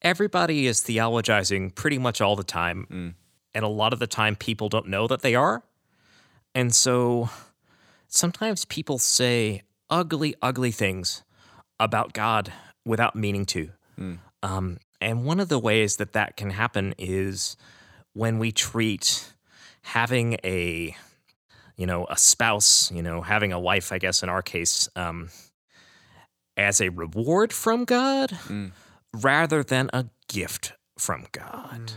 everybody 0.00 0.66
is 0.66 0.80
theologizing 0.80 1.74
pretty 1.74 1.98
much 1.98 2.20
all 2.22 2.34
the 2.34 2.44
time, 2.44 2.86
mm. 2.90 3.14
And 3.56 3.64
a 3.64 3.68
lot 3.68 3.92
of 3.92 3.98
the 3.98 4.06
time 4.06 4.36
people 4.36 4.68
don't 4.68 4.86
know 4.86 5.06
that 5.08 5.22
they 5.22 5.34
are, 5.34 5.64
and 6.54 6.74
so 6.74 7.30
sometimes 8.06 8.64
people 8.64 8.98
say 8.98 9.62
ugly, 9.90 10.34
ugly 10.42 10.70
things 10.70 11.24
about 11.80 12.12
God 12.12 12.52
without 12.84 13.16
meaning 13.16 13.44
to. 13.46 13.70
Um, 14.42 14.78
and 15.00 15.24
one 15.24 15.40
of 15.40 15.48
the 15.48 15.58
ways 15.58 15.96
that 15.96 16.12
that 16.12 16.36
can 16.36 16.50
happen 16.50 16.94
is 16.98 17.56
when 18.12 18.38
we 18.38 18.52
treat 18.52 19.32
having 19.82 20.38
a 20.44 20.94
you 21.76 21.86
know, 21.86 22.06
a 22.08 22.16
spouse, 22.16 22.90
you 22.90 23.02
know, 23.02 23.20
having 23.20 23.52
a 23.52 23.60
wife, 23.60 23.92
I 23.92 23.98
guess 23.98 24.22
in 24.22 24.30
our 24.30 24.40
case, 24.42 24.88
um, 24.96 25.28
as 26.56 26.80
a 26.80 26.88
reward 26.88 27.52
from 27.52 27.84
God 27.84 28.32
rather 29.12 29.62
than 29.62 29.90
a 29.92 30.06
gift 30.28 30.72
from 30.98 31.26
God. 31.32 31.92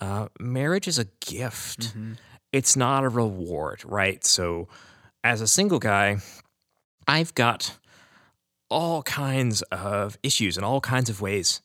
Uh, 0.00 0.28
marriage 0.38 0.86
is 0.88 0.98
a 0.98 1.06
gift, 1.20 1.94
it's 2.52 2.76
not 2.76 3.04
a 3.04 3.08
reward, 3.08 3.82
right? 3.84 4.24
So, 4.24 4.68
as 5.24 5.40
a 5.40 5.46
single 5.46 5.78
guy, 5.78 6.18
I've 7.06 7.34
got 7.34 7.76
all 8.68 9.02
kinds 9.02 9.62
of 9.62 10.18
issues 10.22 10.56
and 10.56 10.66
all 10.66 10.80
kinds 10.80 11.08
of 11.08 11.20
ways 11.20 11.62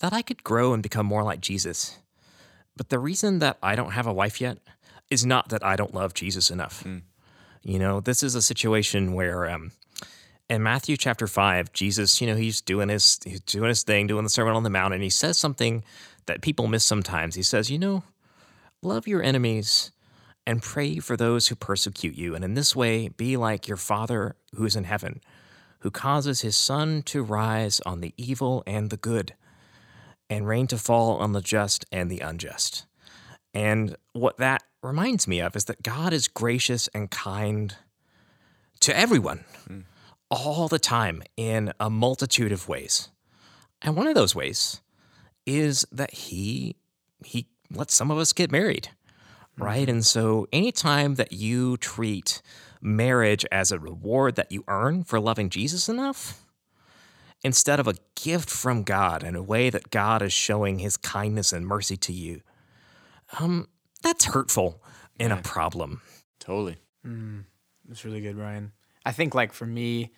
that 0.00 0.12
I 0.12 0.22
could 0.22 0.44
grow 0.44 0.72
and 0.74 0.82
become 0.82 1.06
more 1.06 1.22
like 1.22 1.40
Jesus. 1.40 1.98
But 2.76 2.88
the 2.88 2.98
reason 2.98 3.38
that 3.40 3.58
I 3.62 3.74
don't 3.74 3.92
have 3.92 4.06
a 4.06 4.12
wife 4.12 4.40
yet 4.40 4.58
is 5.10 5.26
not 5.26 5.48
that 5.50 5.64
I 5.64 5.76
don't 5.76 5.94
love 5.94 6.14
Jesus 6.14 6.50
enough. 6.50 6.84
You 7.62 7.78
know, 7.78 8.00
this 8.00 8.22
is 8.22 8.34
a 8.34 8.42
situation 8.42 9.12
where 9.12 9.48
um, 9.48 9.72
in 10.52 10.62
Matthew 10.62 10.98
chapter 10.98 11.26
five, 11.26 11.72
Jesus, 11.72 12.20
you 12.20 12.26
know, 12.26 12.36
he's 12.36 12.60
doing 12.60 12.90
his 12.90 13.18
he's 13.24 13.40
doing 13.40 13.70
his 13.70 13.82
thing, 13.82 14.06
doing 14.06 14.22
the 14.22 14.30
Sermon 14.30 14.54
on 14.54 14.64
the 14.64 14.70
Mount, 14.70 14.92
and 14.92 15.02
he 15.02 15.08
says 15.08 15.38
something 15.38 15.82
that 16.26 16.42
people 16.42 16.66
miss 16.66 16.84
sometimes. 16.84 17.34
He 17.34 17.42
says, 17.42 17.70
you 17.70 17.78
know, 17.78 18.04
love 18.82 19.08
your 19.08 19.22
enemies 19.22 19.92
and 20.46 20.60
pray 20.60 20.98
for 20.98 21.16
those 21.16 21.48
who 21.48 21.54
persecute 21.54 22.16
you, 22.16 22.34
and 22.34 22.44
in 22.44 22.52
this 22.52 22.76
way, 22.76 23.08
be 23.08 23.38
like 23.38 23.66
your 23.66 23.78
Father 23.78 24.36
who 24.54 24.66
is 24.66 24.76
in 24.76 24.84
heaven, 24.84 25.22
who 25.78 25.90
causes 25.90 26.42
his 26.42 26.54
sun 26.54 27.00
to 27.04 27.22
rise 27.22 27.80
on 27.86 28.02
the 28.02 28.12
evil 28.18 28.62
and 28.66 28.90
the 28.90 28.98
good, 28.98 29.32
and 30.28 30.46
rain 30.46 30.66
to 30.66 30.76
fall 30.76 31.16
on 31.16 31.32
the 31.32 31.40
just 31.40 31.86
and 31.90 32.10
the 32.10 32.20
unjust. 32.20 32.84
And 33.54 33.96
what 34.12 34.36
that 34.36 34.62
reminds 34.82 35.26
me 35.26 35.40
of 35.40 35.56
is 35.56 35.64
that 35.64 35.82
God 35.82 36.12
is 36.12 36.28
gracious 36.28 36.88
and 36.88 37.10
kind 37.10 37.74
to 38.80 38.94
everyone 38.94 39.44
hmm. 39.66 39.80
All 40.32 40.66
the 40.66 40.78
time 40.78 41.22
in 41.36 41.72
a 41.78 41.90
multitude 41.90 42.52
of 42.52 42.66
ways. 42.66 43.10
And 43.82 43.96
one 43.96 44.06
of 44.06 44.14
those 44.14 44.34
ways 44.34 44.80
is 45.44 45.86
that 45.92 46.14
he 46.14 46.76
he 47.24 47.46
lets 47.70 47.94
some 47.94 48.10
of 48.10 48.18
us 48.18 48.32
get 48.32 48.50
married. 48.50 48.88
Right? 49.58 49.88
And 49.88 50.04
so 50.04 50.46
anytime 50.50 51.16
that 51.16 51.32
you 51.32 51.76
treat 51.76 52.40
marriage 52.80 53.44
as 53.52 53.70
a 53.70 53.78
reward 53.78 54.34
that 54.36 54.50
you 54.50 54.64
earn 54.66 55.04
for 55.04 55.20
loving 55.20 55.50
Jesus 55.50 55.90
enough, 55.90 56.46
instead 57.44 57.78
of 57.78 57.86
a 57.86 57.94
gift 58.14 58.48
from 58.48 58.82
God 58.82 59.22
in 59.22 59.36
a 59.36 59.42
way 59.42 59.68
that 59.68 59.90
God 59.90 60.22
is 60.22 60.32
showing 60.32 60.78
his 60.78 60.96
kindness 60.96 61.52
and 61.52 61.66
mercy 61.66 61.98
to 61.98 62.12
you, 62.14 62.40
um, 63.38 63.68
that's 64.02 64.24
hurtful 64.24 64.82
and 65.20 65.34
a 65.34 65.36
problem. 65.36 66.00
Totally. 66.40 66.78
That's 67.86 68.04
really 68.06 68.22
good, 68.22 68.38
Ryan. 68.38 68.72
I 69.04 69.12
think 69.12 69.34
like 69.34 69.52
for 69.52 69.66
me, 69.66 70.12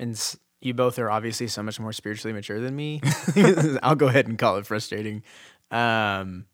and 0.00 0.12
s- 0.14 0.36
you 0.60 0.74
both 0.74 0.98
are 0.98 1.08
obviously 1.10 1.46
so 1.46 1.62
much 1.62 1.78
more 1.78 1.92
spiritually 1.92 2.32
mature 2.32 2.58
than 2.60 2.74
me. 2.74 3.00
I'll 3.82 3.94
go 3.94 4.08
ahead 4.08 4.26
and 4.26 4.36
call 4.38 4.56
it 4.56 4.66
frustrating. 4.66 5.22
Um, 5.70 6.46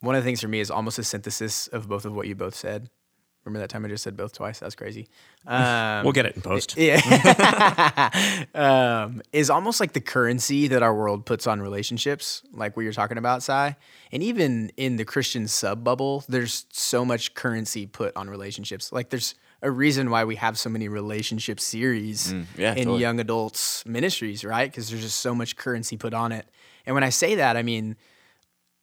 one 0.00 0.14
of 0.14 0.22
the 0.24 0.26
things 0.26 0.40
for 0.40 0.48
me 0.48 0.60
is 0.60 0.70
almost 0.70 0.98
a 0.98 1.04
synthesis 1.04 1.66
of 1.68 1.88
both 1.88 2.04
of 2.06 2.14
what 2.14 2.26
you 2.26 2.34
both 2.34 2.54
said. 2.54 2.88
Remember 3.44 3.60
that 3.60 3.68
time 3.70 3.84
I 3.84 3.88
just 3.88 4.02
said 4.02 4.16
both 4.16 4.32
twice? 4.32 4.58
That 4.58 4.64
was 4.66 4.74
crazy. 4.74 5.08
Um, 5.46 6.02
We'll 6.04 6.12
get 6.12 6.26
it 6.26 6.34
in 6.34 6.42
post. 6.42 6.74
yeah. 6.76 6.98
um, 8.54 9.22
is 9.32 9.50
almost 9.50 9.78
like 9.80 9.92
the 9.92 10.00
currency 10.00 10.68
that 10.68 10.82
our 10.82 10.94
world 10.94 11.26
puts 11.26 11.46
on 11.46 11.60
relationships, 11.60 12.42
like 12.52 12.76
what 12.76 12.82
you're 12.82 12.92
talking 12.92 13.18
about, 13.18 13.42
Sai. 13.44 13.76
And 14.12 14.22
even 14.22 14.70
in 14.76 14.96
the 14.96 15.04
Christian 15.04 15.46
sub 15.48 15.84
bubble, 15.84 16.24
there's 16.28 16.66
so 16.72 17.04
much 17.04 17.34
currency 17.34 17.86
put 17.86 18.16
on 18.16 18.28
relationships. 18.28 18.92
Like 18.92 19.10
there's 19.10 19.34
a 19.62 19.70
reason 19.70 20.10
why 20.10 20.24
we 20.24 20.36
have 20.36 20.58
so 20.58 20.68
many 20.68 20.88
relationship 20.88 21.58
series 21.60 22.32
mm, 22.32 22.44
yeah, 22.56 22.72
in 22.72 22.84
totally. 22.84 23.00
young 23.00 23.20
adults 23.20 23.84
ministries, 23.86 24.44
right? 24.44 24.70
Because 24.70 24.90
there's 24.90 25.02
just 25.02 25.18
so 25.20 25.34
much 25.34 25.56
currency 25.56 25.96
put 25.96 26.14
on 26.14 26.32
it. 26.32 26.46
And 26.84 26.94
when 26.94 27.02
I 27.04 27.08
say 27.10 27.36
that, 27.36 27.56
I 27.56 27.62
mean 27.62 27.96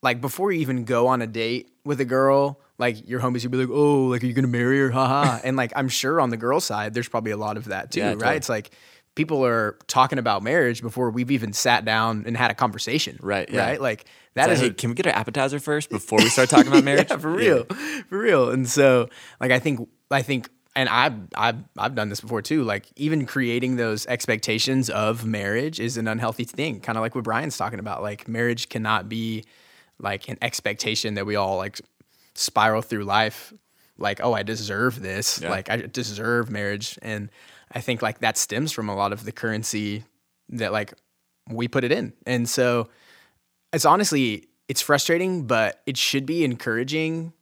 like 0.02 0.20
before 0.20 0.52
you 0.52 0.60
even 0.62 0.84
go 0.84 1.08
on 1.08 1.22
a 1.22 1.28
date 1.28 1.72
with 1.86 2.02
a 2.02 2.06
girl, 2.06 2.60
like 2.78 3.08
your 3.08 3.22
homies 3.22 3.44
would 3.44 3.52
be 3.52 3.58
like, 3.58 3.70
"Oh, 3.72 4.06
like 4.08 4.24
are 4.24 4.26
you 4.28 4.34
gonna 4.34 4.48
marry 4.48 4.80
her?" 4.80 4.92
Haha. 4.92 5.40
and 5.44 5.56
like 5.56 5.72
I'm 5.76 5.88
sure 5.90 6.20
on 6.20 6.30
the 6.30 6.38
girl 6.38 6.60
side, 6.60 6.94
there's 6.94 7.08
probably 7.08 7.32
a 7.32 7.38
lot 7.38 7.56
of 7.58 7.66
that 7.66 7.92
too, 7.92 8.00
Yeah, 8.00 8.08
right? 8.10 8.14
totally. 8.20 8.36
It's 8.38 8.50
like 8.50 8.72
people 9.16 9.46
are 9.46 9.78
talking 9.88 10.18
about 10.20 10.42
marriage 10.44 10.82
before 10.82 11.12
we've 11.12 11.30
even 11.32 11.54
sat 11.54 11.86
down 11.86 12.24
and 12.26 12.36
had 12.36 12.50
a 12.52 12.56
conversation, 12.56 13.18
Right, 13.22 13.48
yeah. 13.50 13.62
Right? 13.66 13.80
Like 13.82 14.06
That 14.34 14.50
is 14.50 14.60
hey, 14.60 14.72
can 14.72 14.90
we 14.90 14.96
get 14.96 15.06
our 15.08 15.14
appetizer 15.14 15.60
first 15.60 15.90
before 15.92 16.18
we 16.18 16.30
start 16.30 16.50
talking 16.50 16.68
about 16.68 16.84
marriage? 16.84 17.08
yeah, 17.12 17.18
for 17.18 17.32
real, 17.32 17.64
for 18.10 18.18
real. 18.18 18.50
And 18.50 18.68
so, 18.68 19.08
like, 19.40 19.52
I 19.52 19.60
think, 19.60 19.88
I 20.10 20.24
think, 20.24 20.50
and 20.76 20.90
I've, 20.90 21.14
I've, 21.36 21.58
I've 21.78 21.96
done 21.96 22.10
this 22.10 22.22
before 22.22 22.42
too. 22.42 22.64
Like, 22.64 22.88
even 22.96 23.26
creating 23.26 23.76
those 23.76 24.06
expectations 24.08 24.90
of 24.90 25.26
marriage 25.26 25.80
is 25.80 25.98
an 25.98 26.08
unhealthy 26.08 26.46
thing. 26.46 26.80
Kind 26.80 26.98
of 26.98 27.02
like 27.02 27.16
what 27.16 27.24
Brian's 27.24 27.58
talking 27.58 27.80
about. 27.80 28.02
Like, 28.02 28.28
marriage 28.28 28.70
cannot 28.70 29.10
be 29.10 29.44
like 30.00 30.28
an 30.30 30.38
expectation 30.42 31.14
that 31.16 31.26
we 31.26 31.36
all 31.36 31.58
like 31.58 31.80
spiral 32.36 32.82
through 32.82 33.04
life. 33.04 33.54
Like, 33.98 34.20
oh, 34.24 34.34
I 34.34 34.44
deserve 34.44 35.02
this. 35.02 35.42
Yeah. 35.42 35.50
Like, 35.50 35.70
I 35.70 35.78
deserve 35.78 36.50
marriage. 36.50 36.98
And 37.02 37.30
I 37.72 37.82
think 37.82 38.02
like 38.02 38.20
that 38.20 38.38
stems 38.38 38.72
from 38.72 38.90
a 38.90 38.96
lot 38.96 39.14
of 39.14 39.26
the 39.26 39.32
currency 39.32 40.04
that 40.50 40.72
like 40.72 40.94
we 41.50 41.68
put 41.68 41.84
it 41.84 41.92
in. 41.92 42.14
And 42.26 42.50
so, 42.50 42.90
it's 43.74 43.86
honestly 43.86 44.48
it's 44.68 44.82
frustrating, 44.82 45.46
but 45.46 45.82
it 45.86 45.98
should 45.98 46.26
be 46.26 46.44
encouraging 46.44 47.34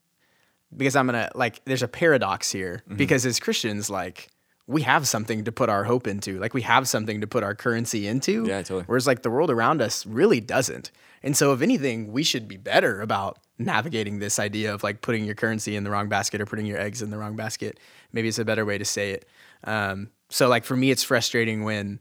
because 0.76 0.96
I'm 0.96 1.06
gonna 1.06 1.30
like 1.36 1.64
there's 1.66 1.84
a 1.84 1.88
paradox 1.88 2.52
here 2.52 2.84
Mm-hmm. 2.86 2.96
because 2.98 3.26
as 3.26 3.40
Christians 3.40 3.90
like 3.90 4.30
we 4.68 4.84
have 4.84 5.08
something 5.08 5.44
to 5.44 5.52
put 5.52 5.70
our 5.70 5.84
hope 5.84 6.08
into 6.08 6.40
like 6.40 6.54
we 6.54 6.62
have 6.62 6.88
something 6.88 7.22
to 7.22 7.28
put 7.28 7.44
our 7.44 7.56
currency 7.56 8.08
into 8.08 8.46
Yeah, 8.46 8.60
totally. 8.62 8.84
whereas 8.86 9.08
like 9.08 9.22
the 9.24 9.30
world 9.30 9.50
around 9.50 9.82
us 9.82 10.06
really 10.06 10.40
doesn't 10.40 10.92
and 11.24 11.36
so 11.36 11.52
if 11.54 11.62
anything 11.62 12.12
we 12.12 12.24
should 12.24 12.48
be 12.48 12.58
better 12.58 13.02
about 13.02 13.38
navigating 13.58 14.20
this 14.20 14.40
idea 14.40 14.74
of 14.74 14.82
like 14.84 15.02
putting 15.02 15.26
your 15.26 15.36
currency 15.36 15.76
in 15.76 15.84
the 15.84 15.90
wrong 15.92 16.08
basket 16.10 16.40
or 16.42 16.46
putting 16.46 16.66
your 16.66 16.80
eggs 16.80 17.02
in 17.02 17.10
the 17.10 17.18
wrong 17.18 17.36
basket 17.36 17.80
maybe 18.14 18.28
it's 18.28 18.40
a 18.40 18.46
better 18.46 18.66
way 18.66 18.78
to 18.78 18.86
say 18.86 19.12
it 19.12 19.28
um, 19.66 20.10
so 20.30 20.48
like 20.48 20.64
for 20.64 20.76
me 20.78 20.90
it's 20.92 21.04
frustrating 21.04 21.64
when 21.64 22.00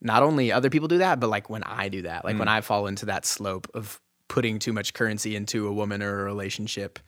not 0.00 0.22
only 0.22 0.52
other 0.52 0.68
people 0.68 0.86
do 0.86 0.98
that, 0.98 1.18
but 1.18 1.30
like 1.30 1.48
when 1.48 1.62
I 1.62 1.88
do 1.88 2.02
that, 2.02 2.26
like 2.26 2.38
when 2.38 2.46
I 2.48 2.60
fall 2.60 2.86
into 2.86 3.06
that 3.06 3.24
slope 3.24 3.66
of 3.72 4.02
putting 4.28 4.58
too 4.58 4.72
much 4.74 4.92
currency 4.92 5.34
into 5.34 5.66
a 5.66 5.72
woman 5.72 6.02
or 6.02 6.20
a 6.20 6.24
relationship. 6.24 6.98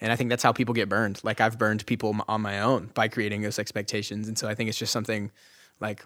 And 0.00 0.10
I 0.12 0.16
think 0.16 0.30
that's 0.30 0.42
how 0.42 0.52
people 0.52 0.74
get 0.74 0.88
burned. 0.88 1.20
Like 1.22 1.40
I've 1.40 1.58
burned 1.58 1.84
people 1.86 2.16
on 2.28 2.40
my 2.40 2.60
own 2.60 2.90
by 2.94 3.08
creating 3.08 3.42
those 3.42 3.58
expectations. 3.58 4.28
And 4.28 4.38
so 4.38 4.48
I 4.48 4.54
think 4.54 4.68
it's 4.68 4.78
just 4.78 4.92
something 4.92 5.30
like 5.80 6.04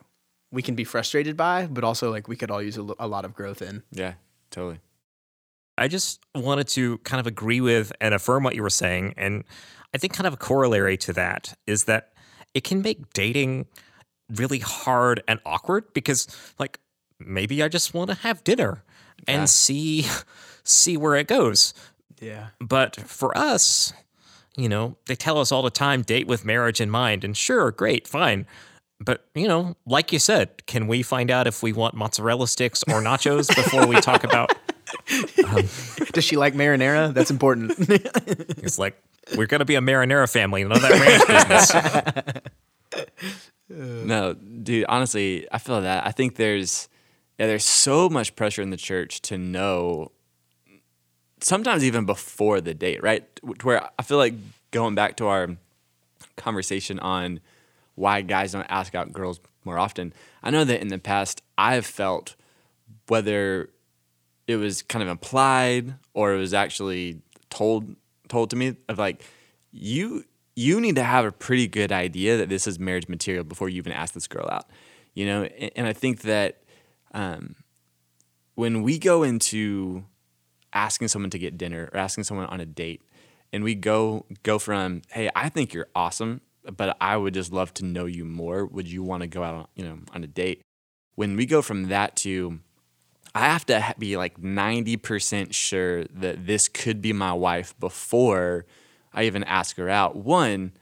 we 0.50 0.62
can 0.62 0.74
be 0.74 0.84
frustrated 0.84 1.36
by, 1.36 1.66
but 1.66 1.84
also 1.84 2.10
like 2.10 2.28
we 2.28 2.36
could 2.36 2.50
all 2.50 2.62
use 2.62 2.76
a, 2.76 2.82
lo- 2.82 2.96
a 2.98 3.06
lot 3.06 3.24
of 3.24 3.34
growth 3.34 3.62
in. 3.62 3.82
Yeah, 3.92 4.14
totally. 4.50 4.80
I 5.76 5.88
just 5.88 6.20
wanted 6.34 6.68
to 6.68 6.98
kind 6.98 7.20
of 7.20 7.26
agree 7.26 7.60
with 7.60 7.92
and 8.00 8.14
affirm 8.14 8.44
what 8.44 8.54
you 8.54 8.62
were 8.62 8.70
saying. 8.70 9.14
And 9.16 9.44
I 9.92 9.98
think 9.98 10.12
kind 10.12 10.26
of 10.26 10.34
a 10.34 10.36
corollary 10.36 10.96
to 10.98 11.12
that 11.14 11.56
is 11.66 11.84
that 11.84 12.12
it 12.52 12.62
can 12.62 12.82
make 12.82 13.12
dating 13.12 13.66
really 14.28 14.60
hard 14.60 15.22
and 15.28 15.40
awkward 15.44 15.92
because 15.92 16.26
like 16.58 16.78
maybe 17.18 17.62
I 17.62 17.68
just 17.68 17.94
want 17.94 18.10
to 18.10 18.16
have 18.16 18.42
dinner 18.44 18.82
and 19.26 19.48
see 19.48 20.06
see 20.64 20.96
where 20.96 21.16
it 21.16 21.26
goes. 21.26 21.74
Yeah. 22.24 22.48
But 22.60 22.96
for 22.96 23.36
us, 23.36 23.92
you 24.56 24.68
know, 24.68 24.96
they 25.06 25.16
tell 25.16 25.38
us 25.38 25.52
all 25.52 25.62
the 25.62 25.70
time 25.70 26.02
date 26.02 26.26
with 26.26 26.44
marriage 26.44 26.80
in 26.80 26.90
mind. 26.90 27.24
And 27.24 27.36
sure, 27.36 27.70
great, 27.70 28.08
fine. 28.08 28.46
But, 29.00 29.26
you 29.34 29.48
know, 29.48 29.76
like 29.86 30.12
you 30.12 30.18
said, 30.18 30.66
can 30.66 30.86
we 30.86 31.02
find 31.02 31.30
out 31.30 31.46
if 31.46 31.62
we 31.62 31.72
want 31.72 31.94
mozzarella 31.94 32.48
sticks 32.48 32.82
or 32.84 33.02
nachos 33.02 33.54
before 33.54 33.86
we 33.86 34.00
talk 34.00 34.24
about 34.24 34.52
um, 35.48 35.68
Does 36.12 36.24
she 36.24 36.36
like 36.36 36.54
marinara? 36.54 37.12
That's 37.12 37.30
important. 37.30 37.72
It's 37.88 38.78
like 38.78 38.96
we're 39.36 39.46
gonna 39.46 39.64
be 39.64 39.74
a 39.74 39.80
marinara 39.80 40.30
family, 40.30 40.64
none 40.64 40.72
of 40.72 40.82
that 40.82 40.92
ranch 40.92 41.72
business. 42.92 43.04
No, 43.68 44.34
dude, 44.34 44.84
honestly, 44.88 45.48
I 45.50 45.58
feel 45.58 45.80
that. 45.80 46.06
I 46.06 46.12
think 46.12 46.36
there's 46.36 46.88
yeah, 47.38 47.46
there's 47.46 47.64
so 47.64 48.08
much 48.08 48.36
pressure 48.36 48.62
in 48.62 48.70
the 48.70 48.76
church 48.76 49.20
to 49.22 49.38
know 49.38 50.12
sometimes 51.44 51.84
even 51.84 52.06
before 52.06 52.60
the 52.60 52.74
date, 52.74 53.02
right? 53.02 53.24
Where 53.62 53.88
I 53.98 54.02
feel 54.02 54.18
like 54.18 54.34
going 54.70 54.94
back 54.94 55.16
to 55.18 55.26
our 55.26 55.56
conversation 56.36 56.98
on 56.98 57.40
why 57.94 58.22
guys 58.22 58.52
don't 58.52 58.66
ask 58.68 58.94
out 58.94 59.12
girls 59.12 59.40
more 59.64 59.78
often. 59.78 60.12
I 60.42 60.50
know 60.50 60.64
that 60.64 60.80
in 60.80 60.88
the 60.88 60.98
past 60.98 61.42
I've 61.56 61.86
felt 61.86 62.34
whether 63.08 63.70
it 64.46 64.56
was 64.56 64.82
kind 64.82 65.02
of 65.02 65.08
implied 65.08 65.94
or 66.12 66.34
it 66.34 66.38
was 66.38 66.54
actually 66.54 67.20
told 67.50 67.94
told 68.28 68.50
to 68.50 68.56
me 68.56 68.76
of 68.88 68.98
like 68.98 69.22
you 69.70 70.24
you 70.56 70.80
need 70.80 70.96
to 70.96 71.02
have 71.02 71.24
a 71.24 71.32
pretty 71.32 71.66
good 71.66 71.92
idea 71.92 72.36
that 72.36 72.48
this 72.48 72.66
is 72.66 72.78
marriage 72.78 73.08
material 73.08 73.44
before 73.44 73.68
you 73.68 73.76
even 73.76 73.92
ask 73.92 74.14
this 74.14 74.26
girl 74.26 74.48
out 74.50 74.66
you 75.14 75.26
know 75.26 75.44
and, 75.44 75.70
and 75.76 75.86
i 75.86 75.92
think 75.92 76.22
that 76.22 76.62
um, 77.12 77.54
when 78.54 78.82
we 78.82 78.98
go 78.98 79.22
into 79.22 80.04
asking 80.74 81.08
someone 81.08 81.30
to 81.30 81.38
get 81.38 81.56
dinner 81.56 81.88
or 81.92 81.98
asking 81.98 82.24
someone 82.24 82.46
on 82.46 82.60
a 82.60 82.66
date 82.66 83.02
and 83.52 83.64
we 83.64 83.74
go 83.74 84.26
go 84.42 84.58
from 84.58 85.02
hey 85.10 85.30
i 85.34 85.48
think 85.48 85.72
you're 85.72 85.88
awesome 85.94 86.40
but 86.76 86.96
i 87.00 87.16
would 87.16 87.32
just 87.32 87.52
love 87.52 87.72
to 87.72 87.84
know 87.84 88.04
you 88.04 88.24
more 88.24 88.66
would 88.66 88.90
you 88.90 89.02
want 89.02 89.22
to 89.22 89.26
go 89.26 89.42
out 89.42 89.54
on, 89.54 89.66
you 89.74 89.84
know 89.84 89.98
on 90.12 90.24
a 90.24 90.26
date 90.26 90.60
when 91.14 91.36
we 91.36 91.46
go 91.46 91.62
from 91.62 91.88
that 91.88 92.16
to 92.16 92.58
I 93.34 93.46
have 93.46 93.66
to 93.66 93.94
be 93.98 94.16
like 94.16 94.40
90% 94.40 95.52
sure 95.52 96.04
that 96.04 96.46
this 96.46 96.68
could 96.68 97.02
be 97.02 97.12
my 97.12 97.32
wife 97.32 97.74
before 97.80 98.64
I 99.12 99.24
even 99.24 99.42
ask 99.42 99.76
her 99.76 99.88
out. 99.88 100.14
One, 100.14 100.72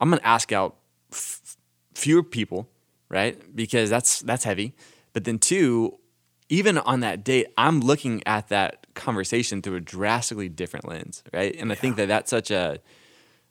I'm 0.00 0.10
going 0.10 0.20
to 0.20 0.26
ask 0.26 0.50
out 0.50 0.76
f- 1.12 1.56
fewer 1.94 2.24
people, 2.24 2.68
right? 3.08 3.54
Because 3.54 3.90
that's 3.90 4.20
that's 4.20 4.42
heavy. 4.42 4.74
But 5.12 5.24
then 5.24 5.38
two, 5.38 5.98
even 6.50 6.78
on 6.78 7.00
that 7.00 7.24
date, 7.24 7.46
I'm 7.56 7.80
looking 7.80 8.22
at 8.26 8.48
that 8.48 8.86
conversation 8.94 9.62
through 9.62 9.76
a 9.76 9.80
drastically 9.80 10.48
different 10.48 10.86
lens, 10.86 11.22
right? 11.32 11.56
And 11.56 11.70
I 11.72 11.76
think 11.76 11.96
that 11.96 12.08
that's 12.08 12.28
such 12.28 12.50
a 12.50 12.80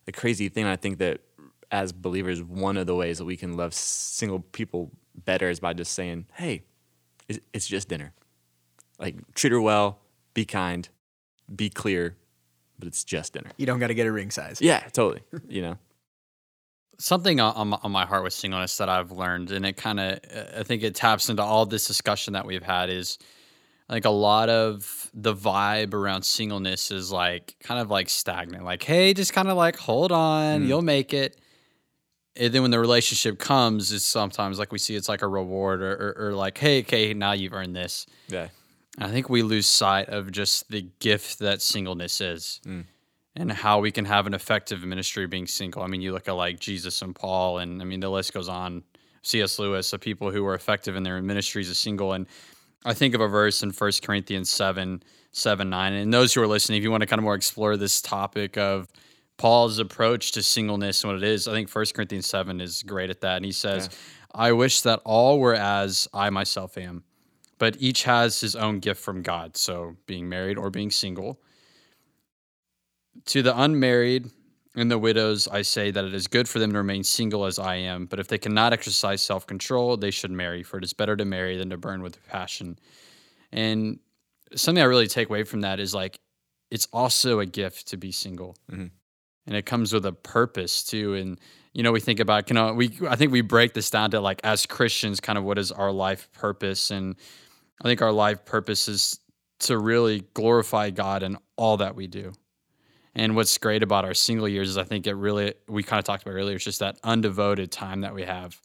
a 0.06 0.12
crazy 0.12 0.50
thing. 0.50 0.66
I 0.66 0.76
think 0.76 1.00
that 1.00 1.22
as 1.72 1.92
believers, 1.92 2.44
one 2.44 2.78
of 2.78 2.88
the 2.88 2.96
ways 2.96 3.18
that 3.20 3.26
we 3.26 3.38
can 3.38 3.56
love 3.56 3.74
single 3.74 4.40
people 4.40 4.92
better 5.16 5.50
is 5.50 5.60
by 5.60 5.74
just 5.74 5.94
saying, 5.94 6.26
"Hey, 6.34 6.64
it's, 7.28 7.40
it's 7.54 7.68
just 7.68 7.88
dinner. 7.88 8.14
Like 9.00 9.16
treat 9.34 9.54
her 9.54 9.62
well, 9.62 10.00
be 10.34 10.44
kind, 10.46 10.88
be 11.56 11.70
clear, 11.70 12.18
but 12.78 12.88
it's 12.88 13.06
just 13.06 13.34
dinner." 13.34 13.52
you 13.58 13.66
don't 13.66 13.80
got 13.80 13.88
to 13.88 13.94
get 13.94 14.08
a 14.08 14.12
ring 14.12 14.30
size. 14.30 14.62
Yeah, 14.62 14.80
totally. 14.92 15.22
You 15.48 15.62
know, 15.62 15.78
something 17.00 17.40
on, 17.40 17.74
on 17.74 17.92
my, 17.92 18.06
heart 18.06 18.24
with 18.24 18.34
singleness 18.34 18.78
that 18.78 18.90
I've 18.90 19.12
learned, 19.12 19.52
and 19.52 19.66
it 19.66 19.78
kind 19.78 20.00
of, 20.00 20.20
I 20.58 20.64
think 20.64 20.84
it 20.84 20.96
taps 20.96 21.30
into 21.30 21.42
all 21.42 21.66
this 21.66 21.88
discussion 21.88 22.34
that 22.34 22.46
we've 22.46 22.64
had 22.64 22.90
is 22.90 23.18
like 23.88 24.06
a 24.06 24.12
lot 24.12 24.50
of 24.50 25.10
the 25.14 25.34
vibe 25.34 25.94
around 25.94 26.24
singleness 26.24 26.92
is 26.92 27.12
like 27.12 27.56
kind 27.62 27.82
of 27.82 27.90
like 27.90 28.10
stagnant. 28.10 28.64
Like, 28.64 28.84
hey, 28.84 29.14
just 29.14 29.34
kind 29.34 29.48
of 29.48 29.58
like 29.58 29.78
hold 29.78 30.12
on, 30.12 30.62
mm. 30.62 30.68
you'll 30.68 30.84
make 30.84 31.14
it. 31.14 31.40
And 32.36 32.54
then 32.54 32.62
when 32.62 32.72
the 32.72 32.80
relationship 32.80 33.40
comes, 33.40 33.92
it's 33.92 34.06
sometimes 34.06 34.60
like 34.60 34.72
we 34.72 34.78
see 34.78 34.96
it's 34.96 35.10
like 35.10 35.24
a 35.24 35.28
reward 35.28 35.82
or, 35.82 35.92
or, 35.92 36.28
or 36.28 36.34
like, 36.34 36.58
hey, 36.58 36.82
okay, 36.82 37.14
now 37.14 37.32
you've 37.32 37.54
earned 37.54 37.76
this. 37.76 38.06
Yeah. 38.28 38.50
I 38.98 39.10
think 39.10 39.30
we 39.30 39.42
lose 39.42 39.66
sight 39.66 40.10
of 40.10 40.32
just 40.32 40.70
the 40.70 40.86
gift 41.00 41.40
that 41.40 41.62
singleness 41.62 42.22
is 42.22 42.62
mm. 42.66 42.84
And 43.40 43.52
how 43.52 43.80
we 43.80 43.92
can 43.92 44.06
have 44.06 44.28
an 44.28 44.34
effective 44.34 44.84
ministry 44.84 45.26
being 45.26 45.48
single. 45.48 45.82
I 45.82 45.88
mean, 45.88 46.02
you 46.02 46.12
look 46.12 46.28
at 46.28 46.34
like 46.34 46.60
Jesus 46.60 47.02
and 47.02 47.16
Paul, 47.16 47.60
and 47.60 47.82
I 47.82 47.86
mean, 47.86 48.02
the 48.02 48.10
list 48.10 48.34
goes 48.34 48.50
on. 48.50 48.84
C.S. 49.22 49.60
Lewis, 49.60 49.92
of 49.92 50.00
people 50.00 50.32
who 50.32 50.44
were 50.44 50.56
effective 50.56 50.96
in 50.96 51.04
their 51.04 51.22
ministries 51.22 51.70
as 51.70 51.78
single. 51.78 52.14
And 52.14 52.26
I 52.86 52.94
think 52.94 53.14
of 53.14 53.22
a 53.22 53.28
verse 53.28 53.64
in 53.64 53.72
1 53.72 53.92
Corinthians 54.02 54.50
7, 54.50 55.04
7, 55.34 55.70
9. 55.70 55.94
And 55.94 56.14
those 56.14 56.34
who 56.34 56.42
are 56.42 56.48
listening, 56.48 56.78
if 56.78 56.84
you 56.84 56.92
want 56.92 57.02
to 57.02 57.08
kind 57.08 57.20
of 57.20 57.26
more 57.26 57.36
explore 57.36 57.76
this 57.76 58.02
topic 58.02 58.58
of 58.58 58.88
Paul's 59.36 59.78
approach 59.78 60.32
to 60.32 60.42
singleness 60.42 61.04
and 61.04 61.12
what 61.12 61.22
it 61.22 61.28
is, 61.28 61.50
I 61.50 61.52
think 61.52 61.70
1 61.70 61.86
Corinthians 61.94 62.28
7 62.28 62.62
is 62.62 62.82
great 62.82 63.10
at 63.10 63.20
that. 63.22 63.36
And 63.36 63.46
he 63.46 63.52
says, 63.52 63.90
I 64.34 64.54
wish 64.54 64.82
that 64.82 65.02
all 65.04 65.40
were 65.40 65.56
as 65.56 66.08
I 66.14 66.30
myself 66.30 66.78
am 66.78 67.04
but 67.60 67.76
each 67.78 68.04
has 68.04 68.40
his 68.40 68.56
own 68.56 68.80
gift 68.80 69.02
from 69.02 69.22
God. 69.22 69.56
So 69.56 69.98
being 70.08 70.28
married 70.28 70.58
or 70.58 70.72
being 70.72 70.90
single. 70.90 71.40
To 73.26 73.42
the 73.42 73.60
unmarried 73.60 74.30
and 74.76 74.90
the 74.90 74.98
widows, 74.98 75.48
I 75.48 75.62
say 75.64 75.92
that 75.92 76.06
it 76.06 76.14
is 76.14 76.28
good 76.28 76.48
for 76.48 76.60
them 76.60 76.72
to 76.72 76.78
remain 76.78 77.04
single 77.04 77.46
as 77.46 77.60
I 77.60 77.76
am, 77.76 78.06
but 78.06 78.20
if 78.20 78.28
they 78.28 78.38
cannot 78.38 78.74
exercise 78.74 79.22
self 79.22 79.46
control, 79.46 79.98
they 79.98 80.12
should 80.12 80.32
marry, 80.32 80.64
for 80.64 80.78
it 80.78 80.84
is 80.84 80.94
better 80.94 81.16
to 81.18 81.26
marry 81.26 81.58
than 81.58 81.70
to 81.72 81.78
burn 81.78 82.02
with 82.02 82.26
passion. 82.28 82.80
And 83.52 84.00
something 84.56 84.82
I 84.82 84.86
really 84.86 85.08
take 85.08 85.30
away 85.30 85.44
from 85.44 85.62
that 85.62 85.80
is 85.80 85.94
like, 85.94 86.20
it's 86.72 86.88
also 86.94 87.40
a 87.40 87.46
gift 87.46 87.88
to 87.90 87.98
be 87.98 88.12
single. 88.12 88.56
Mm-hmm. 88.72 88.88
And 89.48 89.56
it 89.56 89.66
comes 89.66 89.92
with 89.92 90.06
a 90.06 90.14
purpose 90.14 90.84
too. 90.84 91.16
And, 91.16 91.40
you 91.74 91.82
know, 91.82 91.92
we 91.92 92.00
think 92.00 92.20
about, 92.20 92.50
you 92.50 92.54
know, 92.54 92.74
we, 92.74 92.92
I 93.08 93.16
think 93.16 93.32
we 93.32 93.42
break 93.42 93.74
this 93.74 93.90
down 93.90 94.12
to 94.12 94.20
like, 94.20 94.42
as 94.44 94.66
Christians, 94.66 95.20
kind 95.20 95.38
of 95.38 95.44
what 95.44 95.58
is 95.58 95.72
our 95.72 95.92
life 95.92 96.32
purpose. 96.34 96.92
And 96.92 97.16
I 97.82 97.88
think 97.88 98.02
our 98.02 98.12
life 98.12 98.46
purpose 98.46 98.88
is 98.88 99.20
to 99.62 99.78
really 99.78 100.22
glorify 100.36 100.92
God 100.92 101.24
in 101.24 101.38
all 101.58 101.78
that 101.78 101.96
we 101.96 102.08
do. 102.08 102.34
And 103.20 103.36
what's 103.36 103.58
great 103.58 103.84
about 103.84 104.06
our 104.06 104.14
single 104.14 104.48
years 104.48 104.70
is 104.70 104.78
I 104.78 104.86
think 104.86 105.06
it 105.06 105.14
really, 105.14 105.54
we 105.68 105.84
kind 105.84 106.00
of 106.00 106.06
talked 106.06 106.24
about 106.24 106.36
earlier, 106.36 106.56
it's 106.56 106.64
just 106.64 106.80
that 106.80 107.02
undevoted 107.02 107.70
time 107.70 108.00
that 108.02 108.16
we 108.16 108.24
have 108.24 108.62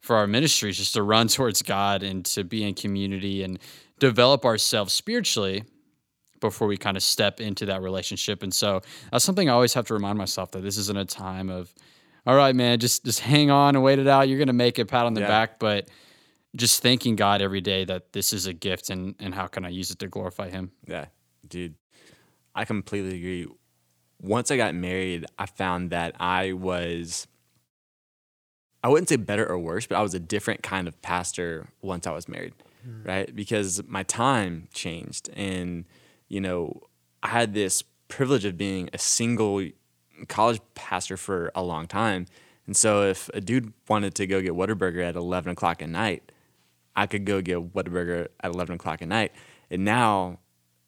for 0.00 0.16
our 0.16 0.26
ministries, 0.26 0.76
just 0.76 0.92
to 0.94 1.02
run 1.02 1.28
towards 1.36 1.62
God 1.62 2.02
and 2.02 2.22
to 2.26 2.44
be 2.44 2.62
in 2.62 2.74
community 2.74 3.42
and 3.42 3.58
develop 3.98 4.44
ourselves 4.44 4.92
spiritually 4.92 5.64
before 6.42 6.68
we 6.68 6.76
kind 6.76 6.98
of 6.98 7.02
step 7.02 7.40
into 7.40 7.64
that 7.66 7.80
relationship. 7.80 8.42
And 8.42 8.52
so 8.52 8.82
that's 9.10 9.24
something 9.24 9.48
I 9.48 9.54
always 9.54 9.72
have 9.72 9.86
to 9.86 9.94
remind 9.94 10.18
myself 10.18 10.50
that 10.50 10.60
this 10.60 10.76
isn't 10.76 10.98
a 10.98 11.06
time 11.06 11.48
of, 11.48 11.74
all 12.26 12.36
right, 12.36 12.54
man, 12.54 12.80
just 12.80 13.06
just 13.06 13.20
hang 13.20 13.50
on 13.50 13.76
and 13.76 13.82
wait 13.82 13.98
it 13.98 14.06
out. 14.06 14.28
You're 14.28 14.38
gonna 14.38 14.52
make 14.52 14.78
it, 14.78 14.88
pat 14.88 15.06
on 15.06 15.14
the 15.14 15.22
Yeah. 15.22 15.28
back, 15.28 15.58
but 15.58 15.88
just 16.54 16.82
thanking 16.82 17.16
God 17.16 17.40
every 17.40 17.62
day 17.62 17.86
that 17.86 18.12
this 18.12 18.34
is 18.34 18.44
a 18.44 18.52
gift 18.52 18.90
and 18.90 19.14
and 19.18 19.34
how 19.34 19.46
can 19.46 19.64
I 19.64 19.70
use 19.70 19.90
it 19.90 19.98
to 20.00 20.06
glorify 20.06 20.50
Him. 20.50 20.70
Yeah, 20.86 21.06
dude, 21.48 21.76
I 22.54 22.66
completely 22.66 23.16
agree. 23.16 23.46
Once 24.20 24.50
I 24.50 24.56
got 24.56 24.74
married, 24.74 25.26
I 25.38 25.46
found 25.46 25.90
that 25.90 26.14
I 26.20 26.52
was, 26.52 27.26
I 28.84 28.88
wouldn't 28.88 29.08
say 29.08 29.16
better 29.16 29.46
or 29.46 29.58
worse, 29.58 29.86
but 29.86 29.96
I 29.96 30.02
was 30.02 30.14
a 30.14 30.20
different 30.20 30.62
kind 30.62 30.86
of 30.86 31.00
pastor 31.02 31.68
once 31.80 32.06
I 32.06 32.12
was 32.12 32.28
married, 32.28 32.54
hmm. 32.84 33.02
right? 33.02 33.34
Because 33.34 33.82
my 33.86 34.02
time 34.02 34.68
changed. 34.74 35.30
And, 35.34 35.86
you 36.28 36.40
know, 36.40 36.82
I 37.22 37.28
had 37.28 37.54
this 37.54 37.82
privilege 38.08 38.44
of 38.44 38.58
being 38.58 38.90
a 38.92 38.98
single 38.98 39.64
college 40.28 40.60
pastor 40.74 41.16
for 41.16 41.50
a 41.54 41.62
long 41.62 41.86
time. 41.86 42.26
And 42.66 42.76
so 42.76 43.02
if 43.02 43.30
a 43.32 43.40
dude 43.40 43.72
wanted 43.88 44.14
to 44.16 44.26
go 44.26 44.40
get 44.40 44.52
Whataburger 44.52 45.02
at 45.02 45.16
11 45.16 45.52
o'clock 45.52 45.82
at 45.82 45.88
night, 45.88 46.30
I 46.94 47.06
could 47.06 47.24
go 47.24 47.40
get 47.40 47.72
Whataburger 47.72 48.28
at 48.40 48.54
11 48.54 48.74
o'clock 48.74 49.00
at 49.02 49.08
night. 49.08 49.32
And 49.70 49.84
now, 49.84 50.40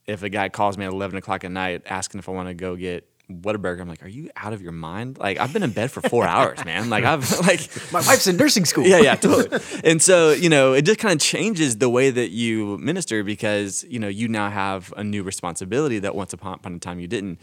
if 0.07 0.22
a 0.22 0.28
guy 0.28 0.49
calls 0.49 0.76
me 0.76 0.85
at 0.85 0.93
11 0.93 1.16
o'clock 1.16 1.45
at 1.45 1.51
night 1.51 1.83
asking 1.87 2.18
if 2.18 2.28
I 2.28 2.33
want 2.33 2.49
to 2.49 2.55
go 2.55 2.76
get 2.76 3.09
Whataburger, 3.30 3.80
I'm 3.80 3.88
like, 3.88 4.04
are 4.04 4.08
you 4.08 4.30
out 4.36 4.52
of 4.52 4.60
your 4.60 4.72
mind? 4.72 5.18
Like, 5.18 5.38
I've 5.38 5.52
been 5.52 5.62
in 5.62 5.70
bed 5.70 5.90
for 5.90 6.00
four 6.02 6.26
hours, 6.26 6.64
man. 6.64 6.90
Like, 6.90 7.04
I've, 7.04 7.30
like, 7.46 7.60
My 7.92 8.00
wife's 8.00 8.26
in 8.26 8.36
nursing 8.36 8.64
school. 8.64 8.84
yeah, 8.84 8.98
yeah, 8.98 9.14
totally. 9.14 9.60
and 9.84 10.02
so, 10.02 10.32
you 10.32 10.48
know, 10.48 10.72
it 10.74 10.82
just 10.82 10.98
kind 10.98 11.14
of 11.14 11.20
changes 11.20 11.78
the 11.78 11.88
way 11.88 12.10
that 12.10 12.30
you 12.30 12.76
minister 12.78 13.22
because, 13.24 13.84
you 13.88 13.98
know, 13.98 14.08
you 14.08 14.28
now 14.28 14.50
have 14.50 14.92
a 14.96 15.04
new 15.04 15.22
responsibility 15.22 15.98
that 16.00 16.14
once 16.14 16.32
upon, 16.32 16.54
upon 16.54 16.74
a 16.74 16.78
time 16.78 17.00
you 17.00 17.08
didn't. 17.08 17.40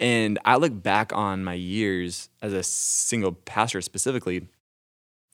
And 0.00 0.38
I 0.44 0.56
look 0.56 0.82
back 0.82 1.12
on 1.12 1.44
my 1.44 1.54
years 1.54 2.30
as 2.40 2.52
a 2.52 2.62
single 2.62 3.32
pastor 3.32 3.80
specifically 3.80 4.48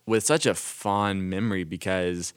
with 0.07 0.24
such 0.24 0.45
a 0.45 0.55
fond 0.55 1.30
memory 1.30 1.64
because 1.64 2.34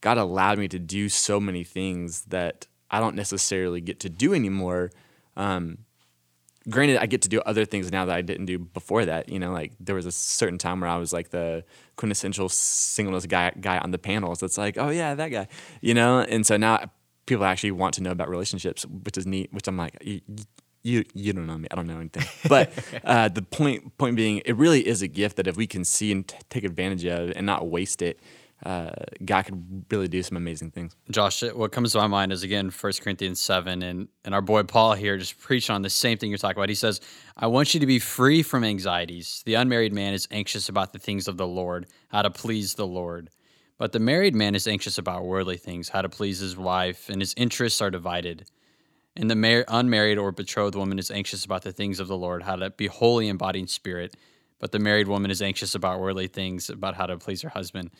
God 0.00 0.18
allowed 0.18 0.58
me 0.58 0.68
to 0.68 0.78
do 0.78 1.08
so 1.08 1.40
many 1.40 1.64
things 1.64 2.22
that 2.26 2.66
I 2.90 3.00
don't 3.00 3.16
necessarily 3.16 3.80
get 3.80 4.00
to 4.00 4.08
do 4.10 4.34
anymore. 4.34 4.90
Um, 5.36 5.78
granted 6.68 6.98
i 6.98 7.06
get 7.06 7.22
to 7.22 7.28
do 7.28 7.40
other 7.40 7.64
things 7.64 7.90
now 7.90 8.04
that 8.04 8.14
i 8.14 8.20
didn't 8.20 8.46
do 8.46 8.58
before 8.58 9.04
that 9.04 9.28
you 9.28 9.38
know 9.38 9.52
like 9.52 9.72
there 9.80 9.94
was 9.94 10.06
a 10.06 10.12
certain 10.12 10.58
time 10.58 10.80
where 10.80 10.90
i 10.90 10.96
was 10.96 11.12
like 11.12 11.30
the 11.30 11.64
quintessential 11.96 12.48
singleness 12.48 13.26
guy 13.26 13.50
guy 13.60 13.78
on 13.78 13.90
the 13.90 13.98
panels 13.98 14.42
it's 14.42 14.58
like 14.58 14.76
oh 14.76 14.90
yeah 14.90 15.14
that 15.14 15.28
guy 15.28 15.46
you 15.80 15.94
know? 15.94 16.20
And 16.20 16.46
so 16.46 16.56
now 16.56 16.90
people 17.26 17.44
actually 17.44 17.70
want 17.70 17.94
to 17.94 18.02
know 18.02 18.10
about 18.10 18.28
relationships 18.28 18.84
which 18.86 19.16
is 19.16 19.26
neat 19.26 19.52
which 19.52 19.66
i'm 19.68 19.76
like 19.76 19.96
you 20.02 20.20
you, 20.82 21.04
you 21.14 21.32
don't 21.32 21.46
know 21.46 21.58
me. 21.58 21.68
I 21.70 21.74
don't 21.74 21.86
know 21.86 21.98
anything. 21.98 22.24
But 22.48 22.72
uh, 23.04 23.28
the 23.28 23.42
point 23.42 23.96
point 23.98 24.16
being 24.16 24.38
it 24.44 24.56
really 24.56 24.86
is 24.86 25.02
a 25.02 25.08
gift 25.08 25.36
that 25.36 25.46
if 25.46 25.56
we 25.56 25.66
can 25.66 25.84
see 25.84 26.10
and 26.10 26.26
t- 26.26 26.36
take 26.48 26.64
advantage 26.64 27.04
of 27.04 27.32
and 27.36 27.46
not 27.46 27.68
waste 27.68 28.02
it 28.02 28.18
uh, 28.64 28.90
god 29.24 29.44
could 29.44 29.84
really 29.90 30.08
do 30.08 30.22
some 30.22 30.36
amazing 30.36 30.70
things 30.70 30.94
Josh, 31.10 31.42
what 31.42 31.72
comes 31.72 31.92
to 31.92 31.98
my 31.98 32.06
mind 32.06 32.32
is 32.32 32.42
again 32.42 32.70
1 32.70 32.92
Corinthians 33.02 33.40
7, 33.40 33.82
and, 33.82 34.08
and 34.24 34.34
our 34.34 34.42
boy 34.42 34.62
Paul 34.62 34.94
here 34.94 35.16
just 35.18 35.38
preaching 35.40 35.74
on 35.74 35.82
the 35.82 35.90
same 35.90 36.18
thing 36.18 36.30
you're 36.30 36.38
talking 36.38 36.58
about. 36.58 36.68
He 36.68 36.74
says, 36.74 37.00
I 37.36 37.46
want 37.48 37.74
you 37.74 37.80
to 37.80 37.86
be 37.86 37.98
free 37.98 38.42
from 38.42 38.64
anxieties. 38.64 39.42
The 39.44 39.54
unmarried 39.54 39.92
man 39.92 40.14
is 40.14 40.28
anxious 40.30 40.68
about 40.68 40.92
the 40.92 40.98
things 40.98 41.26
of 41.26 41.36
the 41.36 41.46
Lord, 41.46 41.86
how 42.08 42.22
to 42.22 42.30
please 42.30 42.74
the 42.74 42.86
Lord. 42.86 43.30
But 43.78 43.92
the 43.92 43.98
married 43.98 44.34
man 44.34 44.54
is 44.54 44.66
anxious 44.68 44.98
about 44.98 45.24
worldly 45.24 45.56
things, 45.56 45.88
how 45.88 46.02
to 46.02 46.08
please 46.08 46.38
his 46.38 46.56
wife, 46.56 47.08
and 47.08 47.20
his 47.20 47.34
interests 47.36 47.80
are 47.80 47.90
divided. 47.90 48.46
And 49.16 49.30
the 49.30 49.36
mar- 49.36 49.64
unmarried 49.68 50.18
or 50.18 50.32
betrothed 50.32 50.76
woman 50.76 50.98
is 50.98 51.10
anxious 51.10 51.44
about 51.44 51.62
the 51.62 51.72
things 51.72 51.98
of 51.98 52.06
the 52.06 52.16
Lord, 52.16 52.42
how 52.42 52.56
to 52.56 52.70
be 52.70 52.86
holy, 52.86 53.28
embodying 53.28 53.66
spirit. 53.66 54.16
But 54.58 54.72
the 54.72 54.78
married 54.78 55.08
woman 55.08 55.30
is 55.30 55.40
anxious 55.40 55.74
about 55.74 56.00
worldly 56.00 56.28
things, 56.28 56.68
about 56.68 56.94
how 56.94 57.06
to 57.06 57.16
please 57.16 57.42
her 57.42 57.48
husband. 57.48 57.90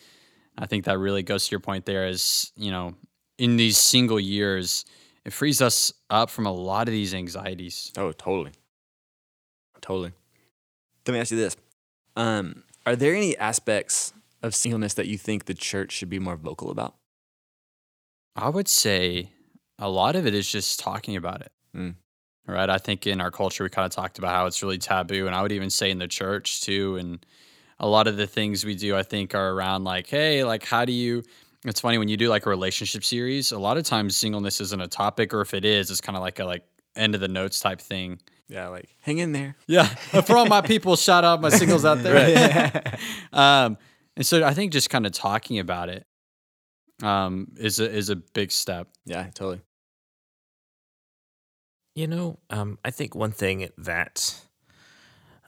I 0.58 0.66
think 0.66 0.84
that 0.84 0.98
really 0.98 1.22
goes 1.22 1.46
to 1.46 1.50
your 1.52 1.60
point 1.60 1.86
there 1.86 2.06
is, 2.06 2.52
you 2.56 2.70
know, 2.70 2.94
in 3.38 3.56
these 3.56 3.78
single 3.78 4.20
years, 4.20 4.84
it 5.24 5.32
frees 5.32 5.62
us 5.62 5.92
up 6.10 6.30
from 6.30 6.46
a 6.46 6.52
lot 6.52 6.88
of 6.88 6.92
these 6.92 7.14
anxieties. 7.14 7.92
Oh, 7.96 8.12
totally. 8.12 8.52
Totally. 9.80 10.12
Let 11.06 11.14
me 11.14 11.20
ask 11.20 11.30
you 11.30 11.38
this. 11.38 11.56
Um, 12.16 12.64
are 12.84 12.96
there 12.96 13.14
any 13.14 13.36
aspects 13.36 14.12
of 14.42 14.54
singleness 14.54 14.94
that 14.94 15.06
you 15.06 15.18
think 15.18 15.46
the 15.46 15.54
church 15.54 15.92
should 15.92 16.10
be 16.10 16.18
more 16.18 16.36
vocal 16.36 16.70
about? 16.70 16.94
I 18.36 18.48
would 18.48 18.68
say 18.68 19.30
a 19.78 19.88
lot 19.88 20.16
of 20.16 20.26
it 20.26 20.34
is 20.34 20.50
just 20.50 20.80
talking 20.80 21.16
about 21.16 21.40
it. 21.40 21.52
Mm. 21.76 21.94
Right. 22.46 22.68
I 22.68 22.78
think 22.78 23.06
in 23.06 23.20
our 23.20 23.30
culture, 23.30 23.64
we 23.64 23.70
kind 23.70 23.86
of 23.86 23.92
talked 23.92 24.18
about 24.18 24.34
how 24.34 24.46
it's 24.46 24.62
really 24.62 24.78
taboo. 24.78 25.26
And 25.26 25.36
I 25.36 25.42
would 25.42 25.52
even 25.52 25.70
say 25.70 25.90
in 25.90 25.98
the 25.98 26.08
church 26.08 26.62
too. 26.62 26.96
And 26.96 27.24
a 27.80 27.88
lot 27.88 28.06
of 28.06 28.16
the 28.16 28.26
things 28.26 28.64
we 28.64 28.76
do, 28.76 28.94
I 28.94 29.02
think, 29.02 29.34
are 29.34 29.50
around 29.50 29.84
like, 29.84 30.06
hey, 30.06 30.44
like, 30.44 30.64
how 30.64 30.84
do 30.84 30.92
you. 30.92 31.24
It's 31.64 31.80
funny 31.80 31.98
when 31.98 32.08
you 32.08 32.16
do 32.16 32.28
like 32.28 32.46
a 32.46 32.48
relationship 32.48 33.04
series, 33.04 33.52
a 33.52 33.58
lot 33.58 33.76
of 33.76 33.84
times 33.84 34.16
singleness 34.16 34.62
isn't 34.62 34.80
a 34.80 34.88
topic, 34.88 35.34
or 35.34 35.42
if 35.42 35.52
it 35.52 35.64
is, 35.64 35.90
it's 35.90 36.00
kind 36.00 36.16
of 36.16 36.22
like 36.22 36.38
a 36.38 36.44
like 36.44 36.62
end 36.96 37.14
of 37.14 37.20
the 37.20 37.28
notes 37.28 37.60
type 37.60 37.80
thing. 37.80 38.18
Yeah, 38.48 38.68
like 38.68 38.88
hang 39.02 39.18
in 39.18 39.32
there. 39.32 39.56
Yeah. 39.66 39.84
For 39.84 40.36
all 40.36 40.46
my 40.46 40.60
people, 40.62 40.96
shout 40.96 41.22
out 41.22 41.40
my 41.40 41.50
singles 41.50 41.84
out 41.84 42.02
there. 42.02 42.98
um, 43.32 43.76
and 44.16 44.24
so 44.26 44.42
I 44.42 44.54
think 44.54 44.72
just 44.72 44.88
kind 44.88 45.06
of 45.06 45.12
talking 45.12 45.58
about 45.58 45.88
it 45.88 46.06
um, 47.02 47.48
is 47.56 47.78
a, 47.78 47.90
is 47.90 48.08
a 48.08 48.16
big 48.16 48.50
step. 48.50 48.88
Yeah, 49.04 49.24
totally. 49.34 49.60
You 51.94 52.06
know, 52.06 52.38
um, 52.48 52.78
I 52.84 52.90
think 52.90 53.14
one 53.14 53.32
thing 53.32 53.68
that 53.78 54.40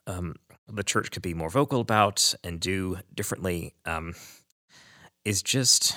um, 0.07 0.37
the 0.69 0.85
church 0.85 1.11
could 1.11 1.23
be 1.23 1.35
more 1.35 1.51
vocal 1.51 1.81
about 1.81 2.35
and 2.43 2.61
do 2.61 2.99
differently 3.15 3.75
um, 3.85 4.15
is 5.25 5.43
just 5.43 5.97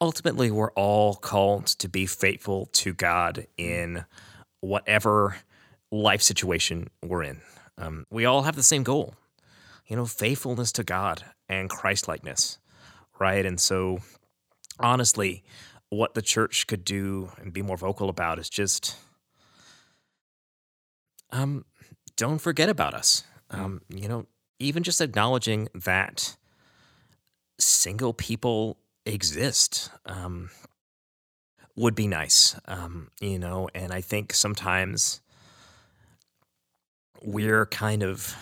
ultimately 0.00 0.50
we're 0.50 0.72
all 0.72 1.14
called 1.14 1.66
to 1.66 1.88
be 1.88 2.06
faithful 2.06 2.66
to 2.66 2.92
God 2.92 3.46
in 3.56 4.04
whatever 4.60 5.36
life 5.90 6.22
situation 6.22 6.88
we're 7.02 7.22
in. 7.22 7.40
Um, 7.78 8.06
we 8.10 8.24
all 8.24 8.42
have 8.42 8.56
the 8.56 8.62
same 8.62 8.82
goal, 8.82 9.14
you 9.86 9.96
know, 9.96 10.06
faithfulness 10.06 10.72
to 10.72 10.84
God 10.84 11.24
and 11.48 11.70
Christlikeness, 11.70 12.58
right? 13.18 13.44
And 13.44 13.60
so, 13.60 14.00
honestly, 14.78 15.42
what 15.90 16.14
the 16.14 16.22
church 16.22 16.66
could 16.66 16.84
do 16.84 17.30
and 17.38 17.52
be 17.52 17.62
more 17.62 17.76
vocal 17.76 18.08
about 18.08 18.38
is 18.38 18.48
just, 18.50 18.96
um, 21.30 21.64
don't 22.16 22.38
forget 22.38 22.68
about 22.68 22.94
us. 22.94 23.24
Um, 23.50 23.82
you 23.88 24.08
know, 24.08 24.26
even 24.58 24.82
just 24.82 25.00
acknowledging 25.00 25.68
that 25.74 26.36
single 27.58 28.12
people 28.12 28.76
exist 29.06 29.90
um, 30.06 30.50
would 31.76 31.94
be 31.94 32.06
nice, 32.06 32.56
um, 32.66 33.10
you 33.20 33.38
know. 33.38 33.68
And 33.74 33.92
I 33.92 34.00
think 34.00 34.32
sometimes 34.32 35.20
we're 37.22 37.66
kind 37.66 38.02
of 38.02 38.36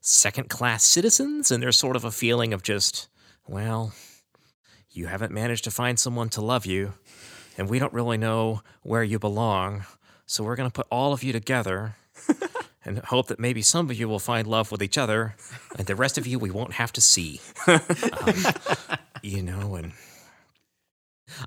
second 0.00 0.48
class 0.48 0.84
citizens, 0.84 1.50
and 1.50 1.62
there's 1.62 1.78
sort 1.78 1.96
of 1.96 2.04
a 2.04 2.10
feeling 2.10 2.52
of 2.52 2.62
just, 2.62 3.08
well, 3.46 3.92
you 4.90 5.06
haven't 5.06 5.32
managed 5.32 5.64
to 5.64 5.70
find 5.70 5.98
someone 5.98 6.28
to 6.30 6.40
love 6.40 6.66
you, 6.66 6.94
and 7.58 7.68
we 7.68 7.78
don't 7.78 7.92
really 7.92 8.18
know 8.18 8.62
where 8.82 9.04
you 9.04 9.18
belong. 9.18 9.84
So 10.26 10.44
we're 10.44 10.56
going 10.56 10.70
to 10.70 10.72
put 10.72 10.86
all 10.90 11.12
of 11.12 11.22
you 11.22 11.32
together 11.32 11.96
and 12.84 12.98
hope 12.98 13.28
that 13.28 13.38
maybe 13.38 13.62
some 13.62 13.90
of 13.90 13.98
you 13.98 14.08
will 14.08 14.18
find 14.18 14.46
love 14.46 14.70
with 14.72 14.82
each 14.82 14.96
other, 14.98 15.34
and 15.76 15.86
the 15.86 15.94
rest 15.96 16.18
of 16.18 16.26
you 16.26 16.38
we 16.38 16.50
won't 16.50 16.74
have 16.74 16.92
to 16.94 17.00
see. 17.00 17.40
Um, 17.66 17.80
you 19.22 19.42
know, 19.42 19.74
and 19.74 19.92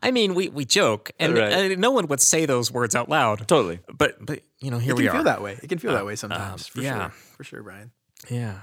I 0.02 0.12
mean, 0.12 0.34
we, 0.36 0.48
we 0.50 0.64
joke, 0.66 1.12
and 1.20 1.38
Right. 1.38 1.72
uh, 1.72 1.76
no 1.78 1.92
one 1.92 2.08
would 2.08 2.22
say 2.22 2.46
those 2.46 2.72
words 2.72 2.96
out 2.96 3.10
loud. 3.10 3.48
Totally. 3.48 3.80
But 3.98 4.24
but 4.26 4.42
you 4.60 4.72
know, 4.72 4.78
here 4.80 4.94
it 4.94 4.98
we 4.98 5.04
can 5.04 5.10
are. 5.10 5.14
feel 5.16 5.24
that 5.26 5.42
way. 5.42 5.60
It 5.62 5.68
can 5.70 5.80
feel 5.80 5.94
that 5.94 6.06
way 6.06 6.16
sometimes. 6.16 6.64
um, 6.64 6.72
for 6.74 6.82
yeah. 6.82 6.98
sure. 7.00 7.10
For 7.38 7.44
sure, 7.44 7.64
Brian. 7.64 7.92
Yeah. 8.30 8.60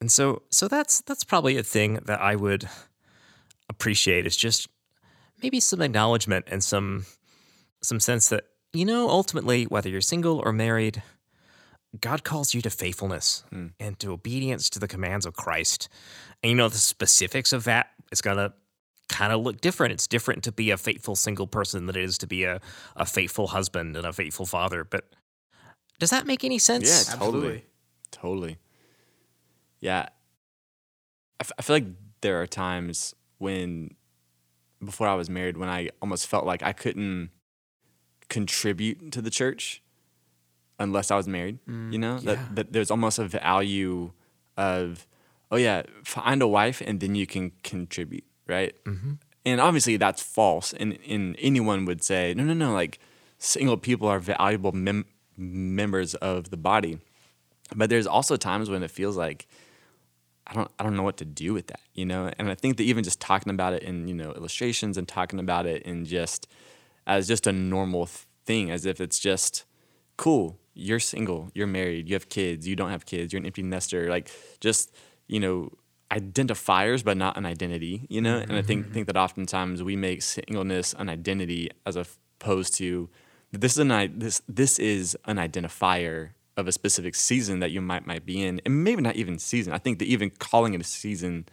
And 0.00 0.10
so 0.10 0.42
so 0.50 0.68
that's 0.68 1.00
that's 1.02 1.24
probably 1.24 1.56
a 1.58 1.62
thing 1.62 2.00
that 2.06 2.20
I 2.20 2.36
would 2.36 2.68
appreciate 3.68 4.26
is 4.26 4.36
just 4.36 4.68
maybe 5.42 5.60
some 5.60 5.82
acknowledgement 5.82 6.46
and 6.50 6.62
some 6.62 7.06
some 7.82 8.00
sense 8.00 8.28
that 8.28 8.44
you 8.72 8.84
know 8.84 9.08
ultimately 9.10 9.64
whether 9.64 9.88
you're 9.88 10.00
single 10.00 10.40
or 10.44 10.52
married 10.52 11.02
God 12.00 12.24
calls 12.24 12.54
you 12.54 12.62
to 12.62 12.70
faithfulness 12.70 13.44
hmm. 13.50 13.68
and 13.78 13.98
to 14.00 14.12
obedience 14.12 14.70
to 14.70 14.78
the 14.78 14.88
commands 14.88 15.26
of 15.26 15.34
Christ. 15.34 15.88
And 16.42 16.50
you 16.50 16.56
know 16.56 16.68
the 16.68 16.78
specifics 16.78 17.52
of 17.52 17.64
that 17.64 17.90
is 18.12 18.20
going 18.20 18.36
to 18.36 18.52
kind 19.08 19.32
of 19.32 19.40
look 19.40 19.60
different. 19.60 19.92
It's 19.92 20.06
different 20.06 20.44
to 20.44 20.52
be 20.52 20.70
a 20.70 20.76
faithful 20.76 21.16
single 21.16 21.46
person 21.46 21.86
than 21.86 21.96
it 21.96 22.04
is 22.04 22.18
to 22.18 22.26
be 22.26 22.44
a, 22.44 22.60
a 22.96 23.06
faithful 23.06 23.48
husband 23.48 23.96
and 23.96 24.06
a 24.06 24.12
faithful 24.12 24.46
father. 24.46 24.84
But 24.84 25.04
does 25.98 26.10
that 26.10 26.26
make 26.26 26.44
any 26.44 26.58
sense? 26.58 26.88
Yeah, 26.88 27.14
totally. 27.16 27.36
Absolutely. 27.36 27.64
Totally. 28.10 28.58
Yeah. 29.80 30.08
I, 31.38 31.42
f- 31.42 31.52
I 31.58 31.62
feel 31.62 31.76
like 31.76 31.86
there 32.20 32.40
are 32.40 32.46
times 32.46 33.14
when, 33.38 33.94
before 34.84 35.06
I 35.06 35.14
was 35.14 35.30
married, 35.30 35.56
when 35.56 35.68
I 35.68 35.90
almost 36.02 36.26
felt 36.26 36.44
like 36.44 36.62
I 36.62 36.72
couldn't 36.72 37.30
contribute 38.28 39.12
to 39.12 39.22
the 39.22 39.30
church 39.30 39.82
unless 40.78 41.10
I 41.10 41.16
was 41.16 41.28
married. 41.28 41.58
you 41.92 41.98
know, 41.98 42.18
yeah. 42.20 42.34
that, 42.34 42.56
that 42.56 42.72
there's 42.72 42.90
almost 42.90 43.18
a 43.18 43.26
value 43.26 44.12
of, 44.56 45.06
oh, 45.50 45.56
yeah, 45.56 45.82
find 46.04 46.42
a 46.42 46.48
wife 46.48 46.82
and 46.84 47.00
then 47.00 47.14
you 47.14 47.26
can 47.26 47.52
contribute, 47.62 48.24
right? 48.46 48.74
Mm-hmm. 48.84 49.12
And 49.44 49.60
obviously 49.60 49.96
that's 49.96 50.22
false. 50.22 50.72
And, 50.72 50.98
and 51.08 51.36
anyone 51.38 51.84
would 51.84 52.02
say, 52.02 52.34
no, 52.34 52.44
no, 52.44 52.52
no, 52.52 52.72
like 52.72 52.98
single 53.38 53.76
people 53.76 54.08
are 54.08 54.18
valuable 54.18 54.72
mem- 54.72 55.06
members 55.36 56.14
of 56.16 56.50
the 56.50 56.56
body. 56.56 56.98
But 57.74 57.90
there's 57.90 58.06
also 58.06 58.36
times 58.36 58.70
when 58.70 58.82
it 58.82 58.90
feels 58.90 59.16
like 59.16 59.46
I 60.46 60.54
don't 60.54 60.70
I 60.78 60.84
don't 60.84 60.96
know 60.96 61.02
what 61.02 61.16
to 61.18 61.24
do 61.24 61.52
with 61.52 61.66
that, 61.68 61.80
you 61.94 62.04
know. 62.04 62.30
And 62.38 62.48
I 62.48 62.54
think 62.54 62.76
that 62.76 62.84
even 62.84 63.02
just 63.02 63.20
talking 63.20 63.50
about 63.50 63.72
it 63.72 63.82
in 63.82 64.06
you 64.06 64.14
know 64.14 64.32
illustrations 64.32 64.96
and 64.96 65.08
talking 65.08 65.40
about 65.40 65.66
it 65.66 65.82
in 65.82 66.04
just 66.04 66.46
as 67.06 67.26
just 67.26 67.46
a 67.46 67.52
normal 67.52 68.08
thing, 68.44 68.70
as 68.70 68.86
if 68.86 69.00
it's 69.00 69.18
just 69.18 69.64
cool. 70.16 70.58
You're 70.78 71.00
single, 71.00 71.50
you're 71.54 71.66
married, 71.66 72.08
you 72.08 72.14
have 72.14 72.28
kids, 72.28 72.68
you 72.68 72.76
don't 72.76 72.90
have 72.90 73.06
kids, 73.06 73.32
you're 73.32 73.40
an 73.40 73.46
empty 73.46 73.62
nester. 73.62 74.10
Like 74.10 74.30
just 74.60 74.94
you 75.26 75.40
know 75.40 75.72
identifiers, 76.10 77.02
but 77.02 77.16
not 77.16 77.36
an 77.36 77.46
identity, 77.46 78.06
you 78.08 78.20
know. 78.20 78.36
And 78.38 78.52
I 78.52 78.62
think 78.62 78.84
mm-hmm. 78.84 78.94
think 78.94 79.06
that 79.06 79.16
oftentimes 79.16 79.82
we 79.82 79.96
make 79.96 80.22
singleness 80.22 80.94
an 80.98 81.08
identity 81.08 81.70
as 81.84 81.96
opposed 81.96 82.74
to 82.74 83.08
this 83.52 83.72
is 83.72 83.78
an 83.78 84.18
this 84.18 84.42
this 84.48 84.78
is 84.78 85.16
an 85.24 85.36
identifier 85.36 86.30
of 86.56 86.68
a 86.68 86.72
specific 86.72 87.14
season 87.14 87.60
that 87.60 87.70
you 87.70 87.80
might 87.80 88.06
might 88.06 88.24
be 88.24 88.42
in, 88.42 88.60
and 88.64 88.84
maybe 88.84 89.02
not 89.02 89.16
even 89.16 89.38
season. 89.38 89.72
I 89.72 89.78
think 89.78 89.98
that 89.98 90.06
even 90.06 90.30
calling 90.30 90.74
it 90.74 90.80
a 90.80 90.84
season 90.84 91.46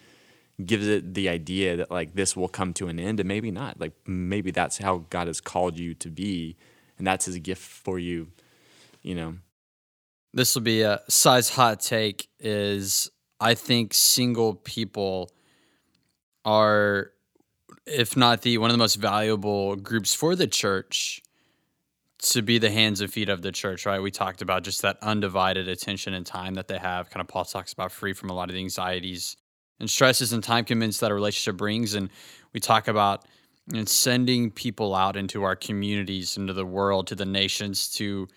gives 0.63 0.87
it 0.87 1.13
the 1.13 1.29
idea 1.29 1.75
that 1.77 1.91
like 1.91 2.13
this 2.13 2.35
will 2.35 2.47
come 2.47 2.73
to 2.75 2.87
an 2.87 2.99
end, 2.99 3.19
and 3.19 3.27
maybe 3.27 3.51
not. 3.51 3.79
Like 3.79 3.93
maybe 4.05 4.51
that's 4.51 4.77
how 4.77 5.05
God 5.09 5.27
has 5.27 5.41
called 5.41 5.79
you 5.79 5.93
to 5.95 6.09
be, 6.09 6.55
and 6.97 7.07
that's 7.07 7.25
His 7.25 7.37
gift 7.39 7.61
for 7.61 7.99
you. 7.99 8.27
You 9.03 9.15
know, 9.15 9.35
This 10.33 10.55
will 10.55 10.61
be 10.63 10.81
a 10.81 11.01
size 11.09 11.49
hot 11.49 11.79
take 11.79 12.29
is 12.39 13.11
I 13.39 13.53
think 13.53 13.93
single 13.93 14.55
people 14.55 15.29
are 16.45 17.11
if 17.85 18.15
not 18.15 18.41
the 18.41 18.57
one 18.57 18.69
of 18.69 18.73
the 18.73 18.79
most 18.79 18.95
valuable 18.95 19.75
groups 19.75 20.13
for 20.13 20.35
the 20.35 20.47
church 20.47 21.21
to 22.19 22.41
be 22.41 22.57
the 22.57 22.71
hands 22.71 23.01
and 23.01 23.11
feet 23.11 23.27
of 23.27 23.41
the 23.41 23.51
church, 23.51 23.85
right? 23.85 24.01
We 24.01 24.09
talked 24.09 24.41
about 24.41 24.63
just 24.63 24.81
that 24.83 24.97
undivided 25.01 25.67
attention 25.67 26.13
and 26.13 26.25
time 26.25 26.53
that 26.53 26.69
they 26.69 26.77
have. 26.77 27.09
Kind 27.09 27.19
of 27.19 27.27
Paul 27.27 27.43
talks 27.43 27.73
about 27.73 27.91
free 27.91 28.13
from 28.13 28.29
a 28.29 28.33
lot 28.33 28.49
of 28.49 28.55
the 28.55 28.61
anxieties 28.61 29.35
and 29.79 29.89
stresses 29.89 30.31
and 30.31 30.41
time 30.41 30.63
commitments 30.63 30.99
that 30.99 31.11
a 31.11 31.13
relationship 31.13 31.57
brings. 31.57 31.95
And 31.95 32.09
we 32.53 32.61
talk 32.61 32.87
about 32.87 33.25
know, 33.67 33.83
sending 33.85 34.51
people 34.51 34.95
out 34.95 35.17
into 35.17 35.43
our 35.43 35.55
communities, 35.55 36.37
into 36.37 36.53
the 36.53 36.65
world, 36.65 37.07
to 37.07 37.15
the 37.15 37.25
nations, 37.25 37.89
to 37.95 38.27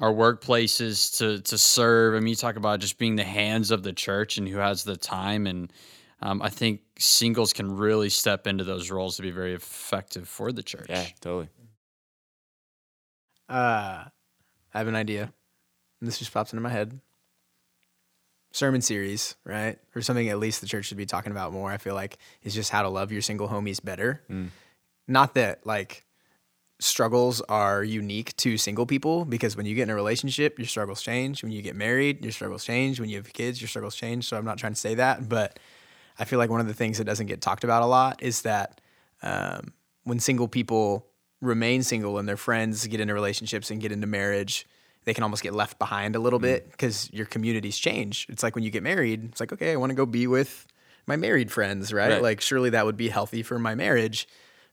our 0.00 0.12
workplaces 0.12 1.18
to 1.18 1.40
to 1.42 1.58
serve. 1.58 2.14
I 2.14 2.20
mean, 2.20 2.28
you 2.28 2.36
talk 2.36 2.56
about 2.56 2.80
just 2.80 2.98
being 2.98 3.16
the 3.16 3.24
hands 3.24 3.70
of 3.70 3.82
the 3.82 3.92
church 3.92 4.38
and 4.38 4.48
who 4.48 4.58
has 4.58 4.84
the 4.84 4.96
time. 4.96 5.46
And 5.46 5.72
um, 6.20 6.42
I 6.42 6.48
think 6.48 6.80
singles 6.98 7.52
can 7.52 7.76
really 7.76 8.08
step 8.08 8.46
into 8.46 8.64
those 8.64 8.90
roles 8.90 9.16
to 9.16 9.22
be 9.22 9.30
very 9.30 9.54
effective 9.54 10.28
for 10.28 10.52
the 10.52 10.62
church. 10.62 10.86
yeah, 10.88 11.04
totally. 11.20 11.48
Uh, 13.48 14.04
I 14.74 14.78
have 14.78 14.88
an 14.88 14.96
idea. 14.96 15.32
And 16.00 16.08
this 16.08 16.18
just 16.18 16.32
pops 16.32 16.52
into 16.52 16.62
my 16.62 16.68
head. 16.70 17.00
Sermon 18.52 18.80
series, 18.80 19.36
right? 19.44 19.78
Or 19.94 20.02
something 20.02 20.28
at 20.28 20.38
least 20.38 20.60
the 20.60 20.66
church 20.66 20.86
should 20.86 20.96
be 20.96 21.06
talking 21.06 21.32
about 21.32 21.52
more. 21.52 21.70
I 21.70 21.76
feel 21.76 21.94
like 21.94 22.18
is 22.42 22.54
just 22.54 22.70
how 22.70 22.82
to 22.82 22.88
love 22.88 23.12
your 23.12 23.22
single 23.22 23.48
homies 23.48 23.82
better. 23.82 24.22
Not 25.06 25.34
that 25.34 25.66
like 25.66 26.04
struggles 26.80 27.40
are 27.42 27.82
unique 27.82 28.36
to 28.36 28.56
single 28.56 28.86
people 28.86 29.24
because 29.24 29.56
when 29.56 29.66
you 29.66 29.74
get 29.74 29.84
in 29.84 29.90
a 29.90 29.94
relationship, 29.94 30.58
your 30.58 30.66
struggles 30.66 31.02
change. 31.02 31.42
When 31.42 31.50
you 31.50 31.60
get 31.62 31.74
married, 31.74 32.22
your 32.24 32.32
struggles 32.32 32.64
change. 32.64 33.00
When 33.00 33.08
you 33.08 33.16
have 33.16 33.32
kids, 33.32 33.60
your 33.60 33.68
struggles 33.68 33.96
change. 33.96 34.28
So 34.28 34.36
I'm 34.36 34.44
not 34.44 34.58
trying 34.58 34.74
to 34.74 34.80
say 34.80 34.94
that, 34.94 35.28
but 35.28 35.58
I 36.18 36.24
feel 36.24 36.38
like 36.38 36.50
one 36.50 36.60
of 36.60 36.68
the 36.68 36.74
things 36.74 36.98
that 36.98 37.04
doesn't 37.04 37.26
get 37.26 37.40
talked 37.40 37.64
about 37.64 37.82
a 37.82 37.86
lot 37.86 38.22
is 38.22 38.42
that 38.42 38.80
um, 39.22 39.72
when 40.04 40.20
single 40.20 40.48
people 40.48 41.06
remain 41.40 41.82
single 41.82 42.18
and 42.18 42.28
their 42.28 42.36
friends 42.36 42.86
get 42.86 43.00
into 43.00 43.14
relationships 43.14 43.70
and 43.70 43.80
get 43.80 43.92
into 43.92 44.06
marriage, 44.06 44.66
they 45.04 45.14
can 45.14 45.22
almost 45.22 45.42
get 45.42 45.54
left 45.54 45.78
behind 45.78 46.16
a 46.16 46.18
little 46.18 46.38
bit 46.38 46.70
because 46.70 47.10
your 47.12 47.26
communities 47.26 47.78
change. 47.78 48.26
It's 48.28 48.42
like 48.42 48.54
when 48.54 48.64
you 48.64 48.70
get 48.70 48.82
married, 48.82 49.24
it's 49.24 49.40
like, 49.40 49.52
okay, 49.52 49.72
I 49.72 49.76
want 49.76 49.90
to 49.90 49.96
go 49.96 50.06
be 50.06 50.26
with 50.26 50.66
my 51.06 51.16
married 51.16 51.50
friends, 51.50 51.92
right? 51.92 52.10
Right. 52.10 52.22
Like, 52.22 52.40
surely 52.40 52.70
that 52.70 52.84
would 52.84 52.96
be 52.96 53.08
healthy 53.08 53.42
for 53.42 53.58
my 53.58 53.74
marriage. 53.74 54.28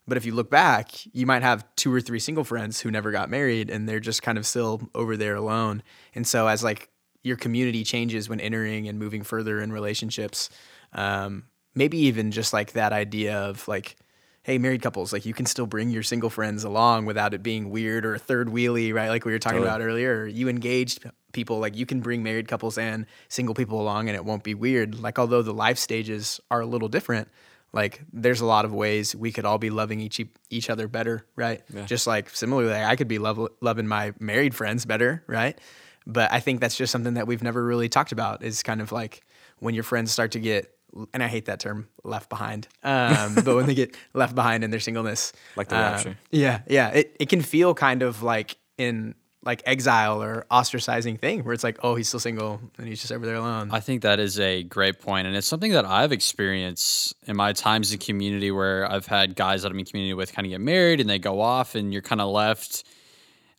But 0.08 0.18
if 0.18 0.26
you 0.26 0.34
look 0.34 0.52
back, 0.52 0.92
you 1.14 1.26
might 1.26 1.42
have 1.42 1.66
two 1.76 1.94
or 1.94 2.00
three 2.00 2.20
single 2.20 2.44
friends 2.44 2.80
who 2.80 2.92
never 2.92 3.12
got 3.12 3.30
married 3.30 3.70
and 3.70 3.90
they're 3.90 4.00
just 4.00 4.22
kind 4.22 4.38
of 4.38 4.46
still 4.46 4.82
over 4.94 5.18
there 5.18 5.36
alone. 5.36 5.82
And 6.14 6.28
so, 6.28 6.48
as 6.48 6.64
like 6.64 6.90
your 7.24 7.38
community 7.38 7.84
changes 7.84 8.30
when 8.30 8.40
entering 8.40 8.88
and 8.88 9.00
moving 9.00 9.24
further 9.24 9.60
in 9.60 9.72
relationships, 9.72 10.50
um, 10.94 11.46
maybe 11.74 11.98
even 11.98 12.32
just 12.32 12.54
like 12.54 12.74
that 12.74 12.94
idea 12.94 13.36
of 13.36 13.68
like, 13.68 13.96
hey, 14.44 14.60
married 14.60 14.84
couples, 14.84 15.12
like 15.12 15.26
you 15.26 15.34
can 15.34 15.48
still 15.48 15.66
bring 15.66 15.90
your 15.90 16.04
single 16.04 16.30
friends 16.30 16.64
along 16.64 17.06
without 17.06 17.34
it 17.34 17.42
being 17.42 17.72
weird 17.72 18.06
or 18.06 18.14
a 18.14 18.20
third 18.20 18.48
wheelie, 18.48 18.94
right? 18.94 19.10
Like 19.10 19.26
we 19.26 19.32
were 19.32 19.40
talking 19.40 19.58
Totally. 19.58 19.76
about 19.76 19.82
earlier. 19.82 20.28
You 20.28 20.50
engaged 20.50 21.04
people, 21.34 21.58
like 21.58 21.76
you 21.76 21.88
can 21.88 22.00
bring 22.00 22.22
married 22.22 22.48
couples 22.48 22.78
and 22.78 23.08
single 23.28 23.56
people 23.56 23.82
along 23.82 24.08
and 24.08 24.16
it 24.16 24.24
won't 24.24 24.44
be 24.44 24.54
weird. 24.54 25.00
Like, 25.00 25.18
although 25.18 25.42
the 25.42 25.54
life 25.54 25.80
stages 25.80 26.40
are 26.52 26.62
a 26.62 26.66
little 26.68 26.90
different, 26.90 27.28
like 27.76 28.02
there's 28.12 28.42
a 28.42 28.46
lot 28.46 28.66
of 28.66 28.74
ways 28.74 29.16
we 29.16 29.32
could 29.32 29.46
all 29.46 29.60
be 29.60 29.70
loving 29.70 30.00
each 30.00 30.20
each 30.50 30.70
other 30.72 30.88
better, 30.88 31.26
right? 31.36 31.62
Just 31.86 32.08
like 32.08 32.30
similarly, 32.32 32.74
I 32.74 32.96
could 32.96 33.08
be 33.08 33.20
love, 33.20 33.38
loving 33.62 33.86
my 33.88 34.14
married 34.20 34.56
friends 34.56 34.86
better, 34.86 35.24
right? 35.28 35.60
But 36.08 36.32
I 36.32 36.40
think 36.40 36.62
that's 36.62 36.78
just 36.78 36.92
something 36.92 37.16
that 37.16 37.28
we've 37.28 37.44
never 37.44 37.64
really 37.64 37.90
talked 37.90 38.12
about. 38.12 38.44
Is 38.44 38.64
kind 38.64 38.82
of 38.82 38.92
like 38.92 39.22
when 39.60 39.76
your 39.76 39.84
friends 39.84 40.12
start 40.12 40.32
to 40.32 40.40
get, 40.40 40.72
and 41.14 41.22
I 41.22 41.28
hate 41.28 41.46
that 41.46 41.60
term, 41.60 41.88
left 42.04 42.30
behind. 42.30 42.68
Um, 42.84 43.36
but 43.44 43.56
when 43.56 43.66
they 43.66 43.76
get 43.76 43.96
left 44.14 44.36
behind 44.36 44.64
in 44.64 44.72
their 44.72 44.80
singleness, 44.80 45.34
Like 45.56 45.68
the 45.68 45.76
rapture. 45.76 46.18
yeah, 46.32 46.62
yeah, 46.68 46.90
it 46.90 47.16
it 47.20 47.30
can 47.30 47.42
feel 47.42 47.74
kind 47.74 48.04
of 48.04 48.24
like 48.24 48.56
in 48.78 49.16
like 49.46 49.62
exile 49.66 50.22
or 50.24 50.46
ostracizing 50.50 51.20
thing 51.20 51.44
where 51.44 51.54
it's 51.54 51.64
like, 51.64 51.78
oh, 51.84 51.96
he's 51.96 52.08
still 52.08 52.20
single 52.20 52.60
and 52.78 52.88
he's 52.88 53.00
just 53.00 53.14
over 53.14 53.26
there 53.26 53.36
alone. 53.36 53.70
I 53.72 53.80
think 53.80 54.02
that 54.02 54.20
is 54.20 54.40
a 54.40 54.64
great 54.64 55.00
point, 55.00 55.28
and 55.28 55.36
it's 55.36 55.48
something 55.48 55.72
that 55.74 55.86
I've 55.86 56.12
experienced 56.12 57.16
in 57.28 57.38
my 57.38 57.54
times 57.54 57.94
in 57.94 58.00
community 58.00 58.52
where 58.52 58.92
I've 58.92 59.06
had 59.06 59.36
guys 59.36 59.62
that 59.62 59.72
I'm 59.72 59.80
in 59.80 59.86
community 59.86 60.16
with 60.16 60.34
kind 60.34 60.46
of 60.46 60.50
get 60.50 60.62
married 60.62 61.00
and 61.00 61.10
they 61.10 61.20
go 61.20 61.40
off, 61.40 61.76
and 61.76 61.94
you're 61.94 62.02
kind 62.02 62.22
of 62.22 62.30
left. 62.30 62.84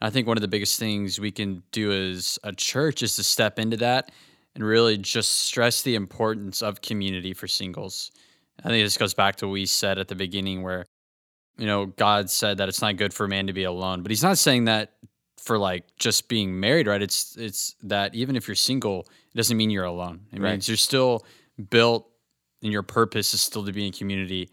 I 0.01 0.11
think 0.11 0.27
one 0.27 0.37
of 0.37 0.43
the 0.43 0.49
biggest 0.49 0.79
things 0.79 1.19
we 1.19 1.31
can 1.31 1.63
do 1.73 1.91
as 1.91 2.39
a 2.43 2.53
church 2.53 3.03
is 3.03 3.17
to 3.17 3.25
step 3.25 3.59
into 3.59 3.79
that 3.79 4.11
and 4.55 4.65
really 4.65 4.99
just 4.99 5.41
stress 5.41 5.83
the 5.83 5.95
importance 5.95 6.63
of 6.63 6.83
community 6.83 7.33
for 7.33 7.47
singles. 7.47 8.11
I 8.65 8.69
think 8.69 8.85
this 8.85 8.99
goes 8.99 9.15
back 9.15 9.37
to 9.37 9.47
what 9.47 9.53
we 9.53 9.67
said 9.67 9.99
at 9.99 10.09
the 10.09 10.15
beginning, 10.15 10.63
where 10.63 10.85
you 11.57 11.67
know 11.67 11.87
God 11.87 12.29
said 12.29 12.59
that 12.59 12.69
it's 12.69 12.83
not 12.83 12.97
good 12.97 13.15
for 13.15 13.25
a 13.25 13.29
man 13.29 13.47
to 13.47 13.53
be 13.53 13.65
alone, 13.65 14.03
but 14.03 14.11
He's 14.11 14.23
not 14.23 14.37
saying 14.37 14.65
that 14.65 14.95
for 15.47 15.59
like 15.59 15.85
just 15.97 16.29
being 16.29 16.59
married, 16.59 16.87
right? 16.89 17.01
It's 17.01 17.37
it's 17.37 17.77
that 17.85 18.15
even 18.15 18.35
if 18.37 18.49
you're 18.49 18.55
single, 18.57 19.01
it 19.33 19.37
doesn't 19.37 19.57
mean 19.57 19.71
you're 19.71 19.85
alone. 19.85 20.21
It 20.33 20.41
Right. 20.41 20.51
means 20.53 20.69
you're 20.69 20.77
still 20.77 21.25
built, 21.71 22.09
and 22.63 22.73
your 22.73 22.83
purpose 22.83 23.33
is 23.33 23.41
still 23.43 23.65
to 23.65 23.73
be 23.73 23.87
in 23.87 23.93
community, 23.93 24.51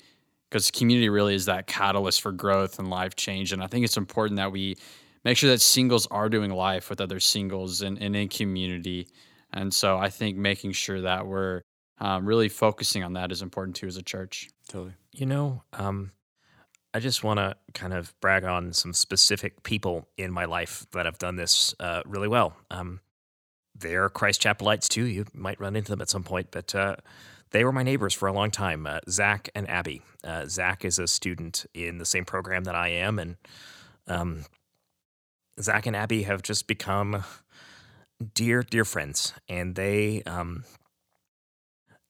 because 0.49 0.69
community 0.71 1.09
really 1.09 1.33
is 1.35 1.45
that 1.45 1.65
catalyst 1.67 2.21
for 2.21 2.31
growth 2.31 2.77
and 2.79 2.89
life 2.89 3.15
change. 3.15 3.51
And 3.53 3.63
I 3.63 3.67
think 3.67 3.83
it's 3.85 3.97
important 3.97 4.37
that 4.37 4.51
we 4.51 4.77
make 5.25 5.35
sure 5.37 5.49
that 5.49 5.61
singles 5.61 6.05
are 6.11 6.29
doing 6.29 6.51
life 6.51 6.89
with 6.89 7.01
other 7.01 7.19
singles 7.19 7.81
and, 7.81 7.97
and 8.01 8.15
in 8.15 8.29
community. 8.29 9.07
And 9.51 9.73
so 9.73 9.97
I 9.97 10.09
think 10.09 10.37
making 10.37 10.73
sure 10.73 11.01
that 11.01 11.25
we're 11.25 11.61
um, 11.99 12.25
really 12.25 12.49
focusing 12.49 13.03
on 13.03 13.13
that 13.13 13.31
is 13.31 13.41
important 13.41 13.75
too 13.75 13.87
as 13.87 13.97
a 13.97 14.03
church. 14.03 14.49
Totally. 14.67 14.93
You 15.11 15.25
know, 15.25 15.63
um, 15.73 16.11
I 16.93 16.99
just 16.99 17.23
want 17.23 17.39
to 17.39 17.55
kind 17.73 17.93
of 17.93 18.13
brag 18.21 18.43
on 18.43 18.71
some 18.73 18.93
specific 18.93 19.63
people 19.63 20.07
in 20.17 20.31
my 20.31 20.45
life 20.45 20.85
that 20.91 21.05
have 21.05 21.17
done 21.17 21.35
this 21.35 21.73
uh, 21.79 22.01
really 22.05 22.27
well. 22.27 22.55
Um, 22.69 22.99
they're 23.75 24.09
Christ 24.09 24.41
Chapelites 24.41 24.87
too. 24.87 25.05
You 25.05 25.25
might 25.33 25.59
run 25.59 25.75
into 25.75 25.91
them 25.91 26.01
at 26.01 26.09
some 26.09 26.23
point, 26.23 26.49
but 26.51 26.75
uh, 26.75 26.97
they 27.51 27.63
were 27.63 27.71
my 27.71 27.83
neighbors 27.83 28.13
for 28.13 28.27
a 28.27 28.33
long 28.33 28.51
time. 28.51 28.85
Uh, 28.85 28.99
Zach 29.09 29.49
and 29.55 29.67
Abby. 29.69 30.01
Uh, 30.23 30.45
Zach 30.45 30.85
is 30.85 30.99
a 30.99 31.07
student 31.07 31.65
in 31.73 31.97
the 31.97 32.05
same 32.05 32.25
program 32.25 32.65
that 32.65 32.75
I 32.75 32.89
am, 32.89 33.17
and 33.17 33.37
um, 34.07 34.45
Zach 35.59 35.87
and 35.87 35.95
Abby 35.95 36.23
have 36.23 36.43
just 36.43 36.67
become 36.67 37.23
dear, 38.33 38.61
dear 38.61 38.85
friends, 38.85 39.33
and 39.49 39.75
they 39.75 40.21
um, 40.23 40.63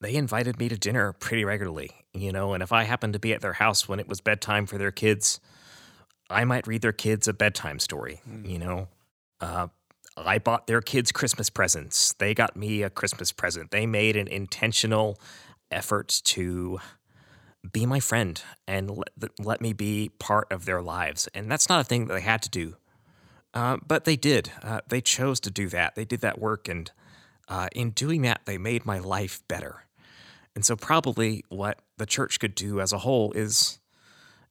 they 0.03 0.15
invited 0.15 0.59
me 0.59 0.69
to 0.69 0.77
dinner 0.77 1.13
pretty 1.13 1.45
regularly, 1.45 1.91
you 2.13 2.31
know, 2.31 2.53
and 2.53 2.61
if 2.61 2.71
I 2.71 2.83
happened 2.83 3.13
to 3.13 3.19
be 3.19 3.33
at 3.33 3.41
their 3.41 3.53
house 3.53 3.87
when 3.87 3.99
it 3.99 4.07
was 4.07 4.21
bedtime 4.21 4.65
for 4.65 4.77
their 4.77 4.91
kids, 4.91 5.39
I 6.29 6.45
might 6.45 6.67
read 6.67 6.81
their 6.81 6.91
kids 6.91 7.27
a 7.27 7.33
bedtime 7.33 7.79
story, 7.79 8.21
you 8.43 8.59
know. 8.59 8.87
Uh, 9.39 9.67
I 10.15 10.39
bought 10.39 10.67
their 10.67 10.81
kids 10.81 11.11
Christmas 11.11 11.49
presents. 11.49 12.13
They 12.13 12.33
got 12.33 12.55
me 12.55 12.83
a 12.83 12.89
Christmas 12.89 13.31
present. 13.31 13.71
They 13.71 13.85
made 13.85 14.15
an 14.15 14.27
intentional 14.27 15.19
effort 15.71 16.21
to 16.25 16.79
be 17.71 17.85
my 17.85 17.99
friend 17.99 18.41
and 18.67 18.91
let, 18.91 19.39
let 19.39 19.61
me 19.61 19.73
be 19.73 20.11
part 20.19 20.51
of 20.51 20.65
their 20.65 20.81
lives. 20.81 21.27
And 21.33 21.49
that's 21.51 21.69
not 21.69 21.81
a 21.81 21.83
thing 21.83 22.07
that 22.07 22.13
they 22.13 22.21
had 22.21 22.41
to 22.43 22.49
do. 22.49 22.75
Uh, 23.53 23.77
but 23.85 24.05
they 24.05 24.15
did. 24.15 24.51
Uh, 24.61 24.81
they 24.87 25.01
chose 25.01 25.39
to 25.41 25.51
do 25.51 25.67
that. 25.69 25.95
They 25.95 26.05
did 26.05 26.21
that 26.21 26.39
work. 26.39 26.67
And 26.67 26.91
uh, 27.47 27.69
in 27.73 27.91
doing 27.91 28.21
that, 28.23 28.41
they 28.45 28.57
made 28.57 28.85
my 28.85 28.99
life 28.99 29.41
better. 29.47 29.85
And 30.55 30.65
so, 30.65 30.75
probably 30.75 31.43
what 31.49 31.79
the 31.97 32.05
church 32.05 32.39
could 32.39 32.55
do 32.55 32.79
as 32.79 32.91
a 32.93 32.99
whole 32.99 33.31
is 33.33 33.79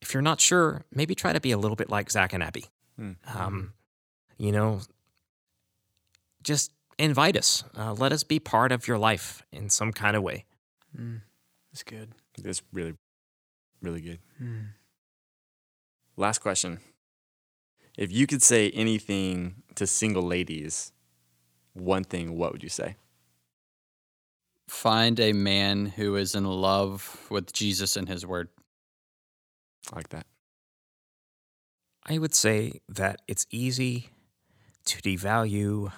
if 0.01 0.13
you're 0.13 0.23
not 0.23 0.41
sure, 0.41 0.83
maybe 0.93 1.15
try 1.15 1.33
to 1.33 1.41
be 1.41 1.53
a 1.53 1.59
little 1.59 1.77
bit 1.77 1.89
like 1.89 2.11
Zach 2.11 2.33
and 2.33 2.43
Abby. 2.43 2.65
Um, 3.35 3.73
you 4.37 4.51
know, 4.51 4.81
just 6.43 6.73
invite 6.99 7.37
us. 7.37 7.63
Uh, 7.79 7.93
let 7.93 8.13
us 8.13 8.25
be 8.25 8.39
part 8.41 8.73
of 8.73 8.89
your 8.89 8.99
life 8.99 9.43
in 9.53 9.69
some 9.71 9.93
kind 9.93 10.17
of 10.17 10.23
way. 10.23 10.45
That's 11.73 11.85
good. 11.85 12.11
That's 12.43 12.63
really, 12.73 12.95
really 13.81 14.01
good. 14.01 14.19
Hmm. 14.39 14.61
Last 16.17 16.41
question. 16.41 16.81
If 17.97 18.11
you 18.11 18.27
could 18.27 18.43
say 18.43 18.71
anything 18.71 19.63
to 19.77 19.87
single 19.87 20.23
ladies, 20.23 20.93
one 21.75 22.05
thing, 22.05 22.37
what 22.37 22.53
would 22.53 22.63
you 22.63 22.69
say? 22.69 22.97
Find 24.69 25.21
a 25.21 25.33
man 25.33 25.87
who 25.87 26.17
is 26.17 26.35
in 26.35 26.45
love 26.45 27.27
with 27.31 27.53
Jesus 27.53 27.97
and 27.97 28.09
his 28.09 28.27
word. 28.27 28.49
I 29.93 29.97
like 29.97 30.09
that. 30.11 30.27
I 32.05 32.19
would 32.19 32.35
say 32.35 32.81
that 32.89 33.21
it's 33.29 33.47
easy 33.51 34.11
to 34.87 35.01
devalue 35.03 35.93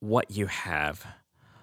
what 0.00 0.30
you 0.30 0.46
have 0.46 1.06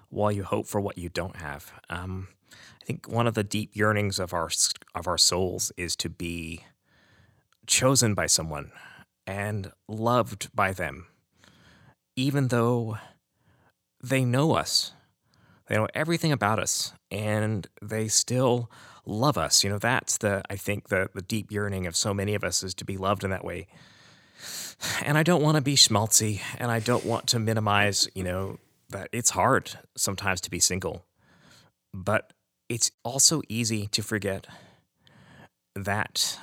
while 0.08 0.32
you 0.32 0.42
hope 0.42 0.66
for 0.66 0.80
what 0.80 0.98
you 0.98 1.08
don't 1.08 1.36
have. 1.36 1.72
Um, 1.88 2.28
I 2.52 2.84
think 2.84 3.08
one 3.08 3.26
of 3.26 3.34
the 3.34 3.44
deep 3.44 3.74
yearnings 3.74 4.18
of 4.18 4.32
our 4.32 4.50
of 4.94 5.06
our 5.06 5.18
souls 5.18 5.72
is 5.76 5.96
to 5.96 6.08
be 6.08 6.64
chosen 7.66 8.14
by 8.14 8.26
someone 8.26 8.70
and 9.26 9.72
loved 9.88 10.54
by 10.54 10.72
them, 10.72 11.06
even 12.14 12.48
though 12.48 12.98
they 14.02 14.24
know 14.24 14.52
us. 14.52 14.92
They 15.66 15.76
know 15.76 15.88
everything 15.94 16.32
about 16.32 16.58
us, 16.58 16.92
and 17.10 17.66
they 17.82 18.08
still 18.08 18.70
love 19.04 19.36
us. 19.36 19.64
You 19.64 19.70
know, 19.70 19.78
that's 19.78 20.18
the 20.18 20.42
I 20.48 20.56
think 20.56 20.88
the 20.88 21.10
the 21.14 21.22
deep 21.22 21.50
yearning 21.50 21.86
of 21.86 21.96
so 21.96 22.14
many 22.14 22.34
of 22.34 22.44
us 22.44 22.62
is 22.62 22.74
to 22.74 22.84
be 22.84 22.96
loved 22.96 23.24
in 23.24 23.30
that 23.30 23.44
way. 23.44 23.66
And 25.02 25.16
I 25.16 25.22
don't 25.22 25.42
want 25.42 25.56
to 25.56 25.62
be 25.62 25.74
schmaltzy, 25.74 26.40
and 26.58 26.70
I 26.70 26.80
don't 26.80 27.04
want 27.04 27.26
to 27.28 27.38
minimize. 27.38 28.08
You 28.14 28.24
know 28.24 28.58
that 28.90 29.08
it's 29.12 29.30
hard 29.30 29.78
sometimes 29.96 30.40
to 30.42 30.50
be 30.50 30.60
single, 30.60 31.04
but 31.92 32.32
it's 32.68 32.90
also 33.04 33.42
easy 33.48 33.86
to 33.88 34.02
forget 34.02 34.46
that 35.74 36.38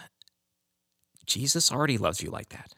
Jesus 1.26 1.72
already 1.72 1.98
loves 1.98 2.22
you 2.22 2.30
like 2.30 2.50
that. 2.50 2.74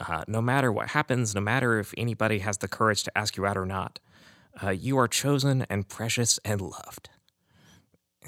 Uh, 0.00 0.22
no 0.28 0.40
matter 0.40 0.70
what 0.70 0.90
happens, 0.90 1.34
no 1.34 1.40
matter 1.40 1.78
if 1.78 1.92
anybody 1.96 2.38
has 2.38 2.58
the 2.58 2.68
courage 2.68 3.02
to 3.02 3.18
ask 3.18 3.36
you 3.36 3.44
out 3.44 3.56
or 3.56 3.66
not, 3.66 3.98
uh, 4.62 4.70
you 4.70 4.98
are 4.98 5.08
chosen 5.08 5.66
and 5.70 5.88
precious 5.88 6.38
and 6.44 6.60
loved. 6.60 7.10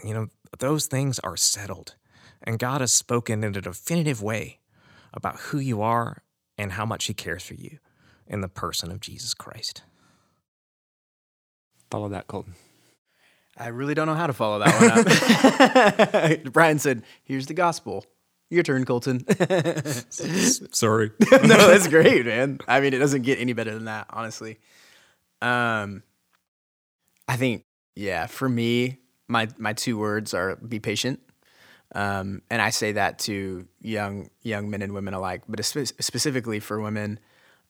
You 0.05 0.14
know, 0.14 0.28
those 0.59 0.87
things 0.87 1.18
are 1.20 1.37
settled. 1.37 1.97
And 2.43 2.59
God 2.59 2.81
has 2.81 2.93
spoken 2.93 3.45
in 3.45 3.55
a 3.55 3.61
definitive 3.61 4.22
way 4.22 4.61
about 5.12 5.39
who 5.41 5.59
you 5.59 5.83
are 5.83 6.22
and 6.57 6.72
how 6.72 6.87
much 6.87 7.07
He 7.07 7.14
cares 7.14 7.43
for 7.43 7.55
you 7.55 7.78
in 8.26 8.41
the 8.41 8.49
person 8.49 8.91
of 8.91 9.01
Jesus 9.01 9.35
Christ. 9.35 9.83
Follow 11.91 12.09
that, 12.09 12.28
Colton. 12.28 12.55
I 13.59 13.68
really 13.68 13.95
don't 13.95 14.07
know 14.07 14.14
how 14.14 14.26
to 14.26 14.33
follow 14.33 14.61
that 14.61 16.24
one 16.24 16.37
up. 16.37 16.43
Brian 16.53 16.78
said, 16.78 17.03
"Here's 17.24 17.47
the 17.47 17.55
gospel. 17.55 18.07
Your 18.49 18.62
turn, 18.62 18.85
Colton." 18.85 19.26
Sorry. 20.11 21.11
no, 21.33 21.39
that's 21.41 21.89
great, 21.89 22.24
man. 22.24 22.61
I 22.66 22.81
mean, 22.81 22.95
it 22.95 22.99
doesn't 22.99 23.22
get 23.22 23.39
any 23.39 23.53
better 23.53 23.74
than 23.74 23.85
that, 23.85 24.07
honestly. 24.11 24.61
Um, 25.43 26.03
I 27.31 27.37
think, 27.37 27.64
yeah, 27.95 28.26
for 28.26 28.49
me, 28.49 28.99
my 29.28 29.47
my 29.57 29.72
two 29.72 29.97
words 29.97 30.35
are 30.35 30.57
be 30.57 30.81
patient. 30.81 31.20
Um, 31.95 32.43
and 32.51 32.61
I 32.61 32.70
say 32.70 32.93
that 32.93 33.20
to 33.20 33.68
young 33.81 34.31
young 34.43 34.68
men 34.68 34.83
and 34.83 34.93
women 34.93 35.14
alike, 35.14 35.43
but 35.49 35.61
espe- 35.61 35.93
specifically 36.03 36.59
for 36.59 36.81
women, 36.81 37.20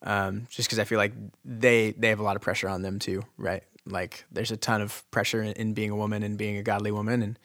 um, 0.02 0.46
just 0.48 0.66
because 0.66 0.78
I 0.78 0.84
feel 0.84 0.96
like 0.96 1.12
they 1.44 1.90
they 1.90 2.08
have 2.08 2.20
a 2.20 2.22
lot 2.22 2.36
of 2.36 2.42
pressure 2.42 2.70
on 2.70 2.80
them 2.80 2.98
too, 2.98 3.22
right? 3.36 3.62
Like 3.84 4.24
there's 4.32 4.50
a 4.50 4.56
ton 4.56 4.80
of 4.80 5.08
pressure 5.11 5.42
in, 5.42 5.52
in 5.52 5.74
being 5.74 5.90
a 5.90 5.96
woman 5.96 6.22
and 6.22 6.38
being 6.38 6.56
a 6.56 6.62
godly 6.62 6.90
woman, 6.90 7.22
and 7.22 7.38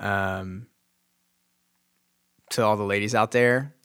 um, 0.00 0.66
to 2.50 2.64
all 2.64 2.76
the 2.76 2.82
ladies 2.82 3.14
out 3.14 3.30
there, 3.30 3.76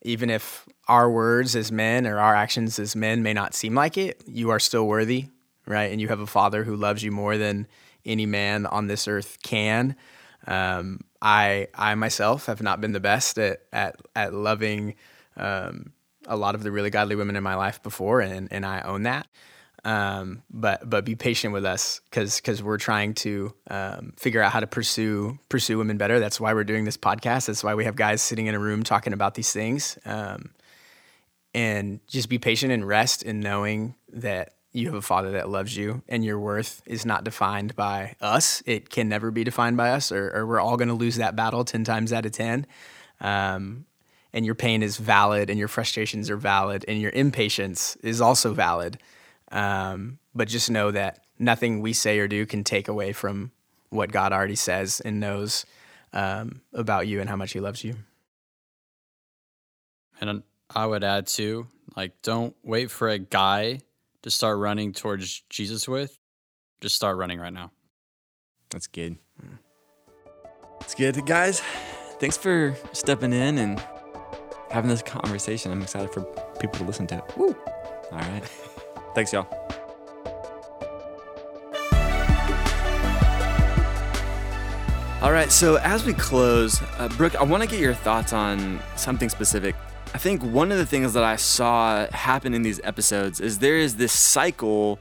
even 0.00 0.30
if 0.30 0.66
our 0.88 1.10
words 1.10 1.56
as 1.56 1.70
men 1.70 2.06
or 2.06 2.18
our 2.18 2.34
actions 2.34 2.78
as 2.78 2.96
men 2.96 3.22
may 3.22 3.34
not 3.34 3.52
seem 3.52 3.74
like 3.74 3.98
it, 3.98 4.24
you 4.26 4.48
are 4.48 4.58
still 4.58 4.86
worthy, 4.86 5.26
right? 5.66 5.90
And 5.90 6.00
you 6.00 6.08
have 6.08 6.20
a 6.20 6.26
father 6.26 6.64
who 6.64 6.76
loves 6.76 7.02
you 7.02 7.10
more 7.10 7.36
than 7.36 7.66
any 8.04 8.26
man 8.26 8.66
on 8.66 8.86
this 8.86 9.08
earth 9.08 9.38
can. 9.42 9.96
Um, 10.46 11.00
I 11.20 11.68
I 11.74 11.94
myself 11.94 12.46
have 12.46 12.62
not 12.62 12.80
been 12.80 12.92
the 12.92 13.00
best 13.00 13.38
at 13.38 13.62
at, 13.72 13.96
at 14.14 14.32
loving 14.32 14.94
um, 15.36 15.92
a 16.26 16.36
lot 16.36 16.54
of 16.54 16.62
the 16.62 16.70
really 16.70 16.90
godly 16.90 17.16
women 17.16 17.36
in 17.36 17.42
my 17.42 17.54
life 17.54 17.82
before, 17.82 18.20
and 18.20 18.48
and 18.50 18.64
I 18.64 18.82
own 18.82 19.02
that. 19.02 19.26
Um, 19.84 20.42
but 20.50 20.88
but 20.88 21.04
be 21.04 21.14
patient 21.14 21.52
with 21.52 21.64
us 21.64 22.00
because 22.10 22.36
because 22.36 22.62
we're 22.62 22.76
trying 22.78 23.14
to 23.14 23.54
um, 23.70 24.14
figure 24.16 24.42
out 24.42 24.52
how 24.52 24.60
to 24.60 24.66
pursue 24.66 25.38
pursue 25.48 25.78
women 25.78 25.96
better. 25.96 26.18
That's 26.18 26.40
why 26.40 26.54
we're 26.54 26.64
doing 26.64 26.84
this 26.84 26.96
podcast. 26.96 27.46
That's 27.46 27.62
why 27.62 27.74
we 27.74 27.84
have 27.84 27.96
guys 27.96 28.20
sitting 28.20 28.46
in 28.46 28.54
a 28.54 28.58
room 28.58 28.82
talking 28.82 29.12
about 29.12 29.34
these 29.34 29.52
things. 29.52 29.98
Um, 30.04 30.50
and 31.54 32.00
just 32.06 32.28
be 32.28 32.38
patient 32.38 32.70
and 32.72 32.86
rest 32.86 33.22
in 33.22 33.40
knowing 33.40 33.94
that 34.12 34.55
you 34.76 34.86
have 34.86 34.94
a 34.94 35.02
father 35.02 35.32
that 35.32 35.48
loves 35.48 35.76
you 35.76 36.02
and 36.08 36.24
your 36.24 36.38
worth 36.38 36.82
is 36.86 37.06
not 37.06 37.24
defined 37.24 37.74
by 37.74 38.14
us. 38.20 38.62
It 38.66 38.90
can 38.90 39.08
never 39.08 39.30
be 39.30 39.42
defined 39.42 39.76
by 39.76 39.90
us, 39.90 40.12
or, 40.12 40.30
or 40.34 40.46
we're 40.46 40.60
all 40.60 40.76
going 40.76 40.88
to 40.88 40.94
lose 40.94 41.16
that 41.16 41.34
battle 41.34 41.64
10 41.64 41.84
times 41.84 42.12
out 42.12 42.26
of 42.26 42.32
10. 42.32 42.66
Um, 43.20 43.86
and 44.34 44.44
your 44.44 44.54
pain 44.54 44.82
is 44.82 44.98
valid 44.98 45.48
and 45.48 45.58
your 45.58 45.68
frustrations 45.68 46.28
are 46.28 46.36
valid 46.36 46.84
and 46.86 47.00
your 47.00 47.10
impatience 47.12 47.96
is 48.02 48.20
also 48.20 48.52
valid. 48.52 48.98
Um, 49.50 50.18
but 50.34 50.46
just 50.48 50.70
know 50.70 50.90
that 50.90 51.24
nothing 51.38 51.80
we 51.80 51.94
say 51.94 52.18
or 52.18 52.28
do 52.28 52.44
can 52.44 52.62
take 52.62 52.88
away 52.88 53.14
from 53.14 53.52
what 53.88 54.12
God 54.12 54.32
already 54.32 54.56
says 54.56 55.00
and 55.00 55.20
knows 55.20 55.64
um, 56.12 56.60
about 56.74 57.06
you 57.06 57.20
and 57.20 57.30
how 57.30 57.36
much 57.36 57.52
He 57.52 57.60
loves 57.60 57.82
you. 57.82 57.96
And 60.20 60.42
I 60.74 60.84
would 60.84 61.02
add 61.02 61.28
too, 61.28 61.66
like, 61.96 62.20
don't 62.20 62.54
wait 62.62 62.90
for 62.90 63.08
a 63.08 63.18
guy 63.18 63.80
to 64.26 64.30
start 64.30 64.58
running 64.58 64.92
towards 64.92 65.44
Jesus 65.50 65.86
with. 65.86 66.18
Just 66.80 66.96
start 66.96 67.16
running 67.16 67.38
right 67.38 67.52
now. 67.52 67.70
That's 68.70 68.88
good. 68.88 69.18
It's 70.80 70.96
good. 70.96 71.24
Guys, 71.24 71.62
thanks 72.18 72.36
for 72.36 72.74
stepping 72.92 73.32
in 73.32 73.56
and 73.58 73.80
having 74.68 74.90
this 74.90 75.00
conversation. 75.00 75.70
I'm 75.70 75.80
excited 75.80 76.10
for 76.10 76.22
people 76.58 76.76
to 76.80 76.84
listen 76.84 77.06
to 77.06 77.18
it. 77.18 77.36
Woo! 77.36 77.56
All 78.10 78.18
right. 78.18 78.42
thanks, 79.14 79.32
y'all. 79.32 79.46
All 85.22 85.30
right, 85.30 85.52
so 85.52 85.76
as 85.76 86.04
we 86.04 86.12
close, 86.12 86.82
uh, 86.98 87.08
Brooke, 87.16 87.36
I 87.36 87.44
want 87.44 87.62
to 87.62 87.68
get 87.68 87.78
your 87.78 87.94
thoughts 87.94 88.32
on 88.32 88.80
something 88.96 89.28
specific. 89.28 89.76
I 90.16 90.18
think 90.18 90.42
one 90.42 90.72
of 90.72 90.78
the 90.78 90.86
things 90.86 91.12
that 91.12 91.24
I 91.24 91.36
saw 91.36 92.06
happen 92.06 92.54
in 92.54 92.62
these 92.62 92.80
episodes 92.82 93.38
is 93.38 93.58
there 93.58 93.76
is 93.76 93.96
this 93.96 94.18
cycle 94.18 94.98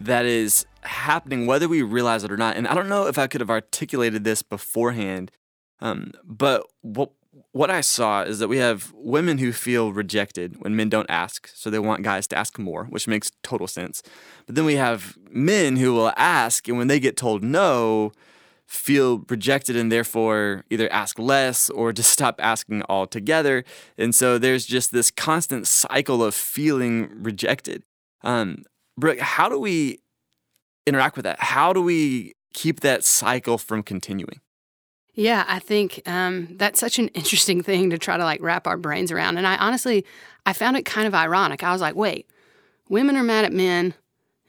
that 0.00 0.26
is 0.26 0.66
happening 0.80 1.46
whether 1.46 1.68
we 1.68 1.82
realize 1.82 2.24
it 2.24 2.32
or 2.32 2.36
not. 2.36 2.56
And 2.56 2.66
I 2.66 2.74
don't 2.74 2.88
know 2.88 3.06
if 3.06 3.16
I 3.16 3.28
could 3.28 3.40
have 3.40 3.48
articulated 3.48 4.24
this 4.24 4.42
beforehand, 4.42 5.30
um, 5.78 6.10
but 6.24 6.66
what 6.80 7.12
what 7.52 7.70
I 7.70 7.80
saw 7.80 8.22
is 8.22 8.40
that 8.40 8.48
we 8.48 8.56
have 8.56 8.92
women 8.96 9.38
who 9.38 9.52
feel 9.52 9.92
rejected 9.92 10.56
when 10.58 10.74
men 10.74 10.88
don't 10.88 11.08
ask, 11.08 11.48
so 11.54 11.70
they 11.70 11.78
want 11.78 12.02
guys 12.02 12.26
to 12.26 12.36
ask 12.36 12.58
more, 12.58 12.86
which 12.86 13.06
makes 13.06 13.30
total 13.44 13.68
sense. 13.68 14.02
But 14.46 14.56
then 14.56 14.64
we 14.64 14.74
have 14.74 15.16
men 15.30 15.76
who 15.76 15.94
will 15.94 16.12
ask, 16.16 16.66
and 16.66 16.76
when 16.76 16.88
they 16.88 16.98
get 16.98 17.16
told 17.16 17.44
no, 17.44 18.10
feel 18.66 19.24
rejected 19.28 19.76
and 19.76 19.92
therefore 19.92 20.64
either 20.70 20.90
ask 20.92 21.18
less 21.18 21.70
or 21.70 21.92
just 21.92 22.10
stop 22.10 22.40
asking 22.42 22.82
altogether. 22.88 23.64
And 23.98 24.14
so 24.14 24.38
there's 24.38 24.66
just 24.66 24.92
this 24.92 25.10
constant 25.10 25.68
cycle 25.68 26.24
of 26.24 26.34
feeling 26.34 27.10
rejected. 27.22 27.84
Um, 28.22 28.64
Brooke, 28.96 29.20
how 29.20 29.48
do 29.48 29.58
we 29.58 29.98
interact 30.86 31.16
with 31.16 31.24
that? 31.24 31.40
How 31.40 31.72
do 31.72 31.82
we 31.82 32.34
keep 32.52 32.80
that 32.80 33.04
cycle 33.04 33.58
from 33.58 33.82
continuing? 33.82 34.40
Yeah, 35.14 35.44
I 35.46 35.60
think 35.60 36.02
um, 36.06 36.48
that's 36.56 36.80
such 36.80 36.98
an 36.98 37.08
interesting 37.08 37.62
thing 37.62 37.90
to 37.90 37.98
try 37.98 38.16
to 38.16 38.24
like 38.24 38.42
wrap 38.42 38.66
our 38.66 38.76
brains 38.76 39.12
around. 39.12 39.38
And 39.38 39.46
I 39.46 39.56
honestly, 39.56 40.04
I 40.44 40.52
found 40.52 40.76
it 40.76 40.84
kind 40.84 41.06
of 41.06 41.14
ironic. 41.14 41.62
I 41.62 41.72
was 41.72 41.80
like, 41.80 41.94
wait, 41.94 42.28
women 42.88 43.16
are 43.16 43.22
mad 43.22 43.44
at 43.44 43.52
men, 43.52 43.94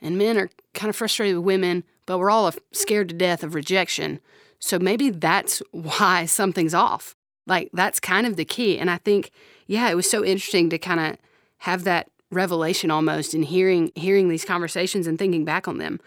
and 0.01 0.17
men 0.17 0.37
are 0.37 0.49
kind 0.73 0.89
of 0.89 0.95
frustrated 0.95 1.37
with 1.37 1.45
women, 1.45 1.83
but 2.05 2.17
we're 2.17 2.31
all 2.31 2.51
scared 2.71 3.09
to 3.09 3.15
death 3.15 3.43
of 3.43 3.55
rejection. 3.55 4.19
So 4.59 4.79
maybe 4.79 5.09
that's 5.09 5.61
why 5.71 6.25
something's 6.25 6.73
off. 6.73 7.15
Like 7.47 7.69
that's 7.73 7.99
kind 7.99 8.25
of 8.25 8.35
the 8.35 8.45
key. 8.45 8.77
And 8.79 8.89
I 8.89 8.97
think, 8.97 9.31
yeah, 9.67 9.89
it 9.89 9.95
was 9.95 10.09
so 10.09 10.25
interesting 10.25 10.69
to 10.71 10.77
kind 10.77 10.99
of 10.99 11.17
have 11.59 11.83
that 11.83 12.09
revelation 12.31 12.91
almost 12.91 13.33
in 13.33 13.43
hearing 13.43 13.91
hearing 13.95 14.29
these 14.29 14.43
conversations 14.43 15.07
and 15.07 15.17
thinking 15.17 15.45
back 15.45 15.67
on 15.67 15.77
them. 15.77 15.99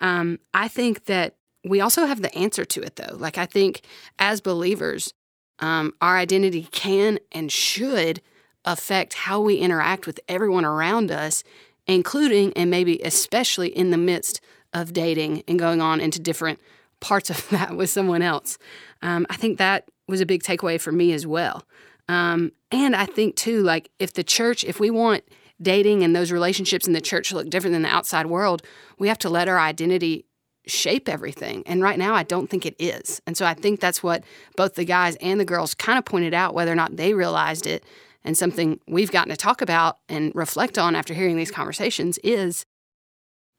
Um, 0.00 0.38
I 0.54 0.68
think 0.68 1.04
that 1.04 1.36
we 1.64 1.80
also 1.80 2.06
have 2.06 2.22
the 2.22 2.34
answer 2.34 2.64
to 2.64 2.82
it 2.82 2.96
though. 2.96 3.16
Like 3.16 3.38
I 3.38 3.46
think 3.46 3.82
as 4.18 4.40
believers, 4.40 5.12
um, 5.58 5.94
our 6.00 6.16
identity 6.16 6.68
can 6.70 7.18
and 7.32 7.50
should 7.50 8.20
affect 8.64 9.14
how 9.14 9.40
we 9.40 9.56
interact 9.56 10.06
with 10.06 10.20
everyone 10.28 10.64
around 10.64 11.10
us, 11.10 11.44
including 11.86 12.52
and 12.54 12.70
maybe 12.70 13.00
especially 13.02 13.68
in 13.68 13.90
the 13.90 13.98
midst 13.98 14.40
of 14.76 14.92
dating 14.92 15.42
and 15.48 15.58
going 15.58 15.80
on 15.80 16.00
into 16.00 16.20
different 16.20 16.60
parts 17.00 17.30
of 17.30 17.48
that 17.50 17.76
with 17.76 17.90
someone 17.90 18.22
else. 18.22 18.58
Um, 19.02 19.26
I 19.30 19.36
think 19.36 19.58
that 19.58 19.88
was 20.06 20.20
a 20.20 20.26
big 20.26 20.42
takeaway 20.42 20.80
for 20.80 20.92
me 20.92 21.12
as 21.12 21.26
well. 21.26 21.64
Um, 22.08 22.52
and 22.70 22.94
I 22.94 23.06
think 23.06 23.34
too, 23.34 23.62
like 23.62 23.90
if 23.98 24.12
the 24.12 24.22
church, 24.22 24.62
if 24.62 24.78
we 24.78 24.90
want 24.90 25.24
dating 25.60 26.04
and 26.04 26.14
those 26.14 26.30
relationships 26.30 26.86
in 26.86 26.92
the 26.92 27.00
church 27.00 27.30
to 27.30 27.34
look 27.34 27.48
different 27.48 27.72
than 27.72 27.82
the 27.82 27.88
outside 27.88 28.26
world, 28.26 28.62
we 28.98 29.08
have 29.08 29.18
to 29.18 29.30
let 29.30 29.48
our 29.48 29.58
identity 29.58 30.26
shape 30.66 31.08
everything. 31.08 31.62
And 31.64 31.82
right 31.82 31.98
now, 31.98 32.14
I 32.14 32.22
don't 32.22 32.48
think 32.48 32.66
it 32.66 32.76
is. 32.78 33.22
And 33.26 33.36
so 33.36 33.46
I 33.46 33.54
think 33.54 33.80
that's 33.80 34.02
what 34.02 34.24
both 34.56 34.74
the 34.74 34.84
guys 34.84 35.16
and 35.16 35.40
the 35.40 35.44
girls 35.44 35.74
kind 35.74 35.98
of 35.98 36.04
pointed 36.04 36.34
out, 36.34 36.54
whether 36.54 36.72
or 36.72 36.76
not 36.76 36.96
they 36.96 37.14
realized 37.14 37.66
it. 37.66 37.82
And 38.24 38.36
something 38.36 38.80
we've 38.86 39.12
gotten 39.12 39.30
to 39.30 39.36
talk 39.36 39.62
about 39.62 39.98
and 40.08 40.32
reflect 40.34 40.76
on 40.76 40.96
after 40.96 41.14
hearing 41.14 41.36
these 41.36 41.52
conversations 41.52 42.18
is 42.18 42.66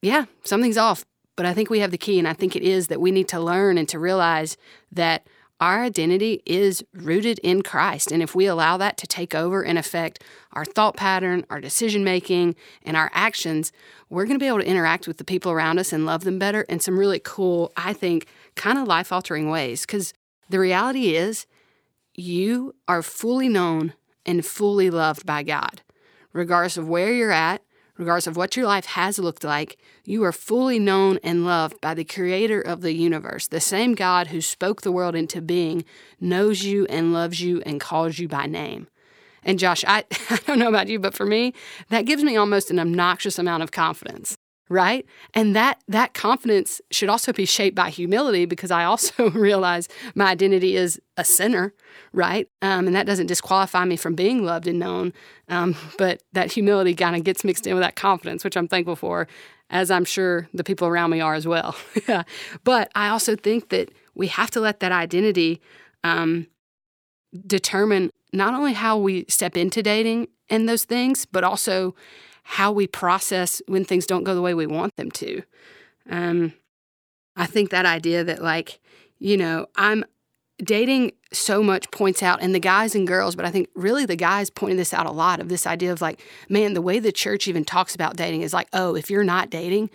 yeah, 0.02 0.26
something's 0.44 0.78
off. 0.78 1.06
But 1.36 1.46
I 1.46 1.54
think 1.54 1.70
we 1.70 1.80
have 1.80 1.92
the 1.92 1.98
key. 1.98 2.18
And 2.18 2.28
I 2.28 2.34
think 2.34 2.56
it 2.56 2.64
is 2.64 2.88
that 2.88 3.02
we 3.02 3.12
need 3.12 3.28
to 3.30 3.40
learn 3.40 3.78
and 3.78 3.88
to 3.90 4.00
realize 4.00 4.58
that 4.92 5.28
our 5.60 5.84
identity 5.84 6.44
is 6.46 6.84
rooted 6.94 7.40
in 7.40 7.64
Christ. 7.64 8.12
And 8.12 8.22
if 8.22 8.36
we 8.36 8.46
allow 8.46 8.78
that 8.78 8.98
to 8.98 9.08
take 9.08 9.34
over 9.34 9.64
and 9.64 9.78
affect 9.78 10.24
our 10.54 10.66
thought 10.66 10.96
pattern, 10.96 11.46
our 11.50 11.60
decision 11.60 12.04
making, 12.04 12.56
and 12.84 12.96
our 12.96 13.10
actions, 13.14 13.72
we're 14.10 14.26
going 14.26 14.38
to 14.38 14.44
be 14.44 14.48
able 14.48 14.60
to 14.60 14.68
interact 14.68 15.08
with 15.08 15.18
the 15.18 15.24
people 15.24 15.52
around 15.52 15.80
us 15.80 15.92
and 15.92 16.06
love 16.06 16.24
them 16.24 16.38
better 16.38 16.62
in 16.64 16.80
some 16.80 17.00
really 17.00 17.20
cool, 17.24 17.72
I 17.76 17.94
think, 17.94 18.28
kind 18.56 18.78
of 18.78 18.88
life 18.88 19.12
altering 19.12 19.50
ways. 19.50 19.82
Because 19.82 20.14
the 20.50 20.60
reality 20.60 21.16
is, 21.16 21.48
you 22.14 22.76
are 22.88 23.02
fully 23.02 23.50
known 23.50 23.94
and 24.26 24.46
fully 24.46 24.90
loved 24.90 25.26
by 25.26 25.44
God. 25.44 25.82
Regardless 26.34 26.78
of 26.78 26.88
where 26.88 27.12
you're 27.12 27.32
at, 27.32 27.64
regardless 27.98 28.28
of 28.28 28.38
what 28.38 28.56
your 28.56 28.66
life 28.66 28.86
has 28.86 29.20
looked 29.20 29.44
like, 29.44 29.78
you 30.06 30.24
are 30.24 30.32
fully 30.32 30.80
known 30.80 31.20
and 31.24 31.46
loved 31.46 31.80
by 31.82 31.94
the 31.94 32.04
creator 32.04 32.62
of 32.62 32.82
the 32.82 32.94
universe. 32.94 33.48
The 33.48 33.60
same 33.60 33.96
God 33.96 34.28
who 34.28 34.42
spoke 34.42 34.82
the 34.82 34.92
world 34.92 35.16
into 35.16 35.42
being 35.42 35.84
knows 36.20 36.64
you 36.64 36.86
and 36.88 37.14
loves 37.14 37.42
you 37.42 37.62
and 37.66 37.80
calls 37.82 38.20
you 38.20 38.28
by 38.28 38.46
name. 38.46 38.88
And 39.44 39.60
Josh, 39.60 39.84
I, 39.88 40.06
I 40.30 40.40
don't 40.46 40.60
know 40.60 40.70
about 40.70 40.88
you, 40.88 41.00
but 41.00 41.14
for 41.14 41.26
me, 41.26 41.54
that 41.90 42.06
gives 42.06 42.24
me 42.24 42.36
almost 42.36 42.72
an 42.72 42.80
obnoxious 42.80 43.40
amount 43.40 43.64
of 43.64 43.72
confidence 43.72 44.38
right? 44.70 45.06
And 45.34 45.56
that 45.56 45.82
that 45.88 46.14
confidence 46.14 46.82
should 46.92 47.10
also 47.10 47.34
be 47.34 47.46
shaped 47.46 47.76
by 47.76 47.90
humility 47.90 48.46
because 48.46 48.72
i 48.72 48.84
also 48.84 49.30
realize 49.32 49.88
my 50.16 50.26
identity 50.26 50.76
is 50.76 51.00
a 51.16 51.24
sinner 51.24 51.74
right? 52.14 52.48
Um, 52.62 52.88
and 52.88 52.96
that 52.96 53.06
doesn't 53.06 53.28
disqualify 53.28 53.86
me 53.86 53.96
from 53.96 54.16
being 54.16 54.44
loved 54.44 54.68
and 54.68 54.80
known. 54.80 55.14
Um, 55.50 55.76
but 55.98 56.24
that 56.34 56.52
humility 56.52 56.94
kind 56.96 57.16
of 57.16 57.24
gets 57.24 57.44
mixed 57.44 57.68
in 57.68 57.74
with 57.74 57.84
that 57.84 57.96
confidence 57.96 58.44
which 58.44 58.58
i'm 58.58 58.68
thankful 58.68 58.96
for 58.96 59.28
as 59.70 59.92
i'm 59.92 60.06
sure 60.06 60.48
the 60.54 60.64
people 60.64 60.88
around 60.88 61.12
me 61.12 61.22
are 61.22 61.36
as 61.36 61.48
well. 61.48 61.76
But 62.64 62.92
i 62.96 63.10
also 63.10 63.36
think 63.36 63.70
that 63.70 63.90
we 64.16 64.28
have 64.28 64.52
to 64.52 64.60
let 64.60 64.80
that 64.80 64.92
identity 64.92 65.62
um, 66.04 66.48
determine 67.46 68.12
not 68.34 68.54
only 68.54 68.74
how 68.74 68.98
we 68.98 69.26
step 69.30 69.56
into 69.56 69.84
dating 69.84 70.28
and 70.50 70.68
those 70.68 70.86
things 70.86 71.26
but 71.26 71.44
also 71.44 71.96
how 72.50 72.72
we 72.72 72.88
process 72.88 73.62
when 73.68 73.84
things 73.84 74.06
don't 74.06 74.24
go 74.24 74.34
the 74.34 74.42
way 74.42 74.54
we 74.54 74.66
want 74.66 74.96
them 74.96 75.12
to. 75.12 75.42
Um, 76.10 76.54
I 77.36 77.46
think 77.46 77.72
that 77.72 77.86
idea 77.86 78.24
that, 78.24 78.42
like, 78.42 78.80
you 79.20 79.36
know, 79.36 79.66
I'm 79.76 80.06
dating 80.64 81.12
so 81.34 81.62
much 81.62 81.92
points 81.92 82.24
out, 82.24 82.42
and 82.42 82.56
the 82.56 82.60
guys 82.60 82.96
and 82.96 83.06
girls, 83.06 83.36
but 83.36 83.44
I 83.44 83.52
think 83.52 83.68
really 83.76 84.06
the 84.06 84.16
guys 84.16 84.50
pointed 84.50 84.80
this 84.80 84.94
out 84.94 85.06
a 85.06 85.12
lot 85.12 85.42
of 85.42 85.50
this 85.50 85.68
idea 85.68 85.92
of 85.92 86.00
like, 86.00 86.22
man, 86.48 86.74
the 86.74 86.82
way 86.82 87.00
the 87.00 87.12
church 87.12 87.50
even 87.50 87.66
talks 87.66 87.94
about 87.94 88.16
dating 88.16 88.44
is 88.44 88.54
like, 88.54 88.70
oh, 88.72 88.96
if 88.96 89.10
you're 89.10 89.26
not 89.26 89.50
dating, 89.50 89.90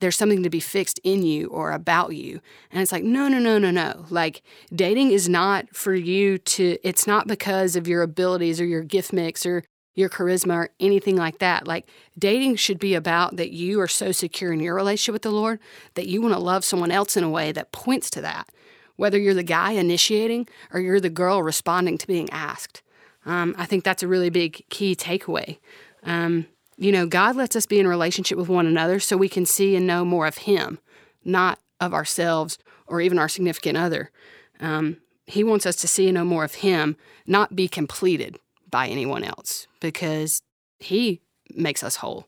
there's 0.00 0.16
something 0.16 0.42
to 0.42 0.50
be 0.50 0.58
fixed 0.58 0.98
in 1.04 1.22
you 1.22 1.46
or 1.46 1.70
about 1.70 2.16
you. 2.16 2.40
And 2.72 2.82
it's 2.82 2.90
like, 2.90 3.04
no, 3.04 3.28
no, 3.28 3.38
no, 3.38 3.58
no, 3.58 3.70
no. 3.70 4.06
Like, 4.10 4.42
dating 4.74 5.12
is 5.12 5.28
not 5.28 5.68
for 5.72 5.94
you 5.94 6.36
to, 6.38 6.78
it's 6.82 7.06
not 7.06 7.28
because 7.28 7.76
of 7.76 7.86
your 7.86 8.02
abilities 8.02 8.60
or 8.60 8.64
your 8.64 8.82
gift 8.82 9.12
mix 9.12 9.46
or 9.46 9.62
your 9.94 10.08
charisma 10.08 10.54
or 10.54 10.68
anything 10.80 11.16
like 11.16 11.38
that. 11.38 11.66
Like 11.66 11.86
dating 12.18 12.56
should 12.56 12.78
be 12.78 12.94
about 12.94 13.36
that 13.36 13.52
you 13.52 13.80
are 13.80 13.88
so 13.88 14.12
secure 14.12 14.52
in 14.52 14.60
your 14.60 14.74
relationship 14.74 15.12
with 15.12 15.22
the 15.22 15.30
Lord 15.30 15.58
that 15.94 16.06
you 16.06 16.22
want 16.22 16.34
to 16.34 16.40
love 16.40 16.64
someone 16.64 16.90
else 16.90 17.16
in 17.16 17.24
a 17.24 17.30
way 17.30 17.52
that 17.52 17.72
points 17.72 18.10
to 18.10 18.20
that, 18.22 18.48
whether 18.96 19.18
you're 19.18 19.34
the 19.34 19.42
guy 19.42 19.72
initiating 19.72 20.48
or 20.72 20.80
you're 20.80 21.00
the 21.00 21.10
girl 21.10 21.42
responding 21.42 21.98
to 21.98 22.06
being 22.06 22.30
asked. 22.30 22.82
Um, 23.24 23.54
I 23.58 23.66
think 23.66 23.84
that's 23.84 24.02
a 24.02 24.08
really 24.08 24.30
big 24.30 24.64
key 24.70 24.96
takeaway. 24.96 25.58
Um, 26.02 26.46
you 26.76 26.90
know, 26.90 27.06
God 27.06 27.36
lets 27.36 27.54
us 27.54 27.66
be 27.66 27.78
in 27.78 27.86
relationship 27.86 28.38
with 28.38 28.48
one 28.48 28.66
another 28.66 28.98
so 28.98 29.16
we 29.16 29.28
can 29.28 29.46
see 29.46 29.76
and 29.76 29.86
know 29.86 30.04
more 30.04 30.26
of 30.26 30.38
Him, 30.38 30.80
not 31.24 31.60
of 31.80 31.94
ourselves 31.94 32.58
or 32.86 33.00
even 33.00 33.18
our 33.18 33.28
significant 33.28 33.76
other. 33.76 34.10
Um, 34.58 34.96
he 35.26 35.44
wants 35.44 35.66
us 35.66 35.76
to 35.76 35.88
see 35.88 36.08
and 36.08 36.14
know 36.14 36.24
more 36.24 36.44
of 36.44 36.54
Him, 36.54 36.96
not 37.26 37.54
be 37.54 37.68
completed 37.68 38.38
by 38.72 38.88
anyone 38.88 39.22
else 39.22 39.68
because 39.78 40.42
he 40.80 41.20
makes 41.54 41.84
us 41.84 41.96
whole. 41.96 42.26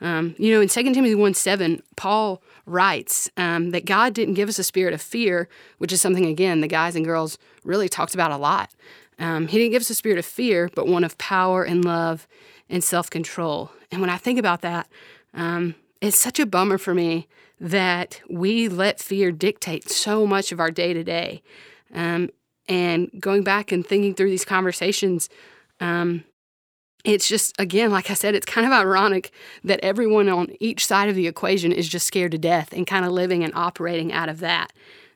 Um, 0.00 0.34
you 0.38 0.52
know, 0.52 0.60
in 0.60 0.68
2 0.68 0.82
Timothy 0.94 1.14
1 1.14 1.34
7, 1.34 1.82
Paul 1.96 2.42
writes 2.64 3.30
um, 3.36 3.70
that 3.70 3.84
God 3.84 4.14
didn't 4.14 4.34
give 4.34 4.48
us 4.48 4.58
a 4.58 4.64
spirit 4.64 4.94
of 4.94 5.02
fear, 5.02 5.48
which 5.78 5.92
is 5.92 6.00
something, 6.00 6.24
again, 6.24 6.62
the 6.62 6.68
guys 6.68 6.96
and 6.96 7.04
girls 7.04 7.36
really 7.64 7.88
talked 7.88 8.14
about 8.14 8.30
a 8.30 8.36
lot. 8.38 8.70
Um, 9.18 9.46
he 9.46 9.58
didn't 9.58 9.72
give 9.72 9.82
us 9.82 9.90
a 9.90 9.94
spirit 9.94 10.18
of 10.18 10.24
fear, 10.24 10.70
but 10.74 10.88
one 10.88 11.04
of 11.04 11.18
power 11.18 11.62
and 11.62 11.84
love 11.84 12.26
and 12.68 12.82
self 12.82 13.10
control. 13.10 13.70
And 13.90 14.00
when 14.00 14.10
I 14.10 14.16
think 14.16 14.38
about 14.38 14.62
that, 14.62 14.88
um, 15.34 15.74
it's 16.00 16.18
such 16.18 16.40
a 16.40 16.46
bummer 16.46 16.78
for 16.78 16.94
me 16.94 17.28
that 17.60 18.20
we 18.28 18.68
let 18.68 19.00
fear 19.00 19.30
dictate 19.30 19.88
so 19.88 20.26
much 20.26 20.50
of 20.50 20.60
our 20.60 20.70
day 20.70 20.92
to 20.92 21.04
day. 21.04 21.42
And 22.68 23.10
going 23.20 23.42
back 23.42 23.72
and 23.72 23.86
thinking 23.86 24.14
through 24.14 24.30
these 24.30 24.44
conversations, 24.44 25.28
um, 25.80 26.24
it's 27.04 27.28
just, 27.28 27.54
again, 27.58 27.90
like 27.90 28.10
I 28.10 28.14
said, 28.14 28.34
it's 28.34 28.46
kind 28.46 28.66
of 28.66 28.72
ironic 28.72 29.30
that 29.62 29.80
everyone 29.82 30.28
on 30.28 30.48
each 30.58 30.86
side 30.86 31.08
of 31.08 31.14
the 31.14 31.26
equation 31.26 31.70
is 31.70 31.88
just 31.88 32.06
scared 32.06 32.32
to 32.32 32.38
death 32.38 32.72
and 32.72 32.86
kind 32.86 33.04
of 33.04 33.12
living 33.12 33.44
and 33.44 33.54
operating 33.54 34.12
out 34.12 34.30
of 34.30 34.40
that. 34.40 34.72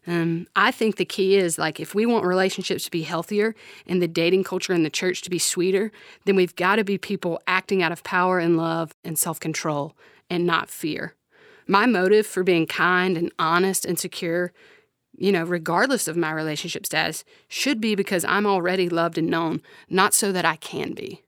Um, 0.06 0.46
I 0.56 0.70
think 0.70 0.96
the 0.96 1.04
key 1.04 1.36
is 1.36 1.58
like 1.58 1.80
if 1.80 1.94
we 1.94 2.06
want 2.06 2.24
relationships 2.24 2.84
to 2.84 2.90
be 2.90 3.02
healthier 3.02 3.54
and 3.86 4.00
the 4.00 4.08
dating 4.08 4.44
culture 4.44 4.72
in 4.72 4.82
the 4.82 4.90
church 4.90 5.22
to 5.22 5.30
be 5.30 5.38
sweeter, 5.38 5.90
then 6.24 6.36
we've 6.36 6.56
got 6.56 6.76
to 6.76 6.84
be 6.84 6.96
people 6.98 7.40
acting 7.46 7.82
out 7.82 7.92
of 7.92 8.02
power 8.04 8.38
and 8.38 8.56
love 8.56 8.92
and 9.04 9.18
self 9.18 9.38
control 9.38 9.94
and 10.30 10.46
not 10.46 10.70
fear. 10.70 11.14
My 11.66 11.84
motive 11.84 12.26
for 12.26 12.42
being 12.42 12.66
kind 12.66 13.18
and 13.18 13.30
honest 13.38 13.84
and 13.84 13.98
secure, 13.98 14.52
you 15.18 15.32
know, 15.32 15.44
regardless 15.44 16.08
of 16.08 16.16
my 16.16 16.30
relationship 16.30 16.86
status, 16.86 17.24
should 17.48 17.80
be 17.80 17.94
because 17.94 18.24
I'm 18.24 18.46
already 18.46 18.88
loved 18.88 19.18
and 19.18 19.28
known, 19.28 19.60
not 19.90 20.14
so 20.14 20.32
that 20.32 20.44
I 20.44 20.56
can 20.56 20.94
be. 20.94 21.22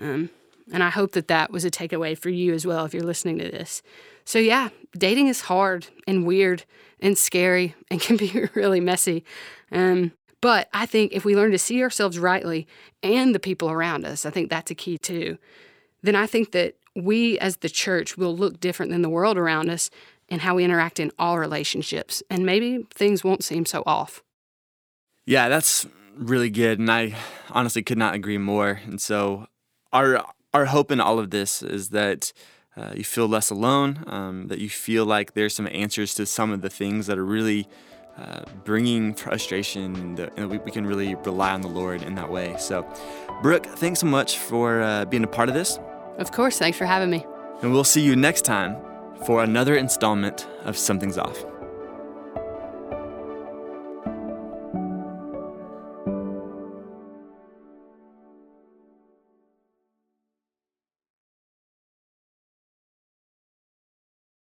Um, 0.00 0.30
and 0.72 0.82
I 0.82 0.90
hope 0.90 1.12
that 1.12 1.28
that 1.28 1.50
was 1.50 1.64
a 1.64 1.70
takeaway 1.70 2.16
for 2.16 2.28
you 2.30 2.52
as 2.52 2.66
well 2.66 2.84
if 2.84 2.94
you're 2.94 3.02
listening 3.02 3.38
to 3.38 3.50
this. 3.50 3.82
So, 4.24 4.38
yeah, 4.38 4.68
dating 4.96 5.28
is 5.28 5.42
hard 5.42 5.86
and 6.06 6.26
weird 6.26 6.64
and 7.00 7.16
scary 7.16 7.74
and 7.90 8.00
can 8.00 8.16
be 8.16 8.48
really 8.54 8.80
messy. 8.80 9.24
Um, 9.72 10.12
but 10.40 10.68
I 10.72 10.86
think 10.86 11.12
if 11.12 11.24
we 11.24 11.36
learn 11.36 11.50
to 11.52 11.58
see 11.58 11.82
ourselves 11.82 12.18
rightly 12.18 12.66
and 13.02 13.34
the 13.34 13.40
people 13.40 13.70
around 13.70 14.06
us, 14.06 14.24
I 14.24 14.30
think 14.30 14.48
that's 14.48 14.70
a 14.70 14.74
key 14.74 14.98
too. 14.98 15.38
Then 16.02 16.16
I 16.16 16.26
think 16.26 16.52
that 16.52 16.76
we 16.96 17.38
as 17.38 17.58
the 17.58 17.68
church 17.68 18.16
will 18.16 18.34
look 18.36 18.58
different 18.58 18.90
than 18.90 19.02
the 19.02 19.10
world 19.10 19.36
around 19.36 19.68
us 19.68 19.90
and 20.30 20.40
how 20.40 20.54
we 20.54 20.64
interact 20.64 21.00
in 21.00 21.10
all 21.18 21.38
relationships. 21.38 22.22
And 22.30 22.46
maybe 22.46 22.86
things 22.94 23.24
won't 23.24 23.44
seem 23.44 23.66
so 23.66 23.82
off. 23.84 24.22
Yeah, 25.26 25.48
that's 25.48 25.86
really 26.16 26.50
good. 26.50 26.78
And 26.78 26.90
I 26.90 27.16
honestly 27.50 27.82
could 27.82 27.98
not 27.98 28.14
agree 28.14 28.38
more. 28.38 28.80
And 28.84 29.00
so, 29.00 29.46
our, 29.92 30.24
our 30.54 30.66
hope 30.66 30.92
in 30.92 31.00
all 31.00 31.18
of 31.18 31.30
this 31.30 31.62
is 31.62 31.88
that 31.90 32.32
uh, 32.76 32.92
you 32.94 33.04
feel 33.04 33.26
less 33.26 33.50
alone, 33.50 34.04
um, 34.06 34.46
that 34.46 34.58
you 34.58 34.68
feel 34.68 35.04
like 35.04 35.34
there's 35.34 35.54
some 35.54 35.68
answers 35.72 36.14
to 36.14 36.26
some 36.26 36.52
of 36.52 36.62
the 36.62 36.70
things 36.70 37.06
that 37.08 37.18
are 37.18 37.24
really 37.24 37.66
uh, 38.16 38.42
bringing 38.64 39.14
frustration, 39.14 39.96
and, 39.96 40.16
the, 40.16 40.32
and 40.36 40.50
we, 40.50 40.58
we, 40.58 40.70
can 40.70 40.86
really 40.86 41.14
rely 41.16 41.52
on 41.52 41.62
the 41.62 41.68
Lord 41.68 42.02
in 42.02 42.14
that 42.14 42.30
way. 42.30 42.54
So, 42.58 42.86
Brooke, 43.42 43.66
thanks 43.66 44.00
so 44.00 44.06
much 44.06 44.38
for 44.38 44.82
uh, 44.82 45.04
being 45.06 45.24
a 45.24 45.28
part 45.28 45.48
of 45.48 45.54
this. 45.54 45.78
Of 46.18 46.30
course, 46.30 46.58
thanks 46.58 46.76
for 46.76 46.84
having 46.86 47.10
me. 47.10 47.24
And 47.62 47.72
we'll 47.72 47.84
see 47.84 48.02
you 48.02 48.14
next 48.14 48.42
time 48.42 48.76
for 49.24 49.42
another 49.42 49.76
installment 49.76 50.46
of 50.64 50.76
Something's 50.76 51.18
Off. 51.18 51.49